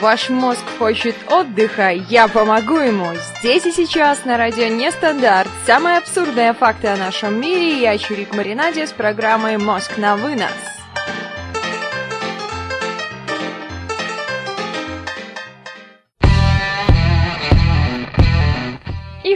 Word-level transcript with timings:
Ваш 0.00 0.30
мозг 0.30 0.64
хочет 0.78 1.14
отдыха, 1.30 1.90
я 1.90 2.26
помогу 2.26 2.78
ему. 2.78 3.08
Здесь 3.38 3.66
и 3.66 3.72
сейчас 3.72 4.24
на 4.24 4.38
радио 4.38 4.68
Нестандарт. 4.68 5.50
Самые 5.66 5.98
абсурдные 5.98 6.54
факты 6.54 6.88
о 6.88 6.96
нашем 6.96 7.38
мире. 7.38 7.78
Я 7.78 7.98
Чурик 7.98 8.34
Маринаде 8.34 8.86
с 8.86 8.92
программой 8.92 9.58
«Мозг 9.58 9.98
на 9.98 10.16
вынос». 10.16 10.79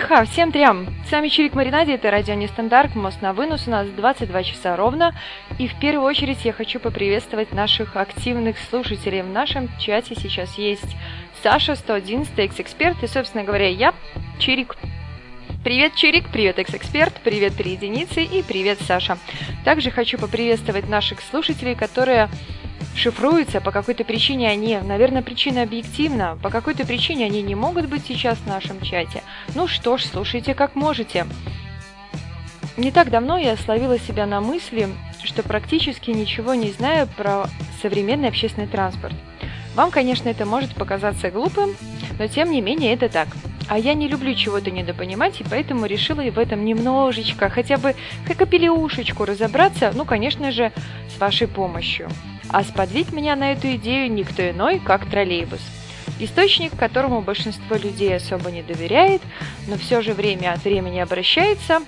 Иха, 0.05 0.23
всем 0.27 0.52
трям! 0.52 0.86
С 1.09 1.12
вами 1.12 1.29
Чирик 1.29 1.55
Маринаде, 1.55 1.95
это 1.95 2.11
радио 2.11 2.34
Нестандарт, 2.34 2.95
мост 2.95 3.23
на 3.23 3.32
вынос, 3.32 3.66
у 3.66 3.70
нас 3.70 3.89
22 3.89 4.43
часа 4.43 4.77
ровно. 4.77 5.19
И 5.59 5.66
в 5.66 5.80
первую 5.80 6.07
очередь 6.07 6.45
я 6.45 6.52
хочу 6.52 6.79
поприветствовать 6.79 7.52
наших 7.52 7.96
активных 7.96 8.59
слушателей. 8.59 9.23
В 9.23 9.29
нашем 9.29 9.70
чате 9.79 10.14
сейчас 10.14 10.59
есть 10.59 10.95
Саша, 11.43 11.74
111, 11.74 12.38
экс-эксперт, 12.38 13.02
и, 13.02 13.06
собственно 13.06 13.45
говоря, 13.45 13.70
я, 13.70 13.95
Чирик. 14.38 14.77
Привет, 15.65 15.95
Чирик, 15.95 16.29
привет, 16.29 16.59
экс-эксперт, 16.59 17.15
привет, 17.24 17.57
три 17.57 17.73
единицы 17.73 18.23
и 18.23 18.43
привет, 18.43 18.82
Саша. 18.82 19.16
Также 19.65 19.91
хочу 19.91 20.18
поприветствовать 20.18 20.87
наших 20.87 21.23
слушателей, 21.23 21.74
которые 21.74 22.29
шифруются, 22.95 23.61
по 23.61 23.70
какой-то 23.70 24.05
причине 24.05 24.48
они, 24.48 24.79
наверное, 24.79 25.23
причина 25.23 25.62
объективна, 25.62 26.38
по 26.43 26.51
какой-то 26.51 26.87
причине 26.87 27.27
они 27.27 27.43
не 27.43 27.55
могут 27.55 27.87
быть 27.87 28.07
сейчас 28.07 28.38
в 28.38 28.47
нашем 28.47 28.80
чате. 28.80 29.23
Ну 29.55 29.66
что 29.66 29.97
ж, 29.97 30.05
слушайте 30.05 30.55
как 30.55 30.74
можете. 30.74 31.27
Не 32.77 32.91
так 32.91 33.10
давно 33.10 33.38
я 33.38 33.57
словила 33.57 33.98
себя 33.98 34.27
на 34.27 34.41
мысли, 34.41 34.88
что 35.23 35.43
практически 35.43 36.10
ничего 36.10 36.55
не 36.55 36.70
знаю 36.73 37.07
про 37.07 37.47
современный 37.80 38.29
общественный 38.29 38.66
транспорт. 38.66 39.15
Вам, 39.74 39.91
конечно, 39.91 40.29
это 40.29 40.46
может 40.46 40.74
показаться 40.74 41.30
глупым, 41.30 41.77
но 42.19 42.27
тем 42.27 42.51
не 42.51 42.60
менее 42.60 42.95
это 42.95 43.09
так. 43.09 43.29
А 43.68 43.79
я 43.79 43.95
не 43.95 44.09
люблю 44.09 44.34
чего-то 44.34 44.70
недопонимать, 44.70 45.40
и 45.40 45.45
поэтому 45.45 45.87
решила 45.87 46.20
и 46.20 46.30
в 46.30 46.38
этом 46.38 46.65
немножечко, 46.65 47.48
хотя 47.48 47.79
бы 47.79 47.95
как 48.26 48.43
опелеушечку 48.43 49.24
разобраться, 49.24 49.93
ну, 49.95 50.04
конечно 50.04 50.52
же, 50.52 50.73
с 51.15 51.18
вашей 51.18 51.48
помощью. 51.48 52.09
А 52.51 52.62
сподвиг 52.62 53.12
меня 53.12 53.37
на 53.37 53.52
эту 53.52 53.74
идею 53.76 54.12
никто 54.12 54.48
иной, 54.48 54.80
как 54.80 55.09
троллейбус. 55.09 55.60
Источник, 56.21 56.76
которому 56.76 57.23
большинство 57.23 57.76
людей 57.76 58.15
особо 58.15 58.51
не 58.51 58.62
доверяет, 58.62 59.23
но 59.66 59.76
все 59.76 60.02
же 60.02 60.12
время 60.12 60.52
от 60.52 60.62
времени 60.62 61.01
обращается, 61.01 61.80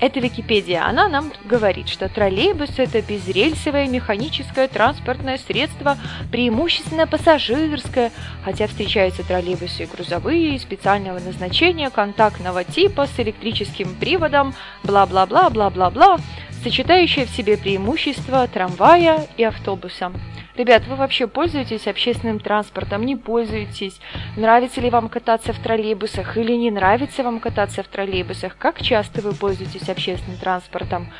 это 0.00 0.20
Википедия. 0.20 0.84
Она 0.84 1.08
нам 1.08 1.32
говорит, 1.44 1.88
что 1.88 2.08
троллейбус– 2.08 2.70
это 2.78 3.02
безрельсовое 3.02 3.88
механическое 3.88 4.68
транспортное 4.68 5.38
средство, 5.38 5.96
преимущественно 6.30 7.06
пассажирское, 7.06 8.12
хотя 8.44 8.66
встречаются 8.66 9.22
троллейбусы 9.22 9.84
и 9.84 9.86
грузовые, 9.86 10.58
специального 10.58 11.18
назначения, 11.18 11.90
контактного 11.90 12.64
типа 12.64 13.06
с 13.06 13.18
электрическим 13.20 13.94
приводом, 13.94 14.54
бла-бла-бла, 14.84 15.50
бла-бла-бла 15.50 16.18
сочетающая 16.62 17.26
в 17.26 17.30
себе 17.30 17.56
преимущества 17.56 18.46
трамвая 18.46 19.26
и 19.36 19.44
автобуса. 19.44 20.12
Ребят, 20.54 20.86
вы 20.86 20.96
вообще 20.96 21.26
пользуетесь 21.26 21.86
общественным 21.86 22.38
транспортом, 22.38 23.06
не 23.06 23.16
пользуетесь? 23.16 23.98
Нравится 24.36 24.82
ли 24.82 24.90
вам 24.90 25.08
кататься 25.08 25.54
в 25.54 25.58
троллейбусах 25.58 26.36
или 26.36 26.52
не 26.52 26.70
нравится 26.70 27.22
вам 27.22 27.40
кататься 27.40 27.82
в 27.82 27.88
троллейбусах? 27.88 28.58
Как 28.58 28.82
часто 28.82 29.22
вы 29.22 29.32
пользуетесь 29.32 29.88
общественным 29.88 30.38
транспортом? 30.38 31.10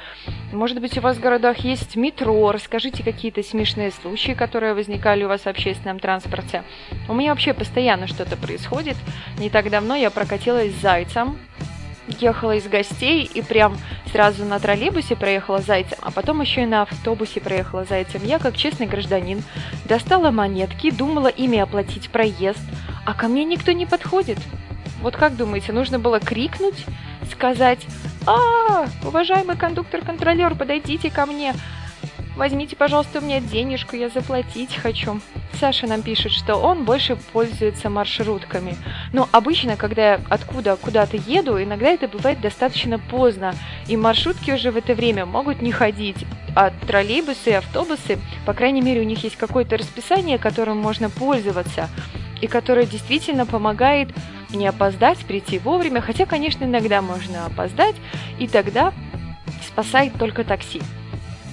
Может 0.52 0.83
быть, 0.83 0.98
у 0.98 1.00
вас 1.00 1.16
в 1.16 1.20
городах 1.20 1.58
есть 1.58 1.97
метро? 1.97 2.52
Расскажите 2.52 3.02
какие-то 3.02 3.42
смешные 3.42 3.91
случаи, 3.91 4.33
которые 4.33 4.74
возникали 4.74 5.24
у 5.24 5.28
вас 5.28 5.42
в 5.42 5.46
общественном 5.46 5.98
транспорте. 5.98 6.62
У 7.08 7.14
меня 7.14 7.30
вообще 7.30 7.55
постоянно 7.55 8.06
что-то 8.08 8.36
происходит. 8.36 8.96
Не 9.39 9.48
так 9.48 9.70
давно 9.70 9.96
я 9.96 10.11
прокатилась 10.11 10.74
с 10.74 10.80
зайцем 10.83 11.39
ехала 12.20 12.52
из 12.52 12.67
гостей 12.68 13.24
и 13.24 13.42
прям 13.42 13.77
сразу 14.11 14.45
на 14.45 14.58
троллейбусе 14.58 15.17
проехала 15.17 15.58
зайцем, 15.58 15.98
а 16.02 16.11
потом 16.11 16.40
еще 16.40 16.62
и 16.62 16.67
на 16.67 16.83
автобусе 16.83 17.40
проехала 17.40 17.84
зайцем. 17.84 18.23
Я, 18.24 18.39
как 18.39 18.56
честный 18.56 18.86
гражданин, 18.86 19.42
достала 19.84 20.30
монетки, 20.30 20.90
думала 20.90 21.28
ими 21.28 21.58
оплатить 21.58 22.11
проезд, 22.11 22.61
а 23.06 23.14
ко 23.14 23.28
мне 23.28 23.45
никто 23.45 23.73
не 23.73 23.86
подходит. 23.86 24.39
Вот 25.00 25.17
как 25.17 25.36
думаете, 25.36 25.73
нужно 25.73 25.98
было 25.98 26.20
крикнуть, 26.20 26.86
сказать 27.30 27.80
«А, 28.27 28.86
уважаемый 29.05 29.56
кондуктор-контролер, 29.56 30.55
подойдите 30.55 31.11
ко 31.11 31.27
мне!» 31.27 31.55
Возьмите, 32.36 32.76
пожалуйста, 32.76 33.18
у 33.18 33.22
меня 33.22 33.40
денежку, 33.40 33.94
я 33.94 34.08
заплатить 34.08 34.74
хочу. 34.74 35.20
Саша 35.60 35.86
нам 35.86 36.00
пишет, 36.00 36.32
что 36.32 36.56
он 36.56 36.84
больше 36.84 37.16
пользуется 37.16 37.90
маршрутками. 37.90 38.76
Но 39.12 39.28
обычно, 39.32 39.76
когда 39.76 40.14
я 40.14 40.20
откуда 40.30 40.76
куда-то 40.76 41.18
еду, 41.18 41.62
иногда 41.62 41.90
это 41.90 42.08
бывает 42.08 42.40
достаточно 42.40 42.98
поздно, 42.98 43.54
и 43.86 43.98
маршрутки 43.98 44.50
уже 44.50 44.70
в 44.70 44.78
это 44.78 44.94
время 44.94 45.26
могут 45.26 45.60
не 45.60 45.72
ходить. 45.72 46.24
А 46.56 46.72
троллейбусы 46.86 47.50
и 47.50 47.54
автобусы, 47.54 48.18
по 48.46 48.54
крайней 48.54 48.80
мере, 48.80 49.02
у 49.02 49.04
них 49.04 49.22
есть 49.24 49.36
какое-то 49.36 49.76
расписание, 49.76 50.38
которым 50.38 50.78
можно 50.78 51.10
пользоваться, 51.10 51.90
и 52.40 52.46
которое 52.46 52.86
действительно 52.86 53.44
помогает 53.44 54.08
не 54.50 54.66
опоздать, 54.66 55.18
прийти 55.18 55.58
вовремя, 55.58 56.00
хотя, 56.00 56.24
конечно, 56.24 56.64
иногда 56.64 57.02
можно 57.02 57.46
опоздать, 57.46 57.96
и 58.38 58.48
тогда 58.48 58.92
спасает 59.66 60.14
только 60.18 60.44
такси. 60.44 60.80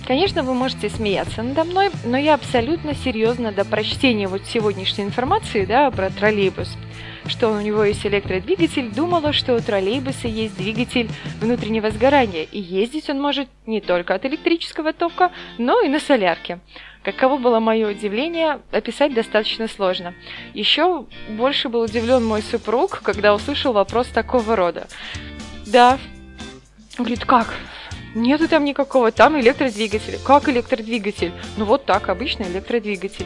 Конечно, 0.10 0.42
вы 0.42 0.56
можете 0.56 0.90
смеяться 0.90 1.44
надо 1.44 1.66
мной, 1.66 1.92
но 2.04 2.18
я 2.18 2.34
абсолютно 2.34 2.96
серьезно 2.96 3.52
до 3.52 3.64
прочтения 3.64 4.28
вот 4.28 4.44
сегодняшней 4.48 5.04
информации 5.04 5.66
да, 5.66 5.92
про 5.92 6.10
троллейбус, 6.10 6.76
что 7.28 7.50
у 7.50 7.62
него 7.62 7.84
есть 7.84 8.04
электродвигатель, 8.08 8.90
думала, 8.90 9.34
что 9.34 9.54
у 9.54 9.60
троллейбуса 9.60 10.28
есть 10.28 10.58
двигатель 10.58 11.12
внутреннего 11.40 11.92
сгорания, 11.92 12.42
и 12.42 12.60
ездить 12.60 13.08
он 13.12 13.22
может 13.22 13.50
не 13.68 13.82
только 13.82 14.16
от 14.16 14.26
электрического 14.26 14.94
тока, 14.94 15.32
но 15.60 15.80
и 15.84 15.88
на 15.90 16.00
солярке. 16.00 16.58
Каково 17.04 17.38
было 17.38 17.60
мое 17.60 17.92
удивление, 17.92 18.62
описать 18.72 19.14
достаточно 19.14 19.68
сложно. 19.68 20.16
Еще 20.56 21.06
больше 21.30 21.70
был 21.70 21.82
удивлен 21.82 22.26
мой 22.26 22.42
супруг, 22.42 23.02
когда 23.04 23.36
услышал 23.36 23.74
вопрос 23.74 24.08
такого 24.08 24.56
рода. 24.56 24.88
Да, 25.68 26.00
говорит, 26.98 27.26
как? 27.26 27.54
Нету 28.16 28.48
там 28.48 28.66
никакого, 28.66 29.12
там 29.12 29.40
электродвигатель. 29.40 30.20
Как 30.26 30.50
электродвигатель? 30.50 31.32
Ну 31.58 31.66
вот 31.66 31.86
так, 31.86 32.10
обычный 32.10 32.48
электродвигатель. 32.48 33.26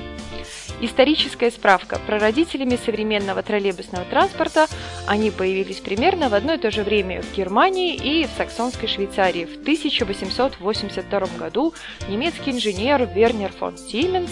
Историческая 0.81 1.49
справка. 1.51 1.99
Прародителями 2.05 2.77
современного 2.83 3.41
троллейбусного 3.41 4.03
транспорта 4.05 4.67
они 5.07 5.31
появились 5.31 5.79
примерно 5.79 6.27
в 6.27 6.33
одно 6.33 6.55
и 6.55 6.57
то 6.57 6.71
же 6.71 6.83
время 6.83 7.21
в 7.21 7.33
Германии 7.33 7.95
и 7.95 8.25
в 8.25 8.31
саксонской 8.38 8.89
Швейцарии. 8.89 9.45
В 9.45 9.61
1882 9.61 11.19
году 11.39 11.73
немецкий 12.09 12.51
инженер 12.51 13.07
Вернер 13.15 13.51
фон 13.51 13.77
Сименс 13.77 14.31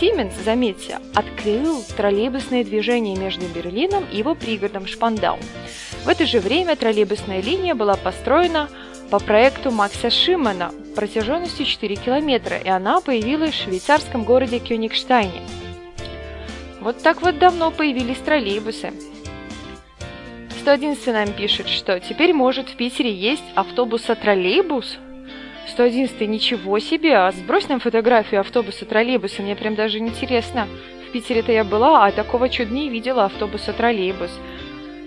Сименс, 0.00 0.34
заметьте, 0.44 0.98
открыл 1.14 1.84
троллейбусное 1.96 2.64
движение 2.64 3.16
между 3.16 3.46
Берлином 3.46 4.04
и 4.10 4.16
его 4.16 4.34
пригородом 4.34 4.88
Шпандау. 4.88 5.38
В 6.04 6.08
это 6.08 6.26
же 6.26 6.40
время 6.40 6.74
троллейбусная 6.74 7.40
линия 7.40 7.76
была 7.76 7.94
построена 7.94 8.68
по 9.10 9.18
проекту 9.18 9.70
Макса 9.70 10.10
Шимана 10.10 10.72
протяженностью 10.94 11.66
4 11.66 11.96
километра, 11.96 12.56
и 12.56 12.68
она 12.68 13.00
появилась 13.00 13.54
в 13.54 13.62
швейцарском 13.62 14.24
городе 14.24 14.58
Кёнигштайне. 14.58 15.42
Вот 16.80 17.02
так 17.02 17.22
вот 17.22 17.38
давно 17.38 17.70
появились 17.70 18.18
троллейбусы. 18.18 18.92
111 20.60 21.06
нам 21.08 21.32
пишет, 21.32 21.68
что 21.68 22.00
теперь 22.00 22.32
может 22.32 22.68
в 22.70 22.76
Питере 22.76 23.12
есть 23.12 23.44
автобуса-троллейбус. 23.54 24.98
111 25.68 26.20
ничего 26.28 26.78
себе, 26.78 27.16
а 27.16 27.32
сбрось 27.32 27.68
нам 27.68 27.80
фотографию 27.80 28.40
автобуса-троллейбуса, 28.40 29.42
мне 29.42 29.56
прям 29.56 29.74
даже 29.74 29.98
интересно. 29.98 30.68
В 31.08 31.12
Питере-то 31.12 31.52
я 31.52 31.64
была, 31.64 32.06
а 32.06 32.12
такого 32.12 32.48
чудо 32.48 32.72
не 32.72 32.88
видела 32.88 33.26
автобуса-троллейбус. 33.26 34.30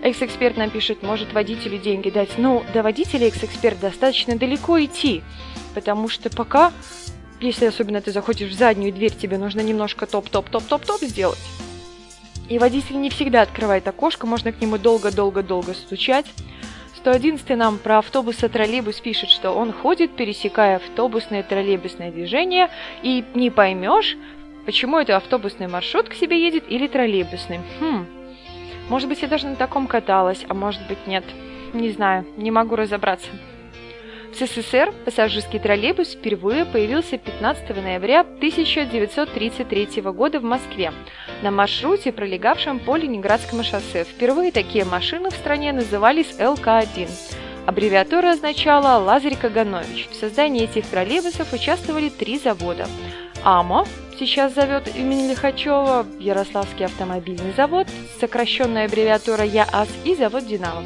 Экс-эксперт 0.03 0.57
нам 0.57 0.69
пишет, 0.69 1.03
может 1.03 1.33
водителю 1.33 1.77
деньги 1.79 2.09
дать. 2.09 2.37
Ну, 2.37 2.63
до 2.73 2.83
водителя 2.83 3.27
экс-эксперт 3.27 3.79
достаточно 3.79 4.37
далеко 4.37 4.83
идти, 4.83 5.23
потому 5.73 6.07
что 6.07 6.29
пока, 6.29 6.71
если 7.41 7.65
особенно 7.65 8.01
ты 8.01 8.11
заходишь 8.11 8.51
в 8.51 8.57
заднюю 8.57 8.93
дверь, 8.93 9.13
тебе 9.15 9.37
нужно 9.37 9.61
немножко 9.61 10.05
топ-топ-топ-топ-топ 10.05 11.01
сделать. 11.01 11.39
И 12.47 12.59
водитель 12.59 12.99
не 13.01 13.09
всегда 13.09 13.41
открывает 13.41 13.87
окошко, 13.87 14.25
можно 14.25 14.51
к 14.51 14.61
нему 14.61 14.77
долго-долго-долго 14.77 15.73
стучать. 15.73 16.27
111 16.97 17.49
нам 17.57 17.77
про 17.77 17.99
автобуса 17.99 18.49
троллейбус 18.49 18.99
пишет, 18.99 19.29
что 19.29 19.51
он 19.51 19.73
ходит, 19.73 20.15
пересекая 20.15 20.77
автобусное 20.77 21.43
троллейбусное 21.43 22.11
движение, 22.11 22.69
и 23.03 23.23
не 23.33 23.49
поймешь, 23.49 24.17
почему 24.65 24.99
это 24.99 25.17
автобусный 25.17 25.67
маршрут 25.67 26.09
к 26.09 26.13
себе 26.13 26.41
едет 26.41 26.63
или 26.69 26.87
троллейбусный. 26.87 27.59
Хм, 27.79 28.05
может 28.89 29.09
быть, 29.09 29.21
я 29.21 29.27
даже 29.27 29.47
на 29.47 29.55
таком 29.55 29.87
каталась, 29.87 30.45
а 30.47 30.53
может 30.53 30.85
быть 30.87 31.07
нет. 31.07 31.23
Не 31.73 31.91
знаю, 31.91 32.25
не 32.37 32.51
могу 32.51 32.75
разобраться. 32.75 33.29
В 34.31 34.35
СССР 34.35 34.93
пассажирский 35.05 35.57
троллейбус 35.59 36.13
впервые 36.13 36.65
появился 36.65 37.17
15 37.17 37.69
ноября 37.81 38.21
1933 38.21 40.01
года 40.01 40.39
в 40.39 40.43
Москве 40.43 40.93
на 41.41 41.49
маршруте, 41.49 42.11
пролегавшем 42.11 42.79
по 42.79 42.95
Ленинградскому 42.97 43.63
шоссе. 43.63 44.03
Впервые 44.03 44.51
такие 44.51 44.85
машины 44.85 45.29
в 45.31 45.33
стране 45.33 45.73
назывались 45.73 46.35
ЛК-1. 46.39 47.09
Аббревиатура 47.65 48.31
означала 48.31 48.97
«Лазарь 49.03 49.35
Каганович». 49.35 50.07
В 50.11 50.15
создании 50.15 50.63
этих 50.63 50.85
троллейбусов 50.85 51.51
участвовали 51.51 52.09
три 52.09 52.37
завода. 52.37 52.87
АМО, 53.43 53.85
сейчас 54.17 54.53
зовет 54.53 54.95
имени 54.95 55.29
Лихачева, 55.29 56.05
Ярославский 56.19 56.85
автомобильный 56.85 57.53
завод, 57.55 57.87
сокращенная 58.19 58.85
аббревиатура 58.85 59.43
ЯАС 59.43 59.89
и 60.03 60.15
завод 60.15 60.45
«Динамо». 60.45 60.83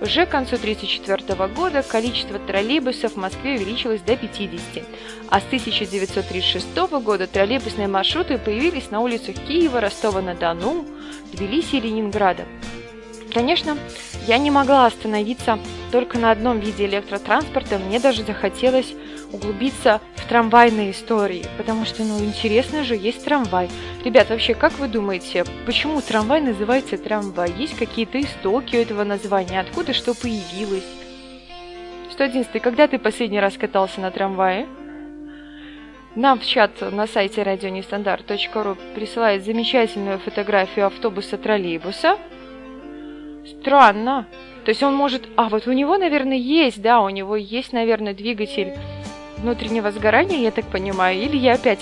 Уже 0.00 0.26
к 0.26 0.30
концу 0.30 0.56
1934 0.56 1.48
года 1.54 1.82
количество 1.82 2.40
троллейбусов 2.40 3.12
в 3.12 3.16
Москве 3.16 3.54
увеличилось 3.54 4.00
до 4.00 4.16
50, 4.16 4.84
а 5.30 5.40
с 5.40 5.44
1936 5.44 6.76
года 7.04 7.28
троллейбусные 7.28 7.86
маршруты 7.86 8.36
появились 8.38 8.90
на 8.90 9.00
улицах 9.00 9.36
Киева, 9.46 9.80
Ростова-на-Дону, 9.80 10.84
Тбилиси 11.32 11.76
и 11.76 11.80
Ленинграда. 11.80 12.46
Конечно, 13.32 13.78
я 14.26 14.38
не 14.38 14.50
могла 14.50 14.86
остановиться 14.86 15.58
только 15.92 16.18
на 16.18 16.32
одном 16.32 16.58
виде 16.58 16.84
электротранспорта, 16.86 17.78
мне 17.78 18.00
даже 18.00 18.24
захотелось 18.24 18.92
углубиться 19.32 20.00
в 20.16 20.28
трамвайные 20.28 20.92
истории, 20.92 21.44
потому 21.56 21.84
что, 21.84 22.04
ну, 22.04 22.18
интересно 22.18 22.84
же, 22.84 22.94
есть 22.94 23.24
трамвай. 23.24 23.68
Ребят, 24.04 24.30
вообще, 24.30 24.54
как 24.54 24.78
вы 24.78 24.88
думаете, 24.88 25.44
почему 25.66 26.00
трамвай 26.00 26.40
называется 26.40 26.96
трамвай? 26.98 27.52
Есть 27.56 27.76
какие-то 27.76 28.20
истоки 28.20 28.76
у 28.76 28.80
этого 28.80 29.04
названия? 29.04 29.60
Откуда 29.60 29.92
что 29.92 30.14
появилось? 30.14 30.86
111. 32.12 32.62
Когда 32.62 32.86
ты 32.86 32.98
последний 32.98 33.40
раз 33.40 33.56
катался 33.56 34.00
на 34.00 34.10
трамвае? 34.10 34.66
Нам 36.14 36.38
в 36.38 36.44
чат 36.44 36.82
на 36.92 37.06
сайте 37.06 37.42
радионестандарт.ру 37.42 38.76
присылает 38.94 39.44
замечательную 39.44 40.18
фотографию 40.18 40.86
автобуса-троллейбуса. 40.86 42.18
Странно. 43.46 44.26
То 44.64 44.68
есть 44.68 44.82
он 44.82 44.94
может... 44.94 45.26
А, 45.36 45.48
вот 45.48 45.66
у 45.66 45.72
него, 45.72 45.96
наверное, 45.96 46.36
есть, 46.36 46.82
да, 46.82 47.00
у 47.00 47.08
него 47.08 47.34
есть, 47.34 47.72
наверное, 47.72 48.12
двигатель 48.12 48.74
внутреннего 49.42 49.90
сгорания, 49.90 50.38
я 50.38 50.50
так 50.50 50.64
понимаю, 50.66 51.18
или 51.18 51.36
я 51.36 51.54
опять 51.54 51.80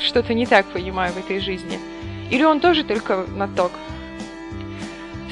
что-то 0.00 0.34
не 0.34 0.46
так 0.46 0.66
понимаю 0.66 1.12
в 1.12 1.18
этой 1.18 1.40
жизни. 1.40 1.80
Или 2.30 2.44
он 2.44 2.60
тоже 2.60 2.84
только 2.84 3.24
на 3.34 3.48
ток. 3.48 3.72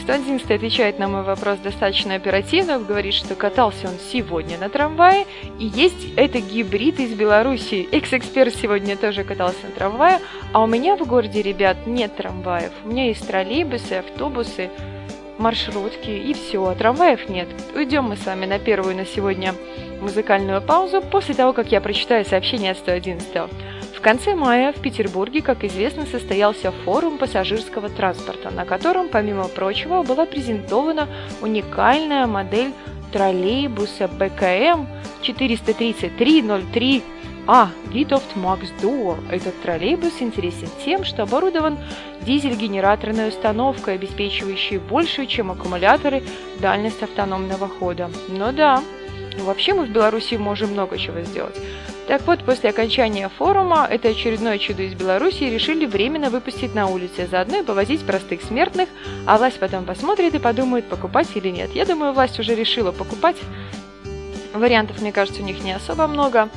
111 0.00 0.50
отвечает 0.52 1.00
на 1.00 1.08
мой 1.08 1.24
вопрос 1.24 1.58
достаточно 1.58 2.14
оперативно, 2.14 2.78
говорит, 2.78 3.12
что 3.12 3.34
катался 3.34 3.88
он 3.88 3.94
сегодня 4.12 4.56
на 4.56 4.68
трамвае, 4.68 5.26
и 5.58 5.66
есть 5.66 6.14
это 6.16 6.38
гибрид 6.38 7.00
из 7.00 7.12
Беларуси. 7.12 7.88
Экс-эксперт 7.90 8.54
сегодня 8.54 8.96
тоже 8.96 9.24
катался 9.24 9.66
на 9.66 9.72
трамвае, 9.72 10.20
а 10.52 10.62
у 10.62 10.68
меня 10.68 10.96
в 10.96 11.04
городе, 11.06 11.42
ребят, 11.42 11.86
нет 11.86 12.16
трамваев. 12.16 12.70
У 12.84 12.88
меня 12.88 13.06
есть 13.06 13.26
троллейбусы, 13.26 13.94
автобусы, 13.94 14.70
маршрутки 15.38 16.10
и 16.10 16.32
все, 16.34 16.64
а 16.64 16.74
трамваев 16.76 17.28
нет. 17.28 17.48
Уйдем 17.74 18.04
мы 18.04 18.16
с 18.16 18.24
вами 18.24 18.46
на 18.46 18.60
первую 18.60 18.94
на 18.94 19.04
сегодня 19.04 19.54
музыкальную 20.00 20.60
паузу 20.62 21.02
после 21.02 21.34
того, 21.34 21.52
как 21.52 21.72
я 21.72 21.80
прочитаю 21.80 22.24
сообщение 22.24 22.72
от 22.72 22.78
111. 22.78 23.26
В 23.94 24.00
конце 24.00 24.34
мая 24.34 24.72
в 24.72 24.80
Петербурге, 24.80 25.42
как 25.42 25.64
известно, 25.64 26.06
состоялся 26.06 26.70
форум 26.70 27.18
пассажирского 27.18 27.88
транспорта, 27.88 28.50
на 28.50 28.64
котором, 28.64 29.08
помимо 29.08 29.48
прочего, 29.48 30.02
была 30.02 30.26
презентована 30.26 31.08
уникальная 31.40 32.26
модель 32.26 32.72
троллейбуса 33.12 34.08
БКМ 34.08 34.86
43303 35.22 37.02
а, 37.48 37.70
Витовт 37.92 38.34
Макс 38.34 38.68
Дуо. 38.82 39.16
Этот 39.30 39.60
троллейбус 39.62 40.20
интересен 40.20 40.68
тем, 40.84 41.04
что 41.04 41.22
оборудован 41.22 41.78
дизель-генераторной 42.22 43.28
установкой, 43.28 43.94
обеспечивающей 43.94 44.78
большую, 44.78 45.26
чем 45.26 45.52
аккумуляторы, 45.52 46.22
дальность 46.60 47.02
автономного 47.02 47.68
хода. 47.68 48.10
Ну 48.28 48.52
да, 48.52 48.82
вообще 49.42 49.74
мы 49.74 49.86
в 49.86 49.90
Беларуси 49.90 50.34
можем 50.34 50.70
много 50.70 50.98
чего 50.98 51.20
сделать. 51.22 51.56
Так 52.06 52.22
вот, 52.26 52.44
после 52.44 52.70
окончания 52.70 53.28
форума 53.28 53.86
это 53.90 54.08
очередное 54.08 54.58
чудо 54.58 54.82
из 54.82 54.94
Беларуси 54.94 55.44
решили 55.44 55.86
временно 55.86 56.30
выпустить 56.30 56.74
на 56.74 56.86
улице, 56.86 57.26
заодно 57.28 57.58
и 57.58 57.64
повозить 57.64 58.06
простых 58.06 58.42
смертных, 58.42 58.88
а 59.26 59.38
власть 59.38 59.58
потом 59.58 59.84
посмотрит 59.84 60.34
и 60.34 60.38
подумает, 60.38 60.88
покупать 60.88 61.28
или 61.34 61.48
нет. 61.48 61.70
Я 61.74 61.84
думаю, 61.84 62.12
власть 62.12 62.38
уже 62.38 62.54
решила 62.54 62.92
покупать. 62.92 63.36
Вариантов, 64.54 65.00
мне 65.00 65.12
кажется, 65.12 65.42
у 65.42 65.44
них 65.44 65.62
не 65.64 65.72
особо 65.72 66.06
много. 66.06 66.48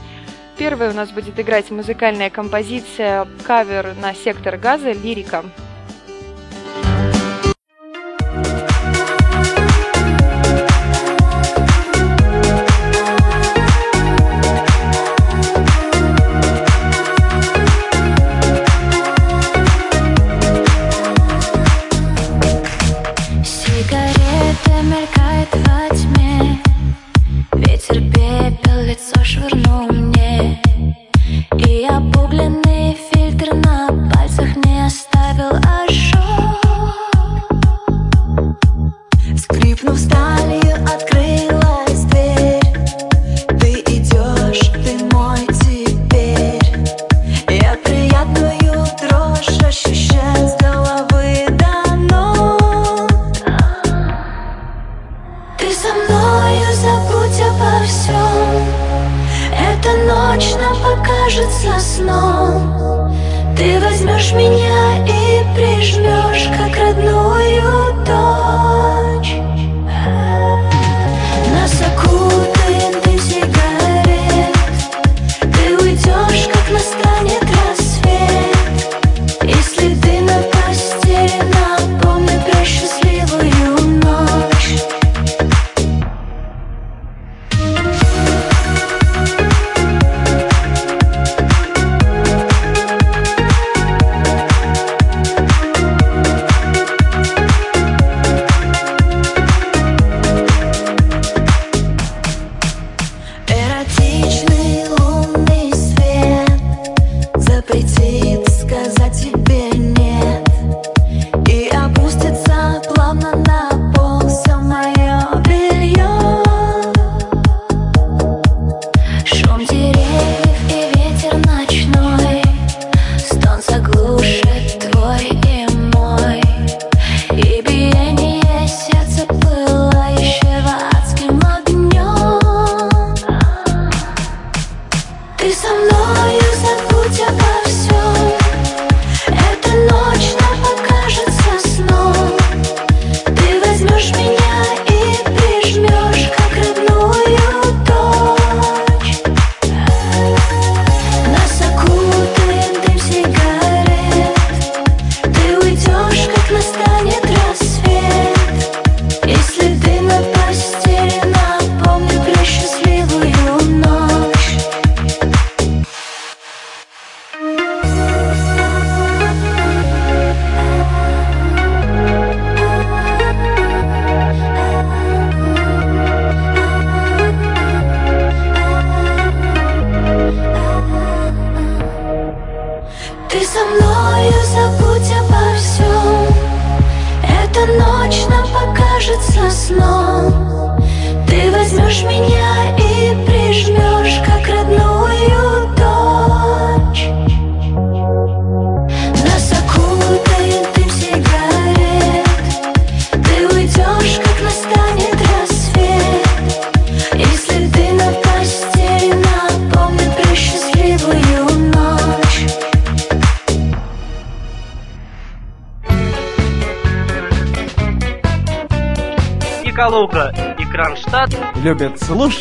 Первой 0.57 0.89
у 0.89 0.93
нас 0.93 1.09
будет 1.09 1.39
играть 1.39 1.71
музыкальная 1.71 2.29
композиция 2.29 3.27
кавер 3.43 3.95
на 3.99 4.13
сектор 4.13 4.57
газа 4.57 4.91
«Лирика». 4.91 5.45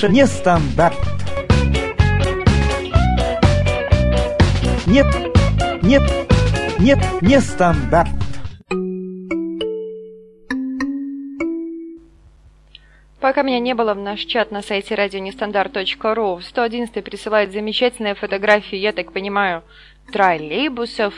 Любят 0.03 0.09
слушать 0.09 0.11
нестандарт. 0.11 0.97
Нет, 4.87 5.07
нет, 5.83 6.03
нет, 6.79 6.99
не 7.21 7.41
стандарт. 7.41 8.11
Пока 13.21 13.43
меня 13.43 13.59
не 13.59 13.75
было 13.75 13.95
в 13.95 13.99
наш 13.99 14.21
чат 14.21 14.53
на 14.53 14.63
сайте 14.63 14.95
радионестандарт.ру, 14.95 16.41
111 16.41 17.05
присылает 17.05 17.53
замечательные 17.53 18.15
фотографии, 18.15 18.77
я 18.77 18.93
так 18.93 19.13
понимаю, 19.13 19.65
троллейбусов, 20.13 21.15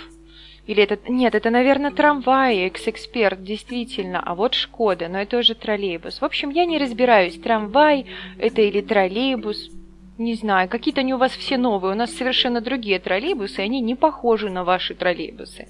или 0.71 0.85
это... 0.85 1.01
Нет, 1.11 1.35
это, 1.35 1.51
наверное, 1.51 1.91
трамвай, 1.91 2.69
экс-эксперт, 2.69 3.43
действительно. 3.43 4.21
А 4.21 4.37
вот 4.37 4.55
Шкода, 4.55 5.09
но 5.09 5.21
это 5.21 5.39
уже 5.39 5.57
троллейбус. 5.57 6.21
В 6.21 6.25
общем, 6.25 6.51
я 6.51 6.65
не 6.65 6.79
разбираюсь, 6.79 7.41
трамвай 7.41 8.07
это 8.39 8.63
или 8.63 8.81
троллейбус. 8.81 9.69
Не 10.17 10.35
знаю, 10.35 10.69
какие-то 10.69 11.01
они 11.01 11.13
у 11.13 11.19
вас 11.19 11.33
все 11.33 11.57
новые. 11.57 11.93
У 11.93 11.97
нас 11.97 12.13
совершенно 12.13 12.61
другие 12.61 13.01
троллейбусы, 13.01 13.59
они 13.59 13.81
не 13.81 13.97
похожи 13.97 14.49
на 14.49 14.63
ваши 14.63 14.95
троллейбусы. 14.95 15.67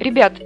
Ребят, 0.00 0.42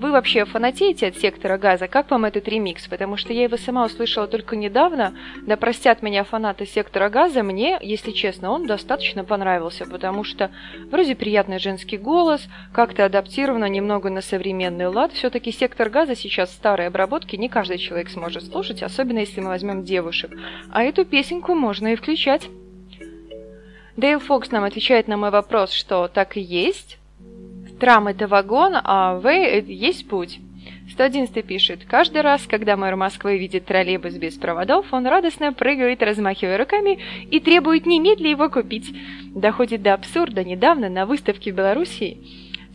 вы 0.00 0.12
вообще 0.12 0.46
фанатеете 0.46 1.08
от 1.08 1.16
сектора 1.18 1.58
газа? 1.58 1.86
Как 1.86 2.10
вам 2.10 2.24
этот 2.24 2.48
ремикс? 2.48 2.88
Потому 2.88 3.18
что 3.18 3.34
я 3.34 3.44
его 3.44 3.58
сама 3.58 3.84
услышала 3.84 4.26
только 4.26 4.56
недавно. 4.56 5.14
Да 5.42 5.58
простят 5.58 6.02
меня 6.02 6.24
фанаты 6.24 6.64
сектора 6.64 7.10
газа, 7.10 7.42
мне, 7.42 7.78
если 7.82 8.10
честно, 8.10 8.50
он 8.50 8.66
достаточно 8.66 9.24
понравился, 9.24 9.84
потому 9.84 10.24
что 10.24 10.50
вроде 10.90 11.14
приятный 11.14 11.58
женский 11.58 11.98
голос, 11.98 12.48
как-то 12.72 13.04
адаптировано 13.04 13.66
немного 13.66 14.08
на 14.08 14.22
современный 14.22 14.86
лад. 14.86 15.12
Все-таки 15.12 15.52
сектор 15.52 15.90
газа 15.90 16.16
сейчас 16.16 16.50
старой 16.50 16.86
обработки 16.86 17.36
не 17.36 17.50
каждый 17.50 17.76
человек 17.76 18.08
сможет 18.08 18.44
слушать, 18.44 18.82
особенно 18.82 19.18
если 19.18 19.42
мы 19.42 19.48
возьмем 19.48 19.84
девушек. 19.84 20.30
А 20.70 20.82
эту 20.82 21.04
песенку 21.04 21.54
можно 21.54 21.92
и 21.92 21.96
включать. 21.96 22.48
Дейл 23.98 24.18
Фокс 24.18 24.50
нам 24.50 24.64
отвечает 24.64 25.08
на 25.08 25.18
мой 25.18 25.30
вопрос, 25.30 25.72
что 25.72 26.08
так 26.08 26.38
и 26.38 26.40
есть. 26.40 26.99
Трам– 27.80 28.08
это 28.08 28.28
вагон, 28.28 28.74
а 28.74 29.18
В– 29.18 29.26
это 29.26 29.72
есть 29.72 30.06
путь. 30.06 30.38
111 30.90 31.46
пишет, 31.46 31.80
каждый 31.88 32.20
раз, 32.20 32.46
когда 32.46 32.76
мэр 32.76 32.94
Москвы 32.94 33.38
видит 33.38 33.64
троллейбус 33.64 34.14
без 34.16 34.34
проводов, 34.34 34.92
он 34.92 35.06
радостно 35.06 35.54
прыгает, 35.54 36.02
размахивая 36.02 36.58
руками, 36.58 36.98
и 37.30 37.40
требует 37.40 37.86
немедленно 37.86 38.32
его 38.32 38.50
купить. 38.50 38.94
Доходит 39.34 39.80
до 39.82 39.94
абсурда. 39.94 40.44
Недавно 40.44 40.90
на 40.90 41.06
выставке 41.06 41.52
в 41.52 41.54
Белоруссии 41.54 42.18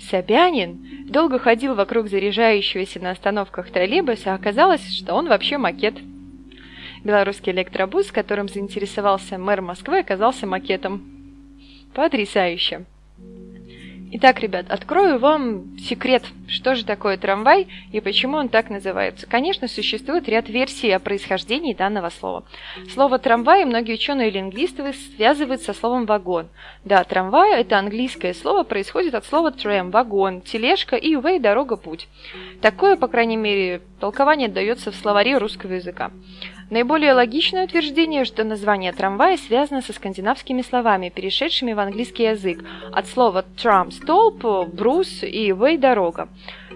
Собянин 0.10 1.06
долго 1.08 1.38
ходил 1.38 1.76
вокруг 1.76 2.08
заряжающегося 2.08 3.00
на 3.00 3.12
остановках 3.12 3.70
троллейбуса, 3.70 4.32
а 4.32 4.36
оказалось, 4.36 4.88
что 4.92 5.14
он 5.14 5.28
вообще 5.28 5.60
макет. 5.60 5.96
Белорусский 7.04 7.52
электробус, 7.52 8.12
которым 8.12 8.50
заинтересовался 8.50 9.38
мэр 9.38 9.62
Москвы, 9.62 10.00
оказался 10.00 10.48
макетом. 10.48 11.04
Потрясающе! 11.94 12.86
Итак, 14.12 14.40
ребят, 14.40 14.68
открою 14.70 15.18
вам 15.18 15.78
секрет, 15.80 16.24
что 16.48 16.76
же 16.76 16.86
такое 16.86 17.18
трамвай 17.18 17.68
и 17.92 18.00
почему 18.00 18.38
он 18.38 18.50
так 18.50 18.70
называется. 18.70 19.26
Конечно, 19.26 19.68
существует 19.68 20.30
ряд 20.30 20.48
версий 20.48 20.92
о 20.92 21.00
происхождении 21.00 21.74
данного 21.74 22.10
слова. 22.10 22.46
Слово 22.94 23.18
трамвай 23.18 23.66
многие 23.66 23.96
ученые 23.96 24.30
и 24.30 24.32
лингвисты 24.32 24.94
связывают 24.94 25.64
со 25.64 25.74
словом 25.74 26.06
вагон. 26.06 26.48
Да, 26.84 27.04
трамвай– 27.04 27.60
это 27.62 27.80
английское 27.80 28.36
слово, 28.36 28.64
происходит 28.64 29.16
от 29.16 29.26
слова 29.26 29.50
tram– 29.50 29.90
вагон, 29.92 30.42
тележка 30.42 30.96
и 30.96 31.16
way– 31.16 31.40
дорога, 31.42 31.76
путь. 31.76 32.08
Такое, 32.62 32.98
по 32.98 33.08
крайней 33.08 33.38
мере, 33.38 33.82
толкование 34.00 34.50
дается 34.50 34.92
в 34.92 34.96
словаре 34.96 35.38
русского 35.38 35.74
языка. 35.74 36.12
Наиболее 36.72 37.14
логичное 37.14 37.66
утверждение, 37.66 38.26
что 38.26 38.44
название 38.44 38.92
трамвая 38.92 39.38
связано 39.38 39.84
со 39.84 39.94
скандинавскими 39.94 40.64
словами, 40.64 41.10
перешедшими 41.10 41.74
в 41.74 41.80
английский 41.80 42.24
язык, 42.24 42.64
от 42.92 43.08
слова 43.08 43.46
«tram»– 43.56 43.92
столб, 43.92 44.44
«брус» 44.74 45.22
и 45.22 45.52
«way»– 45.52 45.78
дорога. 45.80 46.28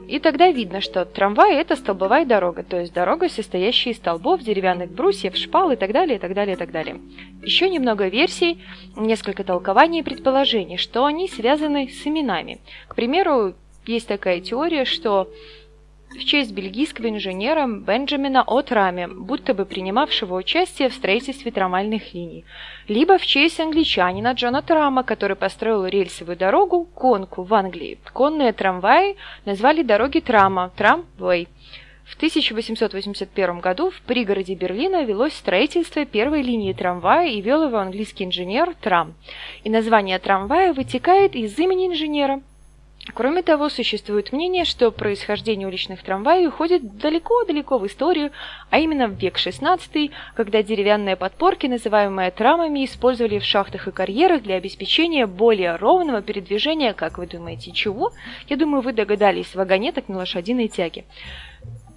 И 0.08 0.20
тогда 0.20 0.52
видно, 0.52 0.82
что 0.82 1.06
трамвай– 1.06 1.56
это 1.56 1.76
столбовая 1.76 2.26
дорога, 2.26 2.62
то 2.64 2.80
есть 2.80 2.94
дорога, 2.94 3.30
состоящая 3.30 3.92
из 3.92 3.98
столбов, 3.98 4.42
деревянных 4.42 4.92
брусьев, 4.92 5.36
шпал 5.36 5.72
и 5.72 5.76
так 5.76 5.92
далее, 5.92 6.18
и 6.18 6.20
так 6.20 6.36
далее, 6.36 6.56
и 6.56 6.58
так 6.58 6.72
далее. 6.72 7.00
Еще 7.42 7.68
немного 7.68 8.08
версий, 8.08 8.60
несколько 8.96 9.44
толкований 9.44 10.00
и 10.00 10.04
предположений, 10.04 10.78
что 10.78 11.06
они 11.06 11.28
связаны 11.28 11.90
с 11.90 12.06
именами. 12.06 12.60
К 12.88 12.96
примеру, 12.96 13.56
есть 13.86 14.08
такая 14.08 14.40
теория, 14.40 14.86
что 14.86 15.30
в 16.10 16.26
честь 16.26 16.52
бельгийского 16.52 17.10
инженера 17.10 17.68
Бенджамина 17.68 18.44
О'Трами, 18.48 19.08
будто 19.08 19.54
бы 19.54 19.66
принимавшего 19.66 20.36
участие 20.36 20.90
в 20.90 20.94
строительстве 20.94 21.52
трамвайных 21.52 22.14
линий, 22.14 22.46
либо 22.88 23.18
в 23.18 23.26
честь 23.26 23.60
англичанина 23.60 24.34
Джона 24.34 24.62
Трама, 24.62 25.04
который 25.04 25.36
построил 25.36 25.86
рельсовую 25.86 26.38
дорогу 26.38 26.86
Конку 26.86 27.44
в 27.44 27.54
Англии. 27.54 28.00
Конные 28.14 28.54
трамваи 28.54 29.18
назвали 29.46 29.84
дороги 29.84 30.20
Трама– 30.20 30.72
Трамвей. 30.76 31.48
В 32.06 32.16
1881 32.16 33.60
году 33.60 33.92
в 33.92 34.02
пригороде 34.02 34.56
Берлина 34.56 35.04
велось 35.04 35.34
строительство 35.34 36.06
первой 36.06 36.42
линии 36.42 36.74
трамвая 36.74 37.28
и 37.28 37.40
вел 37.40 37.68
его 37.68 37.78
английский 37.78 38.24
инженер 38.24 38.74
Трам. 38.82 39.14
И 39.64 39.70
название 39.70 40.18
трамвая 40.18 40.74
вытекает 40.74 41.36
из 41.36 41.58
имени 41.60 41.88
инженера– 41.88 42.42
Кроме 43.14 43.42
того, 43.42 43.70
существует 43.70 44.32
мнение, 44.34 44.66
что 44.66 44.92
происхождение 44.92 45.68
уличных 45.68 46.04
трамваев 46.04 46.50
уходит 46.50 46.98
далеко-далеко 46.98 47.78
в 47.78 47.88
историю, 47.88 48.32
а 48.70 48.80
именно 48.80 49.08
в 49.08 49.14
век 49.14 49.38
XVI, 49.38 50.12
когда 50.36 50.62
деревянные 50.62 51.16
подпорки, 51.16 51.66
называемые 51.68 52.30
трамами, 52.32 52.86
использовали 52.86 53.40
в 53.40 53.46
шахтах 53.46 53.88
и 53.88 53.92
карьерах 53.92 54.44
для 54.44 54.56
обеспечения 54.56 55.26
более 55.26 55.76
ровного 55.78 56.22
передвижения, 56.22 56.94
как 56.94 57.18
вы 57.18 57.26
думаете, 57.26 57.72
чего? 57.72 58.12
Я 58.48 58.58
думаю, 58.58 58.82
вы 58.82 58.94
догадались, 58.94 59.56
вагонеток 59.56 60.08
на 60.10 60.18
лошадиной 60.18 60.68
тяге. 60.68 61.06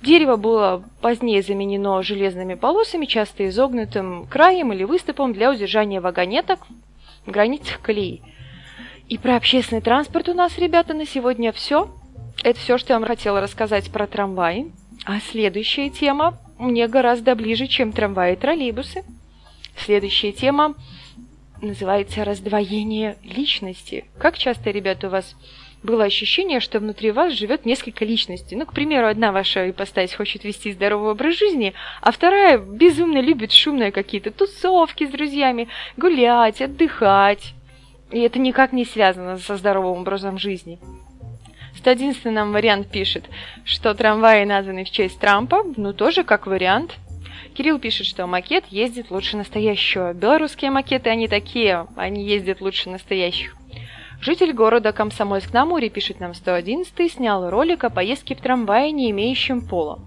Дерево 0.03 0.37
было 0.37 0.83
позднее 1.01 1.43
заменено 1.43 2.03
железными 2.03 2.55
полосами, 2.55 3.07
часто 3.07 3.49
изогнутым 3.49 4.27
краем 4.27 4.73
или 4.73 4.85
выступом 4.85 5.33
для 5.33 5.51
удержания 5.51 6.01
вагонеток 6.01 6.61
в 7.27 7.31
границах 7.31 7.81
колеи. 7.81 8.23
И 9.09 9.19
про 9.19 9.37
общественный 9.37 9.83
транспорт 9.83 10.29
у 10.29 10.35
нас, 10.35 10.59
ребята, 10.59 10.95
на 10.95 11.07
сегодня 11.07 11.53
все. 11.53 11.91
Это 12.43 12.59
все, 12.59 12.79
что 12.79 12.95
я 12.95 12.99
вам 12.99 13.09
хотела 13.09 13.41
рассказать 13.41 13.91
про 13.91 14.07
трамваи. 14.07 14.71
А 15.05 15.21
следующая 15.21 15.91
тема 15.91 16.39
мне 16.59 16.87
гораздо 16.89 17.35
ближе, 17.35 17.67
чем 17.67 17.93
трамваи 17.93 18.35
и 18.35 18.37
троллейбусы. 18.37 19.05
Следующая 19.77 20.33
тема 20.33 20.75
называется 21.61 22.25
раздвоение 22.25 23.17
личности. 23.23 24.05
Как 24.19 24.39
часто, 24.39 24.71
ребята, 24.71 25.09
у 25.09 25.11
вас 25.11 25.37
было 25.83 26.05
ощущение, 26.05 26.61
что 26.61 26.79
внутри 26.79 27.11
вас 27.11 27.33
живет 27.33 27.65
несколько 27.65 28.05
личностей. 28.05 28.57
Ну, 28.57 28.67
к 28.67 28.73
примеру, 28.73 29.09
одна 29.09 29.33
ваша 29.33 29.71
ипостась 29.71 30.15
хочет 30.15 30.45
вести 30.45 30.73
здоровый 30.73 31.13
образ 31.13 31.37
жизни, 31.37 31.75
а 32.01 32.13
вторая 32.13 32.59
безумно 32.59 33.19
любит 33.19 33.53
шумные 33.53 33.91
какие-то 33.91 34.31
тусовки 34.31 35.07
с 35.07 35.11
друзьями, 35.11 35.69
гулять, 35.97 36.63
отдыхать. 36.63 37.55
И 38.13 38.21
это 38.21 38.39
никак 38.39 38.73
не 38.73 38.85
связано 38.85 39.39
со 39.39 39.57
здоровым 39.57 40.03
образом 40.03 40.39
жизни. 40.39 40.79
111 41.77 42.25
нам 42.27 42.53
вариант 42.53 42.89
пишет, 42.91 43.25
что 43.65 43.95
трамваи 43.95 44.45
названы 44.45 44.85
в 44.85 44.91
честь 44.91 45.19
Трампа, 45.19 45.65
ну 45.77 45.93
тоже 45.93 46.23
как 46.23 46.47
вариант. 46.47 46.97
Кирилл 47.55 47.79
пишет, 47.79 48.07
что 48.07 48.27
макет 48.27 48.65
ездит 48.69 49.11
лучше 49.11 49.37
настоящего. 49.37 50.13
Белорусские 50.13 50.71
макеты, 50.71 51.11
они 51.11 51.27
такие, 51.27 51.87
они 51.97 52.25
ездят 52.25 52.61
лучше 52.61 52.89
настоящих. 52.89 53.57
Житель 54.21 54.53
города 54.53 54.93
Комсомольск-на-Амуре, 54.93 55.89
пишет 55.89 56.21
нам 56.21 56.35
111, 56.35 57.13
снял 57.13 57.51
ролик 57.51 57.83
о 57.83 57.91
поездке 57.91 58.37
в 58.37 58.41
трамвае, 58.41 58.93
не 58.93 59.11
имеющем 59.11 59.67
пола. 59.67 59.99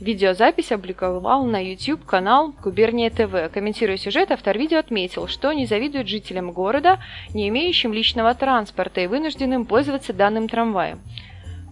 Видеозапись 0.00 0.70
опубликовал 0.70 1.44
на 1.44 1.58
YouTube 1.58 2.04
канал 2.04 2.54
Губерния 2.62 3.10
ТВ. 3.10 3.52
Комментируя 3.52 3.96
сюжет, 3.96 4.30
автор 4.30 4.56
видео 4.56 4.78
отметил, 4.78 5.26
что 5.26 5.52
не 5.52 5.66
завидует 5.66 6.06
жителям 6.06 6.52
города, 6.52 7.00
не 7.34 7.48
имеющим 7.48 7.92
личного 7.92 8.32
транспорта 8.34 9.00
и 9.00 9.08
вынужденным 9.08 9.64
пользоваться 9.64 10.12
данным 10.12 10.48
трамваем. 10.48 11.00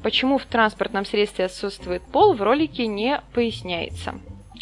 Почему 0.03 0.39
в 0.39 0.45
транспортном 0.45 1.05
средстве 1.05 1.45
отсутствует 1.45 2.03
пол, 2.03 2.35
в 2.35 2.43
ролике 2.43 2.89
не 2.89 3.21
поясняется. 3.33 4.15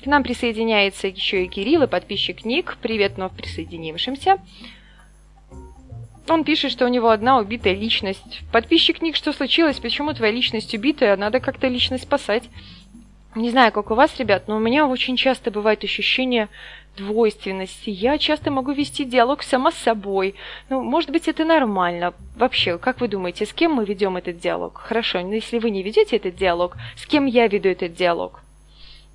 К 0.02 0.06
нам 0.06 0.22
присоединяется 0.22 1.08
еще 1.08 1.44
и 1.44 1.48
Кирилл, 1.48 1.84
и 1.84 1.86
подписчик 1.86 2.44
Ник. 2.44 2.76
Привет 2.82 3.14
вновь 3.16 3.32
присоединившимся. 3.32 4.36
Он 6.28 6.44
пишет, 6.44 6.70
что 6.70 6.84
у 6.84 6.88
него 6.88 7.08
одна 7.10 7.38
убитая 7.38 7.74
личность. 7.74 8.40
Подписчик 8.52 9.00
Ник, 9.00 9.16
что 9.16 9.32
случилось? 9.32 9.78
Почему 9.78 10.12
твоя 10.12 10.32
личность 10.32 10.74
убитая? 10.74 11.16
Надо 11.16 11.40
как-то 11.40 11.68
личность 11.68 12.04
спасать. 12.04 12.44
Не 13.34 13.50
знаю, 13.50 13.72
как 13.72 13.90
у 13.90 13.94
вас, 13.94 14.16
ребят, 14.18 14.44
но 14.46 14.56
у 14.56 14.60
меня 14.60 14.86
очень 14.86 15.16
часто 15.16 15.50
бывает 15.50 15.82
ощущение 15.82 16.48
двойственности. 16.96 17.90
Я 17.90 18.16
часто 18.18 18.52
могу 18.52 18.70
вести 18.70 19.04
диалог 19.04 19.42
сама 19.42 19.72
с 19.72 19.76
собой. 19.76 20.36
Ну, 20.70 20.82
может 20.82 21.10
быть, 21.10 21.26
это 21.26 21.44
нормально. 21.44 22.14
Вообще, 22.36 22.78
как 22.78 23.00
вы 23.00 23.08
думаете, 23.08 23.44
с 23.44 23.52
кем 23.52 23.72
мы 23.72 23.84
ведем 23.84 24.16
этот 24.16 24.38
диалог? 24.38 24.78
Хорошо, 24.78 25.20
но 25.20 25.34
если 25.34 25.58
вы 25.58 25.70
не 25.70 25.82
ведете 25.82 26.16
этот 26.16 26.36
диалог, 26.36 26.76
с 26.96 27.06
кем 27.06 27.26
я 27.26 27.48
веду 27.48 27.68
этот 27.68 27.94
диалог? 27.94 28.40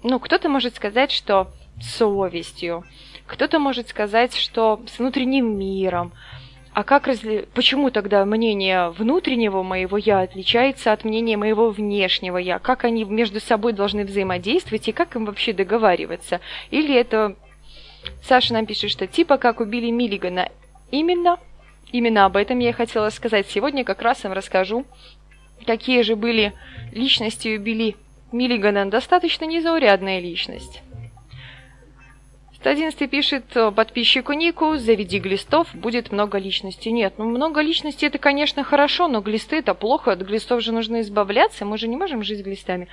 Ну, 0.04 0.20
кто-то 0.20 0.50
может 0.50 0.76
сказать, 0.76 1.12
что 1.12 1.48
совестью. 1.82 2.84
Кто-то 3.26 3.60
может 3.60 3.88
сказать, 3.88 4.36
что 4.36 4.82
с 4.88 5.00
внутренним 5.00 5.58
миром. 5.58 6.12
А 6.80 6.84
как 6.86 7.08
разли... 7.08 7.46
почему 7.54 7.92
тогда 7.92 8.24
мнение 8.24 8.92
внутреннего 8.92 9.64
моего 9.64 9.98
я 9.98 10.22
отличается 10.22 10.94
от 10.94 11.04
мнения 11.04 11.36
моего 11.36 11.72
внешнего 11.72 12.38
я? 12.38 12.58
Как 12.58 12.86
они 12.86 13.04
между 13.04 13.42
собой 13.42 13.74
должны 13.74 14.06
взаимодействовать 14.06 14.88
и 14.88 14.94
как 14.94 15.14
им 15.18 15.26
вообще 15.26 15.52
договариваться? 15.52 16.40
Или 16.72 16.96
это 16.96 17.36
Саша 18.24 18.54
нам 18.54 18.66
пишет, 18.66 18.92
что 18.92 19.08
типа 19.08 19.36
как 19.36 19.60
убили 19.60 19.92
Миллигана. 19.92 20.48
Именно, 20.90 21.38
именно 21.92 22.24
об 22.24 22.38
этом 22.38 22.60
я 22.60 22.70
и 22.70 22.72
хотела 22.72 23.10
сказать. 23.10 23.48
Сегодня 23.50 23.84
как 23.84 24.02
раз 24.02 24.24
им 24.24 24.32
расскажу, 24.32 24.86
какие 25.66 26.02
же 26.02 26.16
были 26.16 26.54
личности 26.94 27.58
убили 27.58 27.98
Миллигана. 28.32 28.90
Достаточно 28.90 29.44
незаурядная 29.44 30.22
личность. 30.22 30.82
111 32.62 33.10
пишет 33.10 33.46
подписчику 33.76 34.34
Нику, 34.34 34.76
заведи 34.76 35.20
глистов, 35.20 35.74
будет 35.74 36.12
много 36.12 36.38
личностей. 36.38 36.92
Нет, 36.92 37.14
ну 37.18 37.24
много 37.24 37.62
личностей 37.62 38.06
это, 38.08 38.18
конечно, 38.18 38.66
хорошо, 38.66 39.08
но 39.08 39.22
глисты 39.22 39.58
это 39.58 39.74
плохо, 39.74 40.12
от 40.12 40.20
глистов 40.20 40.62
же 40.62 40.74
нужно 40.74 41.00
избавляться, 41.00 41.64
мы 41.64 41.78
же 41.78 41.88
не 41.88 41.96
можем 41.96 42.22
жить 42.22 42.44
глистами. 42.44 42.90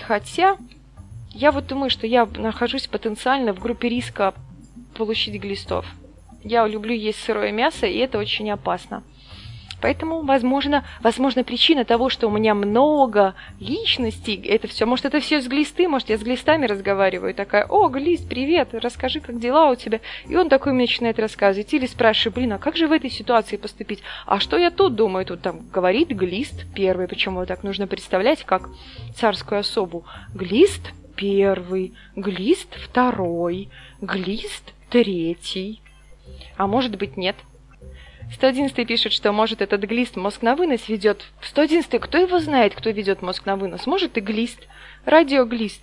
Хотя, 0.00 0.56
я 1.30 1.52
вот 1.52 1.66
думаю, 1.66 1.90
что 1.90 2.06
я 2.06 2.26
нахожусь 2.36 2.86
потенциально 2.86 3.52
в 3.52 3.60
группе 3.60 3.90
риска 3.90 4.32
получить 4.96 5.38
глистов. 5.42 5.84
Я 6.42 6.66
люблю 6.66 6.94
есть 6.94 7.22
сырое 7.22 7.52
мясо, 7.52 7.86
и 7.86 7.98
это 7.98 8.18
очень 8.18 8.50
опасно. 8.50 9.02
Поэтому, 9.80 10.22
возможно, 10.22 10.84
возможно, 11.00 11.44
причина 11.44 11.84
того, 11.84 12.08
что 12.08 12.28
у 12.28 12.30
меня 12.30 12.54
много 12.54 13.34
личностей, 13.60 14.40
это 14.46 14.68
все, 14.68 14.86
может, 14.86 15.04
это 15.04 15.20
все 15.20 15.40
с 15.40 15.46
глисты, 15.46 15.86
может, 15.88 16.08
я 16.08 16.18
с 16.18 16.22
глистами 16.22 16.66
разговариваю, 16.66 17.34
такая, 17.34 17.66
о, 17.66 17.88
глист, 17.88 18.28
привет, 18.28 18.70
расскажи, 18.72 19.20
как 19.20 19.38
дела 19.38 19.70
у 19.70 19.74
тебя. 19.74 20.00
И 20.26 20.36
он 20.36 20.48
такой 20.48 20.72
мне 20.72 20.82
начинает 20.82 21.18
рассказывать. 21.18 21.72
Или 21.74 21.86
спрашиваю, 21.86 22.34
блин, 22.34 22.52
а 22.54 22.58
как 22.58 22.76
же 22.76 22.88
в 22.88 22.92
этой 22.92 23.10
ситуации 23.10 23.56
поступить? 23.56 24.02
А 24.24 24.40
что 24.40 24.56
я 24.56 24.70
тут 24.70 24.94
думаю? 24.94 25.26
Тут 25.26 25.42
там 25.42 25.68
говорит 25.72 26.08
глист 26.08 26.64
первый, 26.74 27.08
почему 27.08 27.44
так 27.46 27.62
нужно 27.62 27.86
представлять, 27.86 28.44
как 28.44 28.68
царскую 29.14 29.60
особу. 29.60 30.04
Глист 30.34 30.92
первый, 31.16 31.94
глист 32.14 32.74
второй, 32.76 33.68
глист 34.00 34.72
третий. 34.90 35.80
А 36.56 36.66
может 36.66 36.96
быть, 36.96 37.16
нет. 37.16 37.36
111 38.32 38.86
пишет, 38.86 39.12
что 39.12 39.32
может 39.32 39.62
этот 39.62 39.82
глист 39.82 40.16
мозг 40.16 40.42
на 40.42 40.56
вынос 40.56 40.88
ведет. 40.88 41.24
111 41.42 42.00
кто 42.00 42.18
его 42.18 42.38
знает, 42.38 42.74
кто 42.74 42.90
ведет 42.90 43.22
мозг 43.22 43.46
на 43.46 43.56
вынос? 43.56 43.86
Может 43.86 44.18
и 44.18 44.20
глист. 44.20 44.66
Радиоглист. 45.04 45.82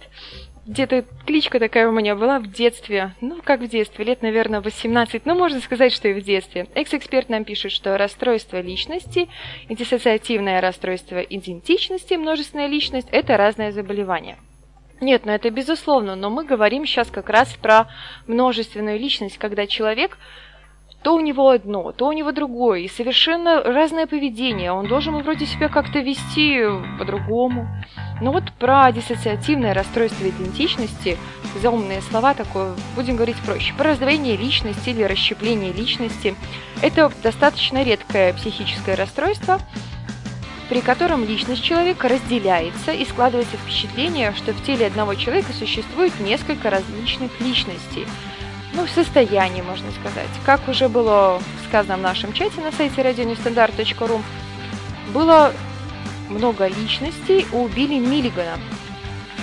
Где-то 0.66 1.04
кличка 1.26 1.60
такая 1.60 1.90
у 1.90 1.92
меня 1.92 2.16
была 2.16 2.40
в 2.40 2.50
детстве. 2.50 3.14
Ну, 3.20 3.42
как 3.44 3.60
в 3.60 3.68
детстве, 3.68 4.06
лет, 4.06 4.22
наверное, 4.22 4.62
18. 4.62 5.26
Ну, 5.26 5.36
можно 5.36 5.60
сказать, 5.60 5.92
что 5.92 6.08
и 6.08 6.14
в 6.14 6.24
детстве. 6.24 6.68
Экс-эксперт 6.74 7.28
нам 7.28 7.44
пишет, 7.44 7.74
что 7.74 7.98
расстройство 7.98 8.62
личности 8.62 9.28
и 9.68 9.76
диссоциативное 9.76 10.62
расстройство 10.62 11.20
идентичности, 11.20 12.14
множественная 12.14 12.68
личность– 12.68 13.10
это 13.12 13.36
разное 13.36 13.74
заболевание. 13.74 14.38
Нет, 15.02 15.26
ну 15.26 15.34
это 15.34 15.50
безусловно, 15.50 16.16
но 16.16 16.30
мы 16.30 16.46
говорим 16.46 16.86
сейчас 16.86 17.10
как 17.10 17.30
раз 17.30 17.50
про 17.62 17.90
множественную 18.26 18.98
личность, 18.98 19.38
когда 19.38 19.68
человек 19.68 20.18
то 21.04 21.16
у 21.16 21.20
него 21.20 21.50
одно, 21.50 21.92
то 21.92 22.08
у 22.08 22.14
него 22.14 22.32
другое, 22.32 22.80
и 22.80 22.88
совершенно 22.88 23.62
разное 23.62 24.08
поведение. 24.08 24.72
Он 24.72 24.88
должен 24.88 25.22
вроде 25.22 25.46
себя 25.46 25.68
как-то 25.68 26.00
вести 26.00 26.64
по-другому. 26.98 27.68
Но 28.22 28.32
вот 28.32 28.46
про 28.58 28.90
диссоциативное 28.92 29.74
расстройство 29.74 30.30
идентичности, 30.30 31.18
заумные 31.62 32.02
слова 32.02 32.34
такое, 32.34 32.74
будем 32.96 33.18
говорить 33.18 33.36
проще, 33.46 33.74
про 33.74 33.90
раздвоение 33.90 34.38
личности 34.38 34.90
или 34.90 35.04
расщепление 35.04 35.74
личности, 35.74 36.36
это 36.82 37.12
достаточно 37.22 37.84
редкое 37.84 38.34
психическое 38.34 38.96
расстройство, 38.96 39.60
при 40.70 40.80
котором 40.80 41.26
личность 41.26 41.64
человека 41.64 42.08
разделяется 42.08 42.94
и 42.94 43.04
складывается 43.04 43.58
впечатление, 43.58 44.34
что 44.38 44.54
в 44.54 44.64
теле 44.64 44.88
одного 44.88 45.16
человека 45.16 45.52
существует 45.52 46.18
несколько 46.22 46.70
различных 46.70 47.42
личностей– 47.42 48.08
ну, 48.74 48.88
состоянии, 48.88 49.62
можно 49.62 49.92
сказать. 49.92 50.30
Как 50.46 50.68
уже 50.68 50.90
было 50.90 51.42
сказано 51.68 51.98
в 51.98 52.02
нашем 52.02 52.34
чате 52.34 52.62
на 52.62 52.72
сайте 52.72 53.02
radionestandarт.ru, 53.02 54.22
было 55.14 55.54
много 56.30 56.68
личностей 56.68 57.46
у 57.52 57.68
Билли 57.68 58.00
Миллигана. 58.00 58.60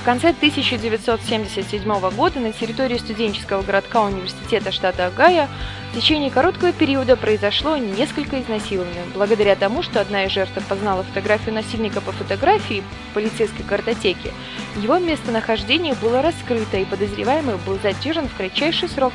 В 0.00 0.02
конце 0.02 0.30
1977 0.30 2.10
года 2.16 2.40
на 2.40 2.52
территории 2.52 2.96
студенческого 2.96 3.60
городка 3.60 4.02
университета 4.02 4.72
штата 4.72 5.06
Огайо 5.06 5.46
в 5.92 5.94
течение 5.94 6.30
короткого 6.30 6.72
периода 6.72 7.16
произошло 7.16 7.76
несколько 7.76 8.40
изнасилований, 8.40 9.02
благодаря 9.14 9.56
тому, 9.56 9.82
что 9.82 10.00
одна 10.00 10.24
из 10.24 10.32
жертв 10.32 10.54
познала 10.66 11.02
фотографию 11.02 11.54
насильника 11.54 12.00
по 12.00 12.12
фотографии 12.12 12.82
полицейской 13.12 13.62
картотеки. 13.62 14.32
Его 14.76 14.98
местонахождение 14.98 15.94
было 15.94 16.22
раскрыто, 16.22 16.78
и 16.78 16.86
подозреваемый 16.86 17.56
был 17.66 17.78
задержан 17.82 18.26
в 18.26 18.34
кратчайший 18.34 18.88
срок. 18.88 19.12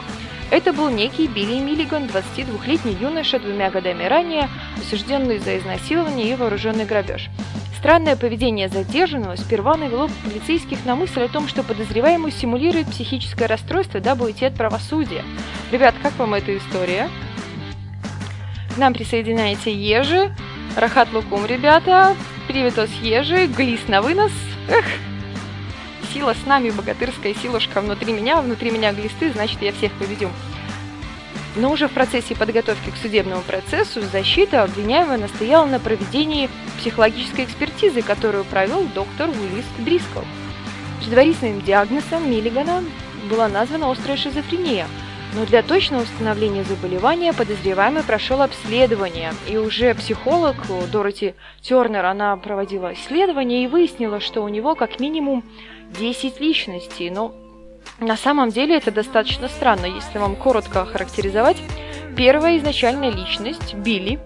Это 0.52 0.72
был 0.72 0.90
некий 0.90 1.26
Билли 1.26 1.60
Миллиган, 1.62 2.04
22-летний 2.04 2.96
юноша, 3.02 3.40
двумя 3.40 3.72
годами 3.72 4.04
ранее 4.04 4.50
осужденный 4.78 5.40
за 5.40 5.58
изнасилование 5.58 6.30
и 6.30 6.36
вооруженный 6.36 6.86
грабеж. 6.86 7.32
Странное 7.86 8.16
поведение 8.16 8.68
задержанного 8.68 9.36
сперва 9.36 9.78
навело 9.78 10.10
полицейских 10.24 10.84
на 10.86 10.96
мысль 10.96 11.22
о 11.22 11.28
том, 11.28 11.48
что 11.48 11.62
подозреваемый 11.62 12.32
симулирует 12.32 12.88
психическое 12.88 13.46
расстройство, 13.46 14.00
дабы 14.00 14.26
уйти 14.26 14.44
от 14.46 14.56
правосудия. 14.56 15.24
Ребят, 15.72 15.94
как 16.02 16.18
вам 16.18 16.34
эта 16.34 16.58
история? 16.58 17.08
К 18.74 18.78
нам 18.80 18.96
присоединяете 18.96 19.72
Ежи, 19.72 20.36
Рахат 20.76 21.14
Лукум, 21.14 21.46
ребята, 21.46 22.16
Привитос 22.48 22.90
Ежи, 23.04 23.46
Глис 23.46 23.88
на 23.88 24.02
вынос. 24.02 24.32
Эх, 24.68 24.86
сила 26.12 26.34
с 26.34 26.44
нами, 26.48 26.72
богатырская 26.72 27.36
силушка 27.36 27.82
внутри 27.82 28.14
меня, 28.14 28.42
внутри 28.42 28.72
меня 28.72 28.94
глисты, 28.94 29.32
значит 29.32 29.62
я 29.62 29.72
всех 29.72 29.92
победю. 29.92 30.32
Но 31.56 31.72
уже 31.72 31.88
в 31.88 31.92
процессе 31.92 32.36
подготовки 32.36 32.90
к 32.90 32.98
судебному 32.98 33.42
процессу 33.42 34.02
защита 34.02 34.64
обвиняемого 34.64 35.18
настояла 35.18 35.66
на 35.66 35.80
проведении 35.80 36.50
психологической 36.80 37.46
экспертизы, 37.46 38.02
которую 38.02 38.44
провел 38.44 38.84
доктор 38.94 39.30
Уиллис 39.30 39.66
Дрискл. 39.80 40.20
Предварительным 41.00 41.62
диагнозом 41.62 42.30
Миллигана 42.30 42.84
была 43.30 43.48
названа 43.48 43.92
острая 43.92 44.18
шизофрения, 44.18 44.88
но 45.34 45.46
для 45.46 45.62
точного 45.64 46.04
установления 46.04 46.64
заболевания 46.64 47.34
подозреваемый 47.34 48.04
прошел 48.04 48.42
обследование, 48.42 49.34
и 49.48 49.58
уже 49.58 49.94
психолог 49.94 50.56
Дороти 50.92 51.36
Тернер, 51.62 52.06
она 52.06 52.36
проводила 52.38 52.94
исследование 52.94 53.64
и 53.64 53.68
выяснила, 53.68 54.20
что 54.20 54.42
у 54.42 54.48
него 54.48 54.76
как 54.76 55.00
минимум 55.00 55.44
10 56.00 56.40
личностей, 56.40 57.10
но 57.10 57.34
на 58.00 58.18
самом 58.18 58.50
деле 58.50 58.78
это 58.78 58.92
достаточно 58.92 59.48
странно, 59.48 59.86
если 59.86 60.18
вам 60.18 60.36
коротко 60.36 60.82
охарактеризовать. 60.82 61.58
Первая 62.16 62.58
изначальная 62.58 63.10
личность– 63.10 63.74
Билли. 63.76 64.20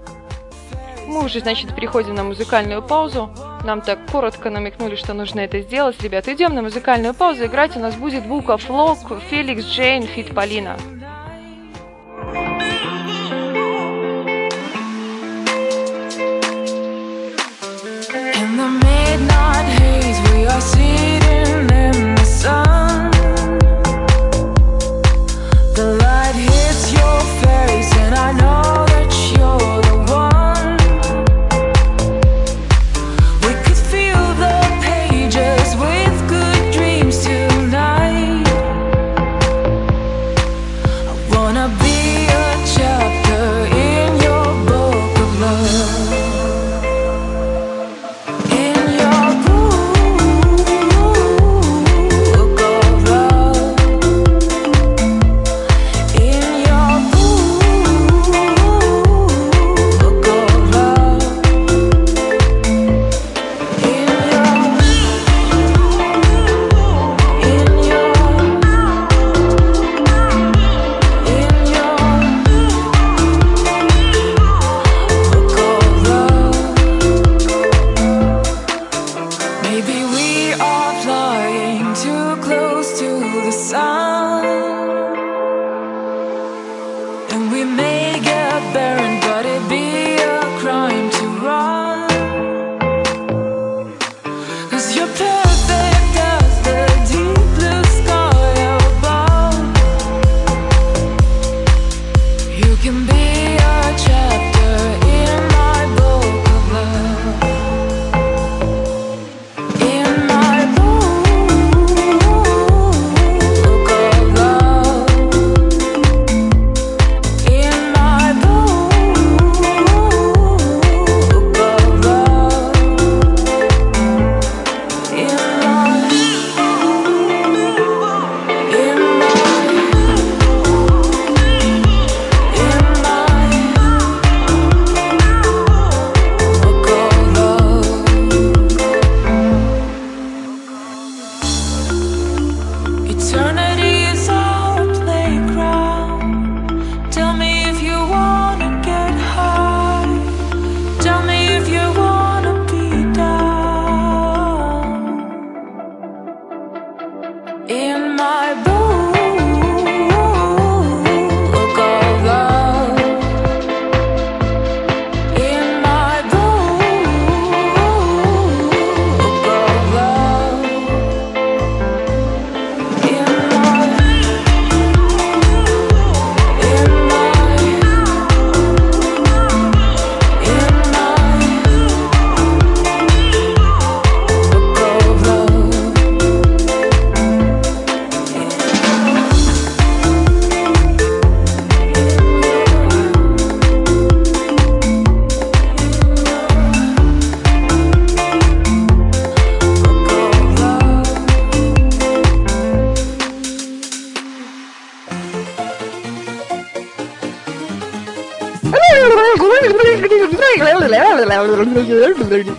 Мы 1.08 1.26
уже, 1.26 1.40
значит, 1.40 1.76
переходим 1.76 2.14
на 2.14 2.24
музыкальную 2.24 2.84
паузу. 2.84 3.32
Нам 3.64 3.82
так 3.82 4.00
коротко 4.12 4.50
намекнули, 4.50 4.96
что 4.96 5.14
нужно 5.14 5.40
это 5.40 5.62
сделать. 5.62 6.02
Ребят, 6.04 6.28
идем 6.28 6.54
на 6.54 6.62
музыкальную 6.62 7.14
паузу. 7.16 7.46
Играть 7.46 7.76
у 7.76 7.80
нас 7.80 7.96
будет 7.96 8.26
of 8.26 8.68
Lock, 8.68 9.20
Феликс 9.30 9.66
Джейн, 9.66 10.04
Фит 10.04 10.36
Полина. 10.36 10.78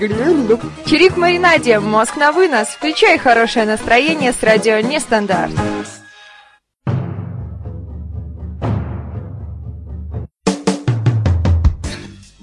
Чирик 0.00 1.18
Маринаде, 1.18 1.78
мозг 1.78 2.16
на 2.16 2.32
вынос. 2.32 2.68
Включай 2.68 3.18
хорошее 3.18 3.66
настроение 3.66 4.32
с 4.32 4.42
радио 4.42 4.80
Нестандарт. 4.80 5.52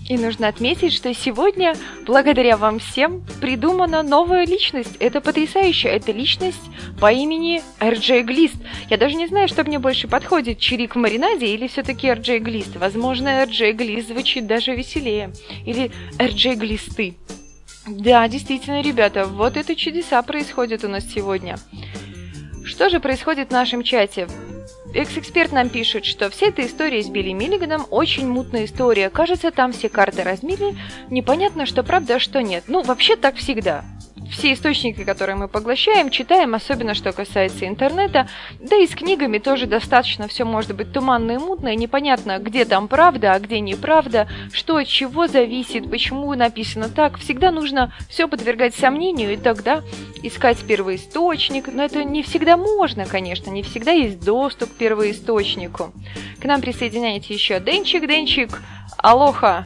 И 0.07 0.17
нужно 0.17 0.47
отметить, 0.47 0.93
что 0.93 1.11
сегодня, 1.15 1.73
благодаря 2.05 2.57
вам 2.57 2.77
всем, 2.77 3.23
придумана 3.41 4.03
новая 4.03 4.45
личность. 4.45 4.95
Это 4.99 5.19
потрясающе. 5.19 5.89
Это 5.89 6.11
личность 6.11 6.61
по 7.01 7.11
имени 7.11 7.63
RJ 7.79 8.21
Глист. 8.21 8.57
Я 8.91 8.97
даже 8.97 9.15
не 9.15 9.25
знаю, 9.25 9.47
что 9.47 9.63
мне 9.63 9.79
больше 9.79 10.07
подходит, 10.07 10.59
чирик 10.59 10.95
в 10.95 10.99
маринаде 10.99 11.47
или 11.47 11.65
все-таки 11.65 12.07
RJ 12.07 12.37
Глист. 12.37 12.75
Возможно, 12.75 13.43
RJ 13.43 13.71
Глист 13.71 14.09
звучит 14.09 14.45
даже 14.45 14.75
веселее. 14.75 15.31
Или 15.65 15.91
RJ 16.19 16.55
Глисты. 16.55 17.15
Да, 17.87 18.27
действительно, 18.27 18.81
ребята, 18.81 19.25
вот 19.25 19.55
это 19.55 19.75
чудеса 19.75 20.21
происходят 20.21 20.83
у 20.83 20.89
нас 20.89 21.05
сегодня. 21.05 21.57
Что 22.65 22.89
же 22.89 22.99
происходит 22.99 23.49
в 23.49 23.53
нашем 23.53 23.81
чате? 23.81 24.27
Экс-эксперт 24.93 25.51
нам 25.51 25.69
пишет, 25.69 26.05
что 26.05 26.29
вся 26.29 26.47
эта 26.47 26.65
история 26.65 27.01
с 27.01 27.07
Билли 27.07 27.31
Миллиганом 27.31 27.85
очень 27.89 28.27
мутная 28.27 28.65
история. 28.65 29.09
Кажется, 29.09 29.51
там 29.51 29.71
все 29.71 29.89
карты 29.89 30.23
размили, 30.23 30.75
непонятно, 31.09 31.65
что 31.65 31.83
правда, 31.83 32.15
а 32.15 32.19
что 32.19 32.41
нет. 32.41 32.65
Ну, 32.67 32.83
вообще 32.83 33.15
так 33.15 33.35
всегда 33.35 33.85
все 34.31 34.53
источники, 34.53 35.03
которые 35.03 35.35
мы 35.35 35.47
поглощаем, 35.47 36.09
читаем, 36.09 36.55
особенно 36.55 36.93
что 36.93 37.11
касается 37.11 37.67
интернета, 37.67 38.27
да 38.59 38.75
и 38.75 38.87
с 38.87 38.91
книгами 38.91 39.37
тоже 39.37 39.65
достаточно 39.65 40.27
все 40.27 40.43
может 40.43 40.75
быть 40.75 40.91
туманно 40.91 41.31
и 41.31 41.37
мутно, 41.37 41.69
и 41.69 41.75
непонятно, 41.75 42.39
где 42.39 42.65
там 42.65 42.87
правда, 42.87 43.33
а 43.33 43.39
где 43.39 43.59
неправда, 43.59 44.27
что 44.51 44.77
от 44.77 44.87
чего 44.87 45.27
зависит, 45.27 45.89
почему 45.89 46.33
написано 46.33 46.89
так. 46.89 47.17
Всегда 47.17 47.51
нужно 47.51 47.93
все 48.09 48.27
подвергать 48.27 48.75
сомнению, 48.75 49.33
и 49.33 49.37
тогда 49.37 49.83
искать 50.23 50.59
первоисточник. 50.65 51.67
Но 51.67 51.83
это 51.83 52.03
не 52.03 52.23
всегда 52.23 52.57
можно, 52.57 53.05
конечно, 53.05 53.49
не 53.49 53.63
всегда 53.63 53.91
есть 53.91 54.23
доступ 54.23 54.73
к 54.73 54.77
первоисточнику. 54.77 55.91
К 56.41 56.45
нам 56.45 56.61
присоединяется 56.61 57.33
еще 57.33 57.59
Денчик. 57.59 58.07
Денчик, 58.07 58.61
алоха! 58.97 59.65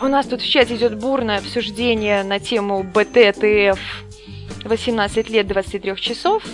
У 0.00 0.06
нас 0.06 0.26
тут 0.26 0.42
в 0.42 0.48
чате 0.48 0.76
идет 0.76 0.96
бурное 0.96 1.38
обсуждение 1.38 2.22
на 2.22 2.38
тему 2.38 2.84
БТТФ 2.84 3.80
18 4.64 5.28
лет 5.28 5.46
23 5.48 5.96
часов. 5.96 6.44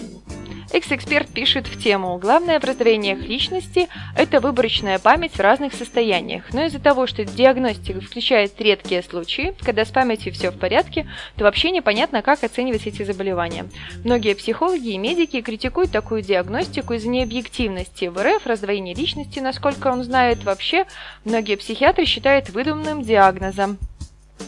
Экс-эксперт 0.74 1.28
пишет 1.28 1.68
в 1.68 1.80
тему 1.80 2.18
«Главное 2.18 2.58
в 2.58 2.64
раздвоениях 2.64 3.20
личности– 3.20 3.86
это 4.16 4.40
выборочная 4.40 4.98
память 4.98 5.34
в 5.34 5.40
разных 5.40 5.72
состояниях. 5.72 6.52
Но 6.52 6.64
из-за 6.64 6.80
того, 6.80 7.06
что 7.06 7.24
диагностика 7.24 8.00
включает 8.00 8.60
редкие 8.60 9.04
случаи, 9.04 9.54
когда 9.60 9.84
с 9.84 9.92
памятью 9.92 10.32
все 10.32 10.50
в 10.50 10.58
порядке, 10.58 11.08
то 11.36 11.44
вообще 11.44 11.70
непонятно, 11.70 12.22
как 12.22 12.42
оценивать 12.42 12.88
эти 12.88 13.04
заболевания. 13.04 13.66
Многие 14.02 14.34
психологи 14.34 14.88
и 14.88 14.98
медики 14.98 15.42
критикуют 15.42 15.92
такую 15.92 16.22
диагностику 16.22 16.94
из-за 16.94 17.08
необъективности. 17.08 18.06
В 18.06 18.20
РФ 18.20 18.44
раздвоение 18.44 18.96
личности, 18.96 19.38
насколько 19.38 19.92
он 19.92 20.02
знает, 20.02 20.42
вообще 20.42 20.86
многие 21.24 21.54
психиатры 21.54 22.04
считают 22.04 22.50
выдуманным 22.50 23.04
диагнозом. 23.04 23.78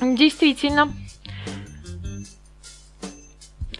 Действительно, 0.01 0.93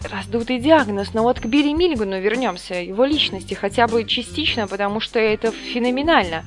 раздутый 0.03 0.59
диагноз, 0.59 1.13
но 1.13 1.23
вот 1.23 1.39
к 1.39 1.45
Билли 1.45 1.73
Миллигану 1.73 2.19
вернемся, 2.19 2.75
его 2.75 3.05
личности 3.05 3.53
хотя 3.53 3.87
бы 3.87 4.03
частично, 4.03 4.67
потому 4.67 4.99
что 4.99 5.19
это 5.19 5.51
феноменально. 5.51 6.43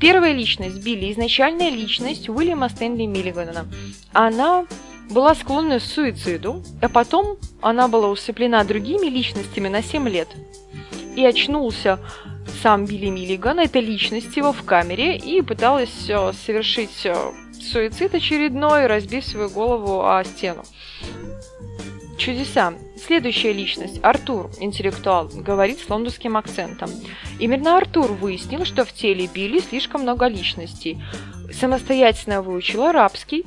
Первая 0.00 0.32
личность 0.32 0.82
Билли, 0.84 1.12
изначальная 1.12 1.70
личность 1.70 2.28
Уильяма 2.28 2.68
Стэнли 2.68 3.06
Миллигана, 3.06 3.66
она 4.12 4.66
была 5.10 5.34
склонна 5.34 5.78
к 5.78 5.82
суициду, 5.82 6.62
а 6.80 6.88
потом 6.88 7.36
она 7.60 7.88
была 7.88 8.08
усыплена 8.08 8.62
другими 8.64 9.06
личностями 9.06 9.68
на 9.68 9.82
7 9.82 10.08
лет. 10.08 10.28
И 11.16 11.24
очнулся 11.24 11.98
сам 12.62 12.84
Билли 12.84 13.08
Миллиган, 13.08 13.58
это 13.58 13.80
личность 13.80 14.36
его 14.36 14.52
в 14.52 14.62
камере, 14.64 15.16
и 15.16 15.42
пыталась 15.42 16.08
э, 16.08 16.32
совершить 16.32 17.04
э, 17.04 17.14
суицид 17.60 18.14
очередной, 18.14 18.86
разбив 18.86 19.24
свою 19.24 19.48
голову 19.50 20.04
о 20.04 20.22
стену. 20.24 20.62
Чудеса. 22.20 22.74
Следующая 23.02 23.54
личность, 23.54 23.98
Артур, 24.02 24.50
интеллектуал, 24.60 25.30
говорит 25.32 25.78
с 25.78 25.88
лондонским 25.88 26.36
акцентом. 26.36 26.90
Именно 27.38 27.78
Артур 27.78 28.12
выяснил, 28.12 28.66
что 28.66 28.84
в 28.84 28.92
теле 28.92 29.26
Билли 29.26 29.60
слишком 29.60 30.02
много 30.02 30.26
личностей. 30.26 31.02
Самостоятельно 31.50 32.42
выучил 32.42 32.84
арабский. 32.84 33.46